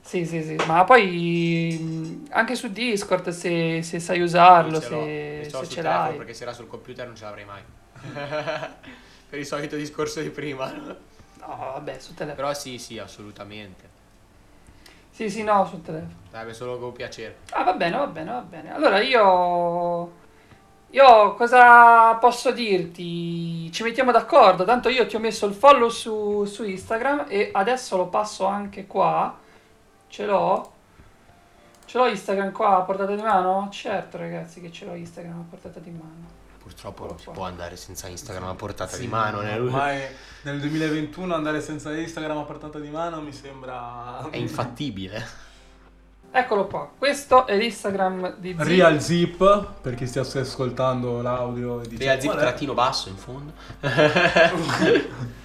[0.02, 5.68] Sì, sì, sì, ma poi mh, anche su Discord se, se sai usarlo, se, se
[5.68, 6.18] ce l'hai.
[6.18, 7.62] perché se era sul computer non ce l'avrei mai.
[9.30, 10.72] per il solito discorso di prima.
[10.72, 10.96] no?
[11.40, 12.48] Vabbè, sul telefono.
[12.48, 13.98] Però sì, sì, assolutamente.
[15.20, 16.14] Sì, sì, no, sul telefono.
[16.32, 17.40] Sarebbe solo con piacere.
[17.50, 18.74] Ah, va bene, va bene, va bene.
[18.74, 20.12] Allora io...
[20.92, 23.70] Io cosa posso dirti?
[23.70, 27.98] Ci mettiamo d'accordo, tanto io ti ho messo il follow su, su Instagram e adesso
[27.98, 29.38] lo passo anche qua.
[30.08, 30.72] Ce l'ho.
[31.84, 33.68] Ce l'ho Instagram qua a portata di mano?
[33.72, 36.39] Certo ragazzi che ce l'ho Instagram a portata di mano.
[36.70, 39.42] Purtroppo non si può andare senza Instagram a portata Sì, di mano.
[39.42, 40.02] nel- Ormai
[40.44, 44.30] nel 2021 andare senza Instagram a portata di mano mi sembra...
[44.30, 45.48] È infattibile.
[46.32, 48.62] Eccolo qua, questo è l'Instagram di Zip.
[48.68, 51.82] Real Zip, per chi stia ascoltando l'audio.
[51.98, 53.52] Real zip trattino basso in fondo.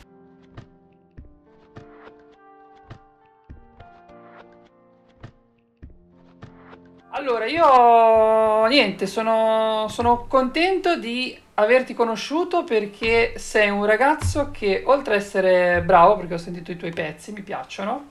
[7.26, 15.14] Allora, io niente, sono, sono contento di averti conosciuto perché sei un ragazzo che oltre
[15.14, 18.08] ad essere bravo, perché ho sentito i tuoi pezzi, mi piacciono,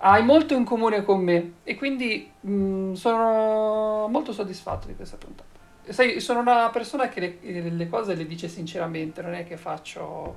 [0.00, 5.48] hai molto in comune con me e quindi mh, sono molto soddisfatto di questa puntata.
[5.88, 10.36] Sai, sono una persona che le, le cose le dice sinceramente, non è che faccio...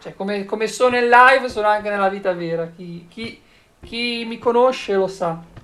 [0.00, 2.68] Cioè, come, come sono in live, sono anche nella vita vera.
[2.68, 3.38] Chi, chi-
[3.82, 5.56] chi mi conosce lo sa.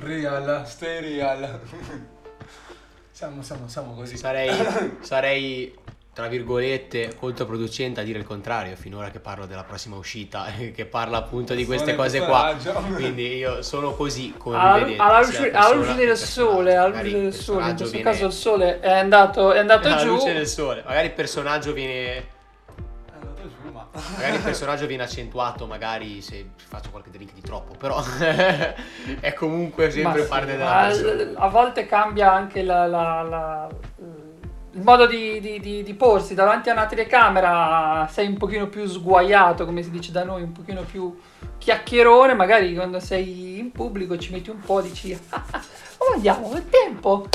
[0.00, 1.60] Real, stay real.
[3.12, 4.16] siamo, siamo, siamo così.
[4.16, 4.50] Sarei,
[5.00, 5.74] sarei,
[6.12, 11.18] tra virgolette, controproducente a dire il contrario finora che parlo della prossima uscita, che parla
[11.18, 12.56] appunto di queste Sono cose qua.
[12.94, 15.02] Quindi io sono così come alla, mi vedete.
[15.02, 18.32] alla luce, alla luce del sole, alla luce del sole, in questo viene- caso il
[18.32, 20.08] sole è andato, è andato alla giù.
[20.14, 20.82] luce del sole.
[20.86, 22.38] Magari il personaggio viene
[23.92, 28.00] Magari il personaggio viene accentuato, magari se faccio qualche drink di troppo, però
[29.20, 31.38] è comunque Ma sempre sì, parte della ma persona.
[31.40, 33.68] a volte cambia anche la- la- la-
[34.72, 36.34] il modo di, di- di- di porsi.
[36.34, 40.52] Davanti a una telecamera sei un pochino più sguaiato come si dice da noi un
[40.52, 41.18] pochino più
[41.58, 42.34] chiacchierone.
[42.34, 45.12] Magari quando sei in pubblico ci metti un po' dici
[45.98, 47.26] oh andiamo il tempo.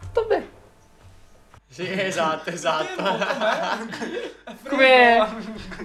[0.00, 0.53] Tutto bene
[1.74, 3.02] Sì, esatto, esatto.
[4.68, 5.26] come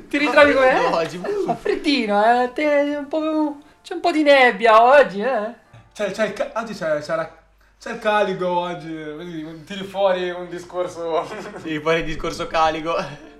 [0.08, 1.46] ti ritrovi come oggi, uh.
[1.46, 2.52] fa freddino eh?
[2.54, 5.54] Te- un po'- c'è un po' di nebbia oggi eh
[5.92, 7.32] C'è, c'è il ca- oggi c'è, c'è, la-
[7.80, 11.26] c'è il calico oggi, vedi, tiri fuori un discorso...
[11.64, 12.94] Sì, poi il discorso calico.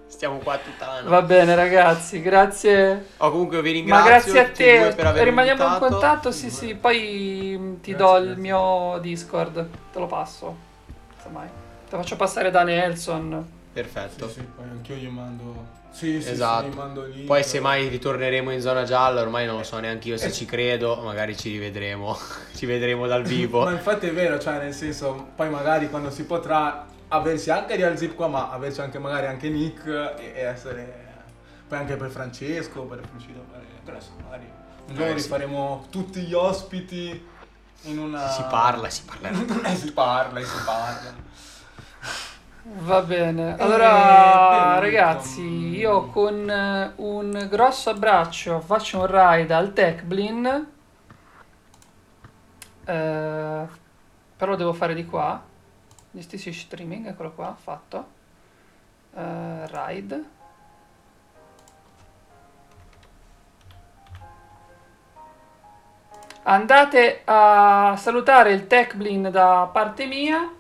[0.08, 1.10] Stiamo qua tutta la notte.
[1.10, 4.34] va bene ragazzi grazie Oh, comunque vi Ma ringrazio.
[4.34, 5.92] grazie a te, per rimaniamo in invitato.
[5.92, 8.42] contatto, sì sì, poi mh, ti Grazie, do il grazie.
[8.42, 10.56] mio Discord, te lo passo,
[11.22, 11.59] semmai.
[11.90, 13.48] Te faccio passare da Nelson.
[13.74, 14.28] Perfetto.
[14.28, 15.78] Sì, sì, poi anch'io gli mando...
[15.92, 16.70] Sì, sì, Esatto.
[16.70, 17.24] sì, mando lì.
[17.24, 20.46] Poi se mai ritorneremo in zona gialla, ormai non lo so neanche io se ci
[20.46, 22.16] credo, magari ci rivedremo,
[22.56, 23.64] ci vedremo dal vivo.
[23.64, 27.98] Ma infatti è vero, cioè nel senso, poi magari quando si potrà aversi anche Real
[27.98, 31.08] Zip qua, ma averci anche magari anche Nick e, e essere...
[31.68, 33.62] Poi anche per Francesco, per Francesco, per...
[33.84, 34.48] però insomma, magari
[34.88, 37.28] un giorno Eh, rifaremo tutti gli ospiti
[37.84, 38.30] in una...
[38.30, 39.02] Si parla, si.
[39.22, 41.14] Eh, si parla, e si parla.
[42.72, 49.54] Va bene, Eh, allora bello, ragazzi, io con eh, un grosso abbraccio faccio un ride
[49.54, 50.68] al Techblin,
[52.86, 53.68] eh,
[54.38, 55.42] però devo fare di qua,
[56.12, 58.18] gestisci streaming, eccolo qua, fatto,
[59.16, 60.24] Eh, ride,
[66.44, 70.54] andate a salutare il Techblin da parte mia.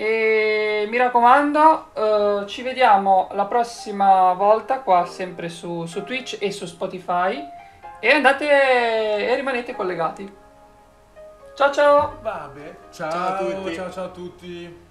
[0.00, 6.52] E mi raccomando, eh, ci vediamo la prossima volta qua sempre su, su Twitch e
[6.52, 7.44] su Spotify
[7.98, 10.32] e andate e rimanete collegati.
[11.56, 12.18] Ciao ciao!
[12.22, 13.74] Vabbè, ciao, Ciao a tutti.
[13.74, 14.86] ciao, ciao a tutti.